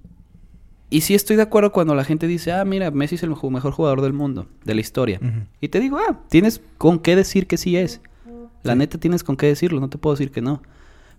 Y 0.92 1.00
sí 1.02 1.14
estoy 1.14 1.36
de 1.36 1.42
acuerdo 1.42 1.72
cuando 1.72 1.94
la 1.94 2.04
gente 2.04 2.26
dice, 2.26 2.52
ah, 2.52 2.64
mira, 2.64 2.90
Messi 2.90 3.14
es 3.14 3.22
el 3.22 3.30
mejo- 3.30 3.50
mejor 3.50 3.72
jugador 3.72 4.00
del 4.02 4.12
mundo, 4.12 4.46
de 4.64 4.74
la 4.74 4.80
historia. 4.80 5.20
Y 5.60 5.68
te 5.68 5.80
digo, 5.80 5.98
ah, 5.98 6.20
tienes 6.28 6.60
con 6.78 6.98
qué 6.98 7.16
decir 7.16 7.46
que 7.46 7.56
sí 7.56 7.76
es. 7.76 8.00
La 8.62 8.74
neta 8.74 8.98
tienes 8.98 9.24
con 9.24 9.36
qué 9.36 9.46
decirlo, 9.46 9.80
no 9.80 9.88
te 9.88 9.98
puedo 9.98 10.14
decir 10.14 10.30
que 10.30 10.40
no. 10.42 10.62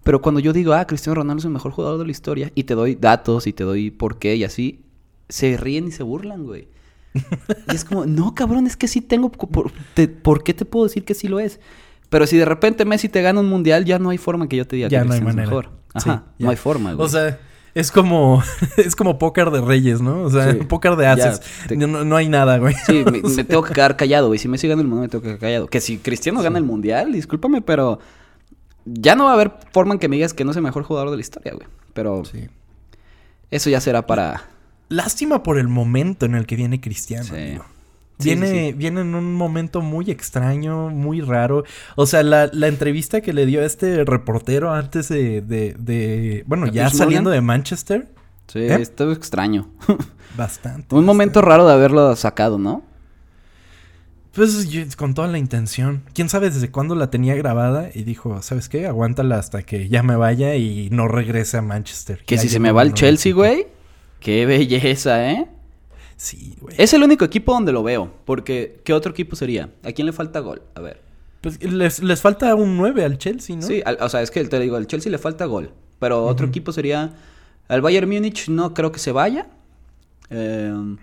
Pero 0.04 0.22
cuando 0.22 0.40
yo 0.40 0.54
digo, 0.54 0.74
ah, 0.74 0.86
Cristiano 0.86 1.16
Ronaldo 1.16 1.40
es 1.40 1.46
el 1.46 1.52
mejor 1.52 1.72
jugador 1.72 1.98
de 2.00 2.06
la 2.06 2.12
historia, 2.12 2.52
y 2.56 2.64
te 2.66 2.76
doy 2.76 2.96
datos 2.96 3.48
y 3.48 3.54
te 3.54 3.64
doy 3.64 3.90
por 3.92 4.20
qué 4.20 4.36
y 4.36 4.44
así, 4.44 4.82
se 5.30 5.58
ríen 5.58 5.88
y 5.88 5.92
se 5.92 6.04
burlan, 6.04 6.44
güey. 6.46 6.68
y 7.72 7.76
es 7.76 7.84
como, 7.86 8.06
no, 8.06 8.34
cabrón, 8.36 8.68
es 8.68 8.76
que 8.78 8.88
sí 8.88 9.02
tengo. 9.02 9.32
¿Por, 9.32 9.72
te- 9.94 10.08
¿por 10.08 10.44
qué 10.44 10.54
te 10.54 10.66
puedo 10.66 10.86
decir 10.86 11.04
que 11.06 11.14
sí 11.16 11.28
lo 11.28 11.40
es? 11.40 11.60
Pero 12.10 12.28
si 12.28 12.38
de 12.38 12.46
repente 12.46 12.86
Messi 12.86 13.10
te 13.10 13.22
gana 13.22 13.40
un 13.40 13.50
mundial, 13.50 13.86
ya 13.86 13.98
no 14.00 14.10
hay 14.10 14.18
forma 14.18 14.48
que 14.48 14.56
yo 14.58 14.68
te 14.68 14.76
diga 14.76 14.88
Ya 14.90 15.02
que 15.02 15.08
no 15.08 15.14
hay 15.14 15.22
manera. 15.22 15.48
mejor. 15.48 15.70
Ajá, 15.94 16.26
no 16.40 16.50
hay 16.50 16.56
forma, 16.58 16.94
güey. 16.94 17.06
O 17.06 17.10
sea, 17.10 17.40
es 17.76 17.92
como 17.92 18.44
es 18.78 18.96
como 18.96 19.18
póker 19.18 19.50
de 19.52 19.62
reyes, 19.62 20.02
¿no? 20.02 20.22
O 20.22 20.30
sea, 20.30 20.52
Sí. 20.52 20.58
póker 20.70 20.96
de 20.96 21.08
haces. 21.08 21.42
te- 21.68 21.76
No, 21.76 22.04
no- 22.04 22.16
hay 22.16 22.30
nada, 22.30 22.58
güey. 22.58 22.76
Sí, 22.86 23.04
me, 23.06 23.22
me 23.36 23.44
tengo 23.44 23.64
que 23.64 23.74
quedar 23.74 23.96
callado, 23.98 24.28
güey. 24.28 24.40
Si 24.40 24.48
Messi 24.48 24.68
gana 24.68 24.82
el 24.82 24.88
mundial, 24.88 25.04
me 25.04 25.10
tengo 25.10 25.22
que 25.22 25.28
quedar 25.30 25.40
callado. 25.40 25.68
Que 25.68 25.82
si 25.82 25.98
Cristiano 25.98 26.42
gana 26.42 26.58
el 26.58 26.64
mundial, 26.66 27.12
discúlpame, 27.14 27.62
pero 27.62 28.00
ya 28.86 29.16
no 29.16 29.26
va 29.26 29.32
a 29.32 29.34
haber 29.34 29.52
forma 29.72 29.94
en 29.94 30.00
que 30.00 30.08
me 30.10 30.16
digas 30.18 30.34
que 30.34 30.44
no 30.46 30.52
es 30.52 30.58
el 30.58 30.64
mejor 30.64 30.84
jugador 30.84 31.10
de 31.10 31.16
la 31.18 31.22
historia, 31.22 31.54
güey. 31.54 31.68
Pero 31.94 32.24
Sí. 32.26 32.48
eso 33.52 33.70
ya 33.70 33.80
será 33.82 34.06
para. 34.06 34.44
Lástima 34.90 35.42
por 35.44 35.58
el 35.58 35.68
momento 35.68 36.26
en 36.26 36.36
el 36.36 36.46
que 36.46 36.56
viene 36.56 36.80
Cristiano. 36.82 37.24
Sí. 37.24 37.36
amigo. 37.36 37.66
Sí, 38.20 38.26
Viene, 38.30 38.48
sí, 38.48 38.56
sí. 38.68 38.74
viene 38.74 39.02
en 39.02 39.16
un 39.16 39.34
momento 39.34 39.82
muy 39.82 40.10
extraño, 40.12 40.90
muy 40.90 41.20
raro. 41.22 41.64
O 41.96 42.06
sea, 42.06 42.22
la, 42.24 42.50
la 42.54 42.68
entrevista 42.68 43.22
que 43.22 43.34
le 43.34 43.46
dio 43.46 43.62
a 43.62 43.66
este 43.66 44.06
reportero 44.06 44.72
antes 44.72 45.10
de, 45.10 45.42
de, 45.42 45.76
de- 45.80 46.44
bueno, 46.48 46.68
¿A 46.68 46.70
ya 46.72 46.90
saliendo 46.90 47.30
Morgan? 47.30 47.42
de 47.44 47.48
Manchester, 47.48 48.08
Sí, 48.48 48.60
¿Eh? 48.60 48.76
esto 48.82 49.10
es 49.12 49.18
extraño. 49.18 49.70
bastante. 50.38 50.94
Un 50.96 51.06
momento 51.06 51.42
raro 51.42 51.66
de 51.66 51.74
haberlo 51.74 52.16
sacado, 52.16 52.58
¿no? 52.60 52.84
Pues 54.34 54.68
con 54.98 55.14
toda 55.14 55.28
la 55.28 55.38
intención. 55.38 56.04
Quién 56.14 56.28
sabe 56.28 56.50
desde 56.50 56.72
cuándo 56.72 56.96
la 56.96 57.12
tenía 57.12 57.36
grabada 57.36 57.90
y 57.94 58.04
dijo, 58.04 58.42
¿sabes 58.42 58.68
qué? 58.68 58.88
Aguántala 58.88 59.38
hasta 59.38 59.62
que 59.64 59.90
ya 59.90 60.02
me 60.02 60.16
vaya 60.16 60.56
y 60.56 60.90
no 60.92 61.08
regrese 61.08 61.58
a 61.58 61.62
Manchester. 61.62 62.24
Que 62.26 62.38
si 62.40 62.50
se 62.50 62.60
me 62.60 62.72
va 62.72 62.82
el 62.82 62.94
Chelsea, 62.94 63.34
güey. 63.34 63.68
Qué 64.20 64.46
belleza, 64.48 65.30
¿eh? 65.32 65.48
Sí, 66.16 66.56
güey. 66.62 66.76
Es 66.78 66.94
el 66.94 67.04
único 67.04 67.26
equipo 67.26 67.54
donde 67.54 67.72
lo 67.72 67.84
veo. 67.84 68.12
Porque, 68.26 68.80
¿qué 68.84 68.94
otro 68.94 69.12
equipo 69.12 69.36
sería? 69.36 69.70
¿A 69.84 69.92
quién 69.92 70.06
le 70.06 70.14
falta 70.14 70.40
gol? 70.40 70.62
A 70.76 70.82
ver. 70.82 71.02
Pues 71.42 71.62
les, 71.64 72.02
les 72.02 72.22
falta 72.22 72.56
un 72.56 72.78
9 72.78 73.04
al 73.04 73.18
Chelsea, 73.18 73.56
¿no? 73.56 73.62
Sí, 73.64 73.82
al- 73.86 73.98
o 74.00 74.08
sea, 74.10 74.22
es 74.22 74.32
que 74.32 74.44
te 74.46 74.60
digo, 74.60 74.76
al 74.78 74.88
Chelsea 74.88 75.12
le 75.12 75.18
falta 75.18 75.46
gol. 75.46 75.72
Pero 76.00 76.24
otro 76.26 76.48
equipo 76.48 76.72
sería. 76.72 77.14
Al 77.68 77.82
Bayern 77.82 78.10
Múnich 78.10 78.48
no 78.50 78.74
creo 78.74 78.92
que 78.92 79.00
se 79.00 79.12
vaya. 79.12 79.48
Em, 80.30 80.98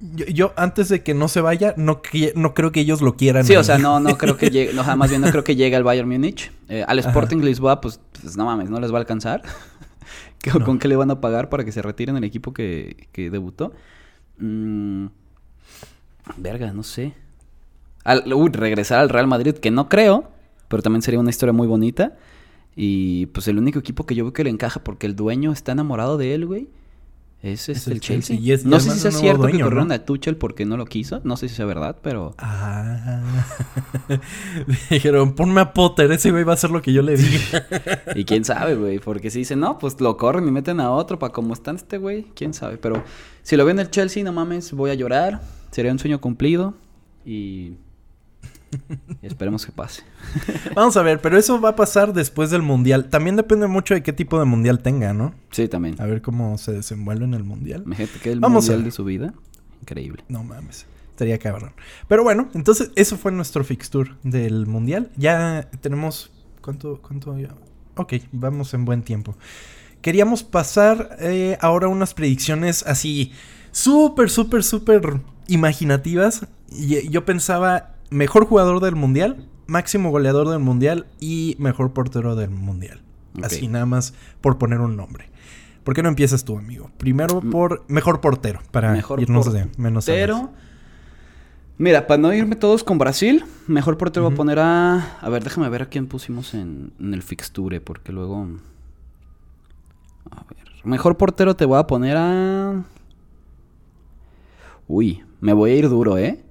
Yo, 0.00 0.26
yo, 0.26 0.52
antes 0.56 0.90
de 0.90 1.02
que 1.02 1.14
no 1.14 1.26
se 1.28 1.40
vaya, 1.40 1.72
no, 1.78 2.02
no 2.34 2.52
creo 2.54 2.70
que 2.70 2.80
ellos 2.80 3.00
lo 3.00 3.16
quieran. 3.16 3.44
sí, 3.44 3.56
o 3.56 3.64
sea, 3.64 3.78
no, 3.78 3.98
no 4.00 4.18
creo 4.18 4.36
que 4.36 4.50
llegue. 4.50 4.72
No, 4.74 4.84
jamás 4.84 5.08
bien 5.10 5.22
no 5.22 5.30
creo 5.30 5.42
que 5.44 5.56
llegue 5.56 5.74
al 5.76 5.84
Bayern 5.84 6.08
Múnich. 6.08 6.52
Eh, 6.68 6.84
al 6.86 6.98
Ajá. 6.98 7.08
Sporting 7.08 7.38
Lisboa, 7.38 7.80
pues, 7.80 7.98
pues, 8.20 8.36
no 8.36 8.44
mames, 8.44 8.68
no 8.70 8.78
les 8.80 8.90
va 8.92 8.96
a 8.96 9.00
alcanzar. 9.00 9.42
¿Qué- 10.40 10.50
No. 10.58 10.64
¿Con 10.64 10.78
qué 10.78 10.88
le 10.88 10.96
van 10.96 11.10
a 11.10 11.20
pagar 11.20 11.48
para 11.48 11.64
que 11.64 11.72
se 11.72 11.80
retiren 11.82 12.16
el 12.16 12.24
equipo 12.24 12.52
que, 12.52 13.08
que 13.12 13.30
debutó? 13.30 13.72
Mm, 14.38 15.06
verga, 16.36 16.72
no 16.72 16.82
sé. 16.82 17.14
Al, 18.04 18.24
regresar 18.52 19.00
al 19.00 19.08
Real 19.08 19.26
Madrid, 19.26 19.54
que 19.54 19.70
no 19.70 19.88
creo, 19.88 20.30
pero 20.68 20.82
también 20.82 21.02
sería 21.02 21.20
una 21.20 21.30
historia 21.30 21.52
muy 21.52 21.66
bonita. 21.66 22.16
Y 22.76 23.26
pues 23.26 23.48
el 23.48 23.58
único 23.58 23.78
equipo 23.78 24.04
que 24.06 24.14
yo 24.14 24.24
veo 24.24 24.32
que 24.32 24.44
le 24.44 24.50
encaja 24.50 24.84
porque 24.84 25.06
el 25.06 25.16
dueño 25.16 25.52
está 25.52 25.72
enamorado 25.72 26.18
de 26.18 26.34
él, 26.34 26.46
güey. 26.46 26.68
Es, 27.52 27.68
Es 27.68 27.78
este, 27.78 27.90
el 27.90 27.96
el 27.96 28.00
Chelsea. 28.00 28.36
Chelsea. 28.36 28.46
Y 28.46 28.52
es- 28.52 28.64
y 28.64 28.68
no 28.68 28.80
sé 28.80 28.90
si 28.92 29.02
nuevo 29.04 29.18
cierto 29.18 29.42
que 29.46 29.52
corrieron 29.60 29.88
¿no? 29.88 29.94
a 29.94 29.98
Tuchel 30.00 30.36
porque 30.36 30.64
no 30.64 30.76
lo 30.76 30.84
quiso. 30.86 31.20
No 31.24 31.36
sé 31.36 31.48
si 31.48 31.54
sea 31.54 31.64
verdad, 31.66 31.96
pero... 32.02 32.34
Ah. 32.38 33.22
Dijeron, 34.90 35.34
ponme 35.34 35.60
a 35.60 35.72
Potter, 35.72 36.10
ese 36.12 36.30
güey 36.30 36.44
va 36.44 36.52
a 36.52 36.54
hacer 36.54 36.70
lo 36.70 36.82
que 36.82 36.92
yo 36.92 37.02
le 37.02 37.16
diga. 37.16 37.66
Y 38.14 38.24
quién 38.24 38.44
sabe, 38.44 38.74
güey. 38.74 38.98
Porque 38.98 39.30
si 39.30 39.40
dicen, 39.40 39.60
no, 39.60 39.78
pues 39.78 40.00
lo 40.00 40.16
corren 40.16 40.46
y 40.48 40.50
meten 40.50 40.80
a 40.80 40.90
otro 40.90 41.18
para 41.18 41.32
como 41.32 41.52
está 41.54 41.70
este 41.72 41.98
güey. 41.98 42.26
Quién 42.34 42.54
sabe. 42.54 42.78
Pero 42.78 43.02
si 43.42 43.56
lo 43.56 43.64
ven 43.64 43.78
el 43.78 43.90
Chelsea, 43.90 44.24
no 44.24 44.32
mames, 44.32 44.72
voy 44.72 44.90
a 44.90 44.94
llorar. 44.94 45.40
Sería 45.70 45.92
un 45.92 45.98
sueño 45.98 46.20
cumplido. 46.20 46.74
Y... 47.24 47.74
esperemos 49.22 49.66
que 49.66 49.72
pase. 49.72 50.02
Vamos 50.74 50.96
a 50.96 51.02
ver, 51.02 51.20
pero 51.20 51.38
eso 51.38 51.60
va 51.60 51.70
a 51.70 51.76
pasar 51.76 52.12
después 52.12 52.50
del 52.50 52.62
mundial. 52.62 53.08
También 53.08 53.36
depende 53.36 53.66
mucho 53.66 53.94
de 53.94 54.02
qué 54.02 54.12
tipo 54.12 54.38
de 54.38 54.44
mundial 54.44 54.80
tenga, 54.80 55.12
¿no? 55.12 55.34
Sí, 55.50 55.68
también. 55.68 56.00
A 56.00 56.06
ver 56.06 56.22
cómo 56.22 56.58
se 56.58 56.72
desenvuelve 56.72 57.24
en 57.24 57.34
el 57.34 57.44
mundial. 57.44 57.82
Imagínate 57.86 58.18
que 58.18 58.32
el 58.32 58.40
Vamos 58.40 58.64
mundial 58.64 58.84
de 58.84 58.90
su 58.90 59.04
vida. 59.04 59.34
Increíble. 59.80 60.24
No 60.28 60.42
mames. 60.42 60.86
Estaría 61.10 61.38
cabrón. 61.38 61.72
Pero 62.08 62.24
bueno, 62.24 62.50
entonces 62.52 62.90
eso 62.94 63.16
fue 63.16 63.32
nuestro 63.32 63.64
fixture 63.64 64.12
del 64.22 64.66
mundial. 64.66 65.10
Ya 65.16 65.70
tenemos. 65.80 66.30
¿Cuánto? 66.60 67.00
¿Cuánto? 67.00 67.38
ya? 67.38 67.54
Ok, 67.94 68.14
vamos 68.32 68.74
en 68.74 68.84
buen 68.84 69.02
tiempo. 69.02 69.34
Queríamos 70.02 70.42
pasar 70.42 71.16
eh, 71.20 71.56
ahora 71.62 71.88
unas 71.88 72.12
predicciones 72.12 72.84
así. 72.86 73.32
Súper, 73.72 74.28
súper, 74.28 74.62
súper 74.62 75.20
imaginativas. 75.48 76.46
Y 76.70 77.08
yo 77.08 77.24
pensaba. 77.24 77.95
Mejor 78.10 78.46
jugador 78.46 78.80
del 78.80 78.96
mundial. 78.96 79.48
Máximo 79.66 80.10
goleador 80.10 80.48
del 80.48 80.60
mundial. 80.60 81.06
Y 81.20 81.56
mejor 81.58 81.92
portero 81.92 82.36
del 82.36 82.50
mundial. 82.50 83.02
Así 83.42 83.68
nada 83.68 83.86
más 83.86 84.14
por 84.40 84.58
poner 84.58 84.80
un 84.80 84.96
nombre. 84.96 85.28
¿Por 85.84 85.94
qué 85.94 86.02
no 86.02 86.08
empiezas 86.08 86.44
tú, 86.44 86.58
amigo? 86.58 86.90
Primero 86.96 87.40
por 87.40 87.84
mejor 87.88 88.20
portero. 88.20 88.60
Para 88.70 88.92
Mejor 88.92 89.20
irnos 89.20 89.52
de 89.52 89.68
menos 89.76 90.08
mira, 91.78 92.06
para 92.06 92.20
no 92.20 92.32
irme 92.32 92.56
todos 92.56 92.82
con 92.82 92.98
Brasil, 92.98 93.44
mejor 93.68 93.96
portero 93.96 94.24
voy 94.24 94.32
a 94.32 94.36
poner 94.36 94.58
a. 94.58 95.18
A 95.20 95.28
ver, 95.28 95.44
déjame 95.44 95.68
ver 95.68 95.82
a 95.82 95.86
quién 95.86 96.08
pusimos 96.08 96.54
en, 96.54 96.92
en 96.98 97.14
el 97.14 97.22
fixture, 97.22 97.80
porque 97.80 98.12
luego. 98.12 98.48
A 100.30 100.42
ver. 100.48 100.66
Mejor 100.82 101.16
portero 101.16 101.54
te 101.54 101.64
voy 101.66 101.78
a 101.78 101.86
poner 101.86 102.16
a. 102.16 102.82
Uy, 104.88 105.22
me 105.40 105.52
voy 105.52 105.70
a 105.70 105.76
ir 105.76 105.88
duro, 105.88 106.18
¿eh? 106.18 106.42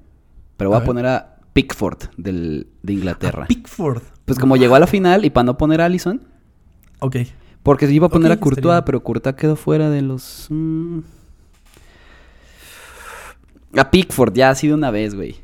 Pero 0.55 0.69
voy 0.69 0.79
A 0.79 0.83
poner 0.85 1.05
a 1.07 1.34
Pickford 1.55 2.09
del, 2.17 2.67
de 2.83 2.91
Inglaterra. 2.93 3.45
Pickford. 3.47 4.03
Pues 4.25 4.37
como 4.37 4.57
llegó 4.57 4.75
a 4.75 4.79
la 4.79 4.87
final 4.87 5.23
y 5.23 5.29
para 5.29 5.45
no 5.45 5.57
poner 5.57 5.79
a 5.79 5.85
Allison. 5.85 6.21
Ok. 6.99 7.15
Porque 7.63 7.89
iba 7.89 8.07
a 8.07 8.09
poner 8.09 8.33
a 8.33 8.37
Courtois, 8.41 8.65
estaría 8.65 8.83
pero 8.83 9.01
Courtois 9.03 9.35
quedó 9.37 9.55
fuera 9.55 9.89
de 9.89 10.01
los... 10.01 10.47
mm. 10.49 10.99
A 13.77 13.89
Pickford, 13.89 14.33
ya 14.33 14.49
ha 14.49 14.55
sido 14.55 14.75
una 14.75 14.91
vez, 14.91 15.15
güey. 15.15 15.37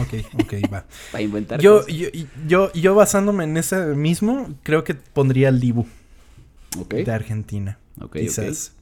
Ok, 0.00 0.24
ok, 0.44 0.54
va. 0.72 0.84
Para 1.10 1.22
inventar 1.22 1.60
Yo, 1.60 1.78
cosas. 1.80 1.94
yo, 1.94 2.08
yo, 2.46 2.72
yo 2.72 2.94
basándome 2.94 3.42
en 3.42 3.56
ese 3.56 3.76
mismo, 3.96 4.54
creo 4.62 4.84
que 4.84 4.94
pondría 4.94 5.48
al 5.48 5.58
Dibu 5.58 5.84
Ok. 6.78 6.94
de 6.94 7.10
Argentina. 7.12 7.78
Ok, 8.00 8.18
quizás. 8.18 8.72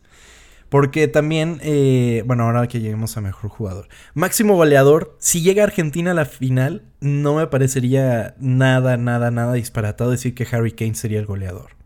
Porque 0.75 1.07
también, 1.07 1.61
eh, 1.63 2.25
bueno, 2.27 2.43
ahora 2.43 2.67
que 2.67 2.81
lleguemos 2.81 3.17
a 3.17 3.21
mejor 3.21 3.49
jugador. 3.49 3.87
Máximo 4.13 4.57
goleador, 4.57 5.15
si 5.21 5.41
llega 5.41 5.63
Argentina 5.63 6.11
a 6.11 6.15
la 6.15 6.25
final, 6.25 6.83
no 6.99 7.37
me 7.37 7.47
parecería 7.47 8.35
nada, 8.41 8.97
nada, 8.97 9.31
nada 9.31 9.53
disparatado 9.53 10.11
decir 10.11 10.35
que 10.35 10.45
Harry 10.51 10.73
Kane 10.73 10.97
sería 10.97 11.21
el 11.21 11.27
goleador. 11.27 11.77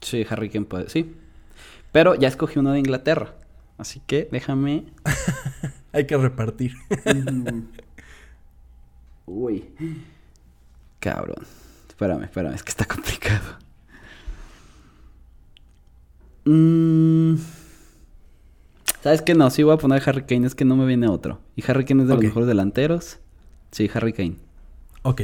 Sí, 0.00 0.24
Harry 0.30 0.48
Kane 0.48 0.64
puede, 0.64 0.88
sí. 0.88 1.14
Pero 1.92 2.14
ya 2.14 2.28
escogí 2.28 2.58
uno 2.58 2.72
de 2.72 2.78
Inglaterra. 2.78 3.34
Así 3.76 4.00
que 4.06 4.26
déjame... 4.32 4.86
Hay 5.92 6.06
que 6.06 6.16
repartir. 6.16 6.76
Uy. 9.26 9.66
Cabrón. 10.98 11.44
Espérame, 11.90 12.22
espérame, 12.22 12.54
es 12.54 12.62
que 12.62 12.70
está 12.70 12.86
complicado. 12.86 13.58
Mm. 16.46 17.63
¿Sabes 19.04 19.20
qué? 19.20 19.34
No, 19.34 19.50
sí 19.50 19.62
voy 19.62 19.74
a 19.74 19.76
poner 19.76 20.02
Harry 20.06 20.22
Kane, 20.22 20.46
es 20.46 20.54
que 20.54 20.64
no 20.64 20.76
me 20.76 20.86
viene 20.86 21.08
otro. 21.08 21.38
Y 21.56 21.70
Harry 21.70 21.84
Kane 21.84 22.04
es 22.04 22.08
de 22.08 22.14
los 22.14 22.24
mejores 22.24 22.48
delanteros. 22.48 23.18
Sí, 23.70 23.90
Harry 23.92 24.14
Kane. 24.14 24.36
Ok. 25.02 25.20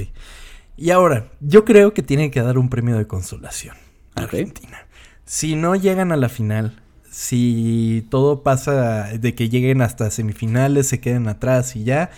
Y 0.77 0.91
ahora, 0.91 1.31
yo 1.41 1.65
creo 1.65 1.95
que 1.95 2.03
tiene 2.03 2.31
que 2.31 2.43
dar 2.43 2.59
un 2.59 2.69
premio 2.69 2.99
de 2.99 3.07
consolación 3.07 3.77
a 4.17 4.25
Ok. 4.25 4.35
Argentina. 4.35 4.87
Si 5.25 5.57
no 5.57 5.77
llegan 5.77 6.13
a 6.13 6.19
la 6.19 6.29
final, 6.29 6.79
si 7.11 8.07
todo 8.11 8.43
pasa 8.43 9.05
de 9.19 9.35
que 9.35 9.49
lleguen 9.49 9.81
hasta 9.81 10.11
semifinales, 10.11 10.87
se 10.87 11.01
queden 11.01 11.27
atrás 11.27 11.75
y 11.75 11.85
ya, 11.85 12.11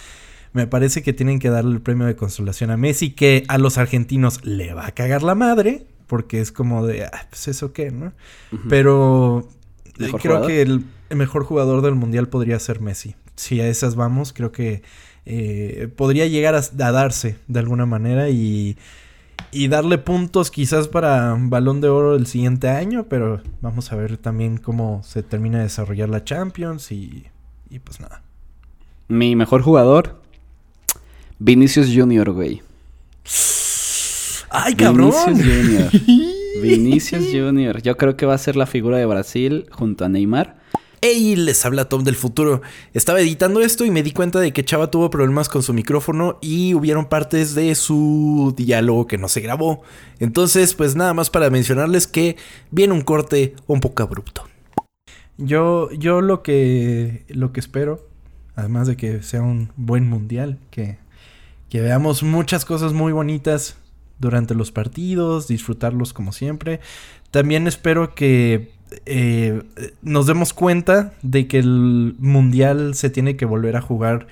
me 0.52 0.66
parece 0.66 1.04
que 1.04 1.12
tienen 1.12 1.38
que 1.38 1.50
darle 1.50 1.74
el 1.76 1.80
premio 1.80 2.08
de 2.08 2.16
consolación 2.16 2.72
a 2.72 2.76
Messi, 2.76 3.10
que 3.10 3.44
a 3.46 3.56
los 3.58 3.78
argentinos 3.78 4.44
le 4.44 4.74
va 4.74 4.88
a 4.88 4.90
cagar 4.90 5.22
la 5.22 5.36
madre, 5.36 5.86
porque 6.08 6.40
es 6.40 6.50
como 6.50 6.84
de, 6.84 7.04
ah, 7.04 7.26
pues 7.30 7.46
eso 7.46 7.72
qué, 7.72 7.92
¿no? 7.92 8.14
Pero 8.68 9.38
eh, 9.40 9.44
¿Mejor 9.44 9.61
creo 9.96 10.18
jugador? 10.18 10.46
que 10.46 10.62
el, 10.62 10.84
mejor 11.10 11.44
jugador 11.44 11.82
del 11.82 11.94
mundial 11.94 12.28
podría 12.28 12.58
ser 12.58 12.80
Messi. 12.80 13.14
Si 13.36 13.60
a 13.60 13.68
esas 13.68 13.94
vamos, 13.94 14.32
creo 14.32 14.52
que 14.52 14.82
eh, 15.26 15.88
podría 15.96 16.26
llegar 16.26 16.54
a, 16.54 16.58
a 16.58 16.92
darse 16.92 17.38
de 17.48 17.60
alguna 17.60 17.86
manera 17.86 18.28
y, 18.30 18.76
y 19.52 19.68
darle 19.68 19.98
puntos 19.98 20.50
quizás 20.50 20.88
para 20.88 21.36
balón 21.38 21.80
de 21.80 21.88
oro 21.88 22.16
el 22.16 22.26
siguiente 22.26 22.68
año, 22.68 23.06
pero 23.08 23.42
vamos 23.60 23.92
a 23.92 23.96
ver 23.96 24.16
también 24.16 24.56
cómo 24.56 25.02
se 25.04 25.22
termina 25.22 25.58
de 25.58 25.64
desarrollar 25.64 26.08
la 26.08 26.24
Champions 26.24 26.90
y, 26.90 27.26
y 27.70 27.78
pues 27.78 28.00
nada. 28.00 28.22
Mi 29.08 29.36
mejor 29.36 29.62
jugador, 29.62 30.20
Vinicius 31.38 31.88
Junior, 31.94 32.30
güey. 32.30 32.62
¡Ay, 34.50 34.74
cabrón! 34.74 35.12
Vinicius 35.26 35.90
Junior. 35.98 36.32
Vinicius 36.60 37.26
Junior. 37.32 37.80
Yo 37.82 37.96
creo 37.96 38.16
que 38.16 38.26
va 38.26 38.34
a 38.34 38.38
ser 38.38 38.56
la 38.56 38.66
figura 38.66 38.98
de 38.98 39.06
Brasil 39.06 39.66
junto 39.70 40.04
a 40.04 40.08
Neymar. 40.08 40.56
Hey, 41.00 41.34
les 41.34 41.64
habla 41.64 41.88
Tom 41.88 42.04
del 42.04 42.14
futuro. 42.14 42.62
Estaba 42.94 43.20
editando 43.20 43.60
esto 43.60 43.84
y 43.84 43.90
me 43.90 44.02
di 44.02 44.12
cuenta 44.12 44.38
de 44.38 44.52
que 44.52 44.64
Chava 44.64 44.90
tuvo 44.90 45.10
problemas 45.10 45.48
con 45.48 45.62
su 45.62 45.72
micrófono 45.72 46.38
y 46.40 46.74
hubieron 46.74 47.06
partes 47.06 47.54
de 47.54 47.74
su 47.74 48.54
diálogo 48.56 49.08
que 49.08 49.18
no 49.18 49.28
se 49.28 49.40
grabó. 49.40 49.82
Entonces, 50.20 50.74
pues 50.74 50.94
nada 50.94 51.12
más 51.12 51.28
para 51.28 51.50
mencionarles 51.50 52.06
que 52.06 52.36
viene 52.70 52.92
un 52.92 53.02
corte 53.02 53.54
un 53.66 53.80
poco 53.80 54.04
abrupto. 54.04 54.44
Yo, 55.38 55.90
yo 55.90 56.20
lo 56.20 56.42
que, 56.42 57.24
lo 57.28 57.52
que 57.52 57.58
espero, 57.58 58.06
además 58.54 58.86
de 58.86 58.96
que 58.96 59.22
sea 59.24 59.42
un 59.42 59.72
buen 59.76 60.08
mundial, 60.08 60.60
que, 60.70 60.98
que 61.68 61.80
veamos 61.80 62.22
muchas 62.22 62.64
cosas 62.64 62.92
muy 62.92 63.12
bonitas 63.12 63.76
durante 64.22 64.54
los 64.54 64.72
partidos, 64.72 65.48
disfrutarlos 65.48 66.14
como 66.14 66.32
siempre. 66.32 66.80
También 67.30 67.66
espero 67.66 68.14
que 68.14 68.70
eh, 69.04 69.62
nos 70.00 70.26
demos 70.26 70.54
cuenta 70.54 71.12
de 71.22 71.46
que 71.46 71.58
el 71.58 72.14
mundial 72.18 72.94
se 72.94 73.10
tiene 73.10 73.36
que 73.36 73.44
volver 73.44 73.76
a 73.76 73.82
jugar 73.82 74.28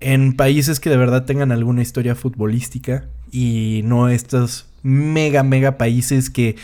en 0.00 0.34
países 0.34 0.80
que 0.80 0.90
de 0.90 0.96
verdad 0.96 1.26
tengan 1.26 1.52
alguna 1.52 1.82
historia 1.82 2.16
futbolística 2.16 3.06
y 3.30 3.82
no 3.84 4.08
estos 4.08 4.66
mega, 4.82 5.44
mega 5.44 5.78
países 5.78 6.28
que... 6.28 6.56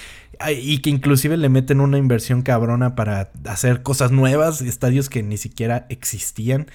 Y 0.57 0.79
que 0.79 0.91
inclusive 0.91 1.37
le 1.37 1.49
meten 1.49 1.81
una 1.81 1.99
inversión 1.99 2.43
cabrona 2.43 2.95
para 2.95 3.33
hacer 3.47 3.83
cosas 3.83 4.13
nuevas, 4.13 4.61
estadios 4.61 5.09
que 5.09 5.25
ni 5.25 5.37
siquiera 5.37 5.87
existían. 5.89 6.69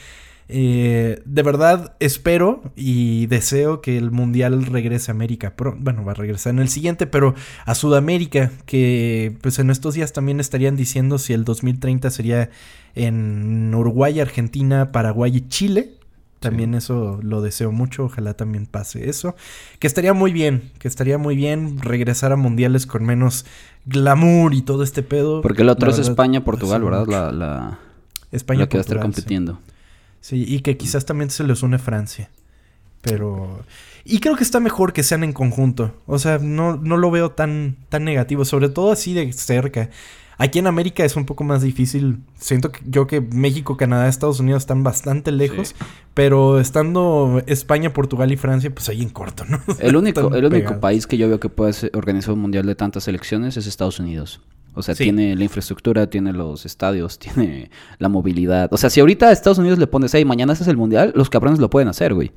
Eh, 0.49 1.21
de 1.25 1.43
verdad 1.43 1.95
espero 1.99 2.61
y 2.75 3.27
deseo 3.27 3.81
que 3.81 3.97
el 3.97 4.11
mundial 4.11 4.65
regrese 4.65 5.11
a 5.11 5.13
América. 5.13 5.55
Pro- 5.55 5.75
bueno, 5.79 6.03
va 6.03 6.11
a 6.11 6.15
regresar 6.15 6.53
en 6.53 6.59
el 6.59 6.69
siguiente, 6.69 7.07
pero 7.07 7.33
a 7.65 7.75
Sudamérica, 7.75 8.51
que 8.65 9.35
pues 9.41 9.59
en 9.59 9.69
estos 9.69 9.93
días 9.95 10.13
también 10.13 10.39
estarían 10.39 10.75
diciendo 10.75 11.17
si 11.17 11.33
el 11.33 11.43
2030 11.45 12.09
sería 12.11 12.49
en 12.95 13.73
Uruguay, 13.73 14.19
Argentina, 14.19 14.91
Paraguay 14.91 15.35
y 15.37 15.47
Chile. 15.47 15.93
También 16.39 16.73
eso 16.73 17.19
lo 17.23 17.41
deseo 17.41 17.71
mucho, 17.71 18.03
ojalá 18.03 18.33
también 18.33 18.65
pase 18.65 19.09
eso. 19.09 19.33
Que 19.79 19.87
estaría 19.87 20.11
muy 20.11 20.33
bien, 20.33 20.71
que 20.77 20.89
estaría 20.89 21.17
muy 21.17 21.37
bien 21.37 21.79
regresar 21.79 22.33
a 22.33 22.35
mundiales 22.35 22.85
con 22.85 23.05
menos 23.05 23.45
glamour 23.85 24.53
y 24.53 24.61
todo 24.61 24.83
este 24.83 25.03
pedo. 25.03 25.41
Porque 25.41 25.61
el 25.61 25.69
otro 25.69 25.87
La 25.87 25.91
es 25.93 25.99
verdad, 25.99 26.11
España, 26.11 26.43
Portugal, 26.43 26.81
deseo 26.81 26.91
¿verdad? 26.99 27.07
La, 27.07 27.31
la, 27.31 27.79
España, 28.33 28.59
la 28.61 28.67
que 28.67 28.75
va 28.77 28.79
a 28.79 28.81
estar 28.81 28.97
sí. 28.97 29.57
Sí, 30.23 30.45
y 30.47 30.61
que 30.61 30.77
quizás 30.77 31.05
también 31.05 31.29
se 31.29 31.43
les 31.43 31.63
une 31.63 31.77
Francia. 31.77 32.29
Pero. 33.01 33.59
Y 34.05 34.21
creo 34.21 34.37
que 34.37 34.43
está 34.45 34.61
mejor 34.61 34.93
que 34.93 35.03
sean 35.03 35.25
en 35.25 35.33
conjunto. 35.33 35.93
O 36.05 36.17
sea, 36.17 36.37
no, 36.39 36.77
no 36.77 36.95
lo 36.95 37.11
veo 37.11 37.31
tan, 37.31 37.75
tan 37.89 38.05
negativo. 38.05 38.45
Sobre 38.45 38.69
todo 38.69 38.93
así 38.93 39.13
de 39.13 39.33
cerca. 39.33 39.89
Aquí 40.37 40.59
en 40.59 40.67
América 40.67 41.03
es 41.03 41.17
un 41.17 41.25
poco 41.25 41.43
más 41.43 41.61
difícil. 41.61 42.19
Siento 42.37 42.71
que, 42.71 42.79
yo 42.85 43.05
que 43.05 43.19
México, 43.19 43.75
Canadá, 43.75 44.07
Estados 44.07 44.39
Unidos 44.39 44.63
están 44.63 44.81
bastante 44.81 45.33
lejos. 45.33 45.75
Sí. 45.77 45.85
Pero 46.13 46.57
estando 46.57 47.43
España, 47.45 47.91
Portugal 47.91 48.31
y 48.31 48.37
Francia, 48.37 48.73
pues 48.73 48.87
ahí 48.87 49.01
en 49.01 49.09
corto, 49.09 49.43
¿no? 49.43 49.61
El 49.79 49.97
único, 49.97 50.21
el 50.33 50.45
único 50.45 50.51
pegados. 50.51 50.79
país 50.79 51.05
que 51.05 51.17
yo 51.17 51.27
veo 51.27 51.41
que 51.41 51.49
puede 51.49 51.73
organizar 51.93 52.33
un 52.33 52.39
mundial 52.39 52.65
de 52.65 52.75
tantas 52.75 53.03
selecciones 53.03 53.57
es 53.57 53.67
Estados 53.67 53.99
Unidos. 53.99 54.39
O 54.75 54.81
sea, 54.81 54.95
Sí. 54.95 55.03
tiene 55.05 55.35
la 55.35 55.43
infraestructura, 55.43 56.07
tiene 56.09 56.33
los 56.33 56.65
estadios, 56.65 57.19
tiene 57.19 57.69
la 57.99 58.09
movilidad. 58.09 58.69
O 58.73 58.77
sea, 58.77 58.89
si 58.89 58.99
ahorita 58.99 59.27
a 59.29 59.31
Estados 59.31 59.57
Unidos 59.59 59.79
le 59.79 59.87
pones, 59.87 60.13
hey, 60.13 60.25
mañana 60.25 60.53
haces 60.53 60.67
el 60.67 60.77
mundial, 60.77 61.11
los 61.15 61.29
cabrones 61.29 61.59
lo 61.59 61.69
pueden 61.69 61.87
hacer, 61.89 62.13
güey. 62.13 62.31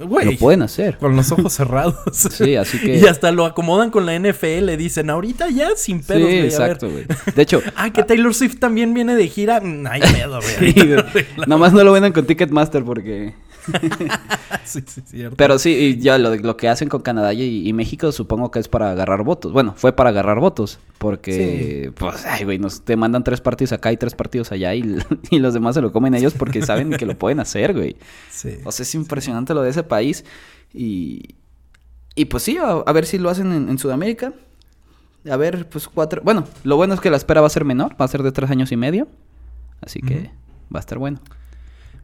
Güey, 0.00 0.26
Lo 0.26 0.38
pueden 0.38 0.62
hacer. 0.62 0.96
Con 0.98 1.16
los 1.16 1.32
ojos 1.32 1.52
cerrados. 1.52 1.96
Sí, 2.12 2.54
así 2.54 2.78
que- 2.78 2.98
Y 2.98 3.06
hasta 3.06 3.32
lo 3.32 3.44
acomodan 3.44 3.90
con 3.90 4.06
la 4.06 4.14
NFL. 4.16 4.76
Dicen, 4.76 5.10
ahorita 5.10 5.50
ya 5.50 5.70
sin 5.74 6.02
pedos, 6.04 6.28
sí, 6.28 6.36
güey, 6.36 6.44
exacto, 6.44 6.88
güey. 6.88 7.04
De 7.34 7.42
hecho, 7.42 7.60
Ah, 7.74 7.92
que 7.92 8.04
Taylor 8.04 8.32
Swift 8.32 8.60
también 8.60 8.94
viene 8.94 9.16
de 9.16 9.26
gira. 9.26 9.60
Mm, 9.60 9.86
Ay, 9.90 10.00
pedo, 10.02 10.38
güey. 10.40 10.72
sí, 10.72 10.86
güey. 10.86 11.26
nomás 11.48 11.72
no 11.72 11.82
lo 11.82 11.90
vendan 11.92 12.12
con 12.12 12.26
Ticketmaster 12.26 12.84
porque... 12.84 13.34
sí, 14.64 14.82
sí, 14.86 15.02
cierto. 15.04 15.36
Pero 15.36 15.58
sí, 15.58 15.70
y 15.70 15.98
ya 15.98 16.18
lo, 16.18 16.34
lo 16.36 16.56
que 16.56 16.68
hacen 16.68 16.88
con 16.88 17.02
Canadá 17.02 17.32
y, 17.32 17.68
y 17.68 17.72
México 17.72 18.12
supongo 18.12 18.50
que 18.50 18.58
es 18.58 18.68
para 18.68 18.90
agarrar 18.90 19.22
votos. 19.24 19.52
Bueno, 19.52 19.74
fue 19.76 19.92
para 19.92 20.10
agarrar 20.10 20.40
votos. 20.40 20.78
Porque, 20.98 21.92
pues, 21.96 22.26
ay, 22.26 22.44
güey, 22.44 22.58
nos 22.58 22.82
te 22.82 22.96
mandan 22.96 23.22
tres 23.22 23.40
partidos 23.40 23.72
acá 23.72 23.92
y 23.92 23.96
tres 23.96 24.14
partidos 24.14 24.50
allá 24.50 24.74
y, 24.74 24.96
y 25.30 25.38
los 25.38 25.54
demás 25.54 25.74
se 25.74 25.80
lo 25.80 25.92
comen 25.92 26.14
ellos 26.14 26.34
porque 26.34 26.62
saben 26.62 26.90
que 26.90 27.06
lo 27.06 27.16
pueden 27.16 27.40
hacer, 27.40 27.74
güey. 27.74 27.96
Sí. 28.30 28.58
O 28.64 28.72
sea, 28.72 28.82
es 28.82 28.94
impresionante 28.94 29.54
lo 29.54 29.62
de 29.62 29.70
ese 29.70 29.82
país. 29.82 30.24
Y, 30.72 31.36
y 32.14 32.24
pues 32.26 32.42
sí, 32.42 32.58
a, 32.58 32.70
a 32.70 32.92
ver 32.92 33.06
si 33.06 33.18
lo 33.18 33.30
hacen 33.30 33.52
en, 33.52 33.68
en 33.68 33.78
Sudamérica. 33.78 34.32
A 35.30 35.36
ver, 35.36 35.68
pues 35.68 35.88
cuatro... 35.88 36.22
Bueno, 36.24 36.44
lo 36.64 36.76
bueno 36.76 36.94
es 36.94 37.00
que 37.00 37.10
la 37.10 37.16
espera 37.16 37.40
va 37.40 37.46
a 37.48 37.50
ser 37.50 37.64
menor, 37.64 38.00
va 38.00 38.04
a 38.04 38.08
ser 38.08 38.22
de 38.22 38.32
tres 38.32 38.50
años 38.50 38.72
y 38.72 38.76
medio. 38.76 39.08
Así 39.80 40.00
que 40.00 40.30
va 40.74 40.78
a 40.78 40.80
estar 40.80 40.98
bueno. 40.98 41.20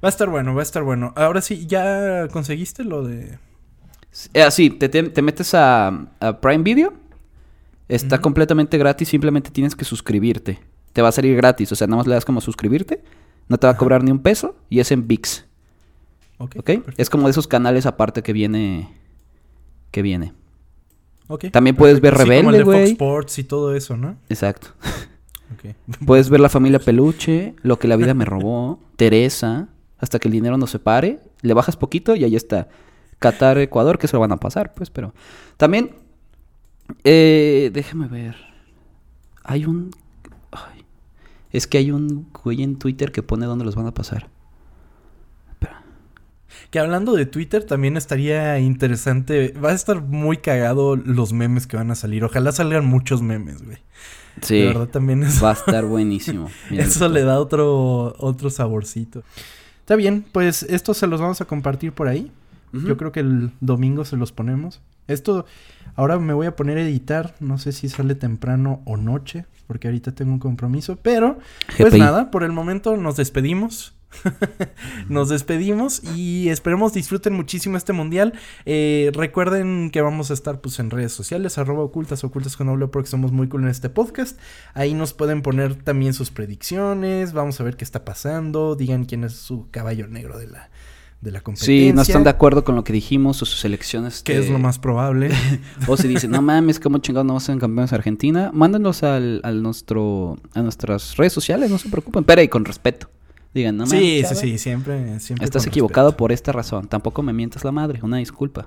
Va 0.04 0.08
a 0.08 0.10
estar 0.10 0.28
bueno, 0.28 0.54
va 0.54 0.60
a 0.60 0.62
estar 0.62 0.82
bueno. 0.82 1.12
Ahora 1.16 1.40
sí, 1.40 1.66
¿ya 1.66 2.28
conseguiste 2.28 2.84
lo 2.84 3.04
de...? 3.04 3.38
Eh, 4.34 4.42
Así, 4.42 4.68
te, 4.70 4.88
te- 4.90 5.02
te 5.04 5.22
metes 5.22 5.54
a, 5.54 5.88
a 6.20 6.40
Prime 6.40 6.62
Video. 6.62 6.92
Está 7.88 8.20
completamente 8.20 8.76
gratis, 8.78 9.08
simplemente 9.08 9.50
tienes 9.50 9.74
que 9.74 9.84
suscribirte. 9.84 10.60
Te 10.92 11.02
va 11.02 11.08
a 11.08 11.12
salir 11.12 11.36
gratis, 11.36 11.70
o 11.72 11.74
sea, 11.74 11.86
nada 11.86 11.98
más 11.98 12.06
le 12.06 12.14
das 12.14 12.24
como 12.24 12.40
suscribirte. 12.40 13.02
No 13.48 13.58
te 13.58 13.66
va 13.66 13.72
a 13.72 13.76
cobrar 13.76 14.02
ni 14.04 14.10
un 14.10 14.20
peso 14.20 14.56
y 14.70 14.80
es 14.80 14.90
en 14.92 15.06
VIX, 15.08 15.44
Ok. 16.38 16.56
¿ok? 16.56 16.64
perfecto. 16.64 16.92
Es 16.96 17.10
como 17.10 17.24
de 17.24 17.30
esos 17.32 17.46
canales 17.48 17.86
aparte 17.86 18.22
que 18.22 18.32
viene... 18.32 18.90
Que 19.90 20.02
viene. 20.02 20.32
Ok, 21.28 21.46
También 21.50 21.76
puedes 21.76 22.00
ver 22.00 22.14
Sí, 22.16 22.22
Rebelde, 22.22 22.58
de 22.58 22.64
Fox 22.64 22.74
güey. 22.76 22.90
Sports 22.92 23.38
y 23.38 23.44
todo 23.44 23.74
eso, 23.74 23.96
¿no? 23.96 24.16
Exacto. 24.28 24.68
Ok. 25.54 25.74
Puedes 26.06 26.28
ver 26.30 26.40
La 26.40 26.48
Familia 26.48 26.78
Peluche, 26.84 27.54
Lo 27.62 27.78
que 27.78 27.88
la 27.88 27.96
vida 27.96 28.14
me 28.14 28.24
robó, 28.24 28.80
Teresa, 28.96 29.68
Hasta 29.98 30.18
que 30.18 30.28
el 30.28 30.32
dinero 30.32 30.56
nos 30.56 30.70
separe. 30.70 31.20
Le 31.42 31.54
bajas 31.54 31.76
poquito 31.76 32.14
y 32.16 32.24
ahí 32.24 32.36
está. 32.36 32.68
Qatar, 33.18 33.58
Ecuador, 33.58 33.98
que 33.98 34.08
se 34.08 34.16
lo 34.16 34.20
van 34.20 34.32
a 34.32 34.38
pasar, 34.38 34.74
pues, 34.74 34.90
pero... 34.90 35.14
También, 35.56 35.96
eh, 37.04 37.70
déjame 37.72 38.08
ver. 38.08 38.36
Hay 39.42 39.64
un... 39.64 39.90
ay, 40.52 40.84
es 41.50 41.66
que 41.66 41.78
hay 41.78 41.90
un 41.90 42.28
güey 42.42 42.62
en 42.62 42.76
Twitter 42.78 43.12
que 43.12 43.22
pone 43.22 43.46
dónde 43.46 43.64
los 43.64 43.74
van 43.76 43.86
a 43.86 43.94
pasar. 43.94 44.28
Espera. 45.50 45.82
Que 46.70 46.78
hablando 46.78 47.12
de 47.14 47.26
Twitter, 47.26 47.64
también 47.64 47.96
estaría 47.96 48.58
interesante. 48.58 49.52
Va 49.52 49.70
a 49.70 49.74
estar 49.74 50.02
muy 50.02 50.38
cagado 50.38 50.96
los 50.96 51.32
memes 51.32 51.66
que 51.66 51.76
van 51.76 51.90
a 51.90 51.94
salir. 51.94 52.24
Ojalá 52.24 52.52
salgan 52.52 52.84
muchos 52.86 53.22
memes, 53.22 53.62
güey. 53.62 53.78
Sí, 54.42 54.58
De 54.58 54.66
verdad 54.66 54.88
también 54.88 55.22
es... 55.22 55.42
va 55.42 55.50
a 55.50 55.54
estar 55.54 55.84
buenísimo. 55.84 56.50
Mira, 56.70 56.84
Eso 56.84 57.08
le 57.08 57.22
da 57.22 57.38
otro, 57.38 58.16
otro 58.18 58.50
saborcito. 58.50 59.22
Está 59.84 59.96
bien, 59.96 60.24
pues 60.32 60.62
estos 60.62 60.96
se 60.96 61.06
los 61.06 61.20
vamos 61.20 61.42
a 61.42 61.44
compartir 61.44 61.92
por 61.92 62.08
ahí. 62.08 62.32
Yo 62.72 62.96
creo 62.96 63.12
que 63.12 63.20
el 63.20 63.50
domingo 63.60 64.06
se 64.06 64.16
los 64.16 64.32
ponemos. 64.32 64.80
Esto, 65.08 65.44
ahora 65.94 66.18
me 66.18 66.32
voy 66.32 66.46
a 66.46 66.56
poner 66.56 66.78
a 66.78 66.80
editar. 66.80 67.34
No 67.38 67.58
sé 67.58 67.70
si 67.70 67.90
sale 67.90 68.14
temprano 68.14 68.80
o 68.86 68.96
noche, 68.96 69.44
porque 69.66 69.88
ahorita 69.88 70.12
tengo 70.12 70.32
un 70.32 70.38
compromiso. 70.38 70.96
Pero, 71.02 71.38
pues 71.76 71.90
GPI. 71.90 72.00
nada, 72.00 72.30
por 72.30 72.44
el 72.44 72.52
momento 72.52 72.96
nos 72.96 73.16
despedimos. 73.16 73.94
nos 75.08 75.28
despedimos 75.28 76.02
y 76.14 76.48
esperemos 76.48 76.92
disfruten 76.92 77.34
muchísimo 77.34 77.76
este 77.76 77.92
mundial. 77.92 78.34
Eh, 78.66 79.10
recuerden 79.14 79.90
que 79.90 80.00
vamos 80.00 80.30
a 80.30 80.34
estar 80.34 80.60
pues 80.60 80.78
en 80.78 80.90
redes 80.90 81.12
sociales, 81.12 81.58
arroba 81.58 81.82
ocultas, 81.82 82.24
ocultas 82.24 82.56
con 82.56 82.66
doble, 82.66 82.88
porque 82.88 83.08
somos 83.08 83.32
muy 83.32 83.48
cool 83.48 83.62
en 83.62 83.68
este 83.68 83.90
podcast. 83.90 84.38
Ahí 84.74 84.94
nos 84.94 85.12
pueden 85.12 85.42
poner 85.42 85.74
también 85.76 86.14
sus 86.14 86.30
predicciones. 86.30 87.32
Vamos 87.32 87.60
a 87.60 87.64
ver 87.64 87.76
qué 87.76 87.84
está 87.84 88.04
pasando. 88.04 88.76
Digan 88.76 89.04
quién 89.04 89.24
es 89.24 89.34
su 89.34 89.68
caballo 89.70 90.06
negro 90.06 90.38
de 90.38 90.48
la, 90.48 90.70
de 91.20 91.30
la 91.30 91.40
competencia. 91.40 91.88
Sí, 91.88 91.92
no 91.92 92.02
están 92.02 92.24
de 92.24 92.30
acuerdo 92.30 92.64
con 92.64 92.76
lo 92.76 92.84
que 92.84 92.92
dijimos 92.92 93.42
o 93.42 93.46
sus 93.46 93.64
elecciones. 93.64 94.22
Que 94.22 94.38
es 94.38 94.48
lo 94.48 94.58
más 94.58 94.78
probable. 94.78 95.30
O 95.86 95.96
si 95.96 96.08
dicen, 96.08 96.30
no 96.30 96.40
mames, 96.40 96.80
¿cómo 96.80 96.98
chingados 96.98 97.26
no 97.26 97.32
vamos 97.32 97.44
a 97.44 97.46
ser 97.46 97.58
campeones 97.58 97.90
de 97.90 97.96
Argentina? 97.96 98.50
Mándanos 98.54 99.02
al, 99.02 99.40
al 99.42 99.62
nuestro, 99.62 100.38
a 100.54 100.62
nuestras 100.62 101.16
redes 101.16 101.32
sociales, 101.32 101.70
no 101.70 101.78
se 101.78 101.88
preocupen. 101.88 102.24
Pero 102.24 102.42
y 102.42 102.48
con 102.48 102.64
respeto. 102.64 103.08
Digan, 103.54 103.76
no 103.76 103.86
mames. 103.86 104.28
sí, 104.28 104.34
sí, 104.34 104.58
siempre, 104.58 105.20
siempre. 105.20 105.44
Estás 105.44 105.64
equivocado 105.66 106.08
respeto. 106.08 106.16
por 106.18 106.32
esta 106.32 106.50
razón. 106.52 106.88
Tampoco 106.88 107.22
me 107.22 107.32
mientas 107.32 107.62
la 107.64 107.70
madre, 107.72 108.00
una 108.02 108.16
disculpa. 108.16 108.66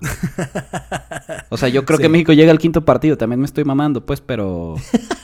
o 1.49 1.57
sea, 1.57 1.67
yo 1.69 1.83
creo 1.85 1.97
Sí. 1.97 2.03
que 2.03 2.09
México 2.09 2.31
llega 2.33 2.51
al 2.51 2.57
quinto 2.59 2.85
partido, 2.85 3.17
también 3.17 3.39
me 3.41 3.45
estoy 3.45 3.65
mamando, 3.65 4.05
pues, 4.05 4.21
pero... 4.21 4.75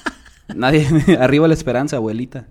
Nadie... 0.53 0.86
Arriba 1.20 1.47
la 1.47 1.53
esperanza, 1.53 1.95
abuelita. 1.95 2.45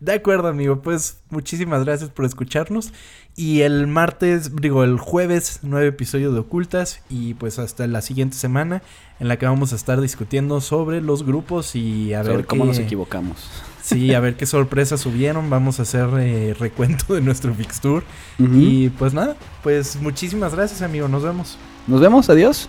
De 0.00 0.12
acuerdo, 0.12 0.48
amigo. 0.48 0.82
Pues 0.82 1.20
muchísimas 1.30 1.84
gracias 1.84 2.10
por 2.10 2.24
escucharnos. 2.24 2.92
Y 3.36 3.60
el 3.62 3.86
martes, 3.86 4.54
digo, 4.56 4.84
el 4.84 4.98
jueves, 4.98 5.60
nueve 5.62 5.88
episodios 5.88 6.32
de 6.34 6.40
Ocultas. 6.40 7.00
Y 7.08 7.34
pues 7.34 7.58
hasta 7.58 7.86
la 7.86 8.02
siguiente 8.02 8.36
semana 8.36 8.82
en 9.20 9.28
la 9.28 9.36
que 9.38 9.46
vamos 9.46 9.72
a 9.72 9.76
estar 9.76 10.00
discutiendo 10.00 10.60
sobre 10.60 11.00
los 11.00 11.24
grupos 11.24 11.76
y 11.76 12.14
a 12.14 12.22
Sobre 12.24 12.36
ver 12.38 12.46
cómo 12.46 12.64
qué- 12.64 12.68
nos 12.68 12.78
equivocamos. 12.78 13.36
Sí, 13.82 14.14
a 14.14 14.20
ver 14.20 14.36
qué 14.36 14.46
sorpresas 14.46 15.00
subieron. 15.00 15.50
Vamos 15.50 15.78
a 15.80 15.82
hacer 15.82 16.08
eh, 16.20 16.54
recuento 16.58 17.14
de 17.14 17.20
nuestro 17.20 17.52
fixture. 17.54 18.04
Y 18.38 18.88
pues 18.90 19.12
nada, 19.12 19.36
pues 19.62 19.96
muchísimas 20.00 20.54
gracias, 20.54 20.82
amigo. 20.82 21.08
Nos 21.08 21.22
vemos. 21.22 21.58
Nos 21.86 22.00
vemos, 22.00 22.30
adiós. 22.30 22.68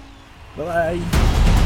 Bye 0.57 0.65
bye. 0.65 1.62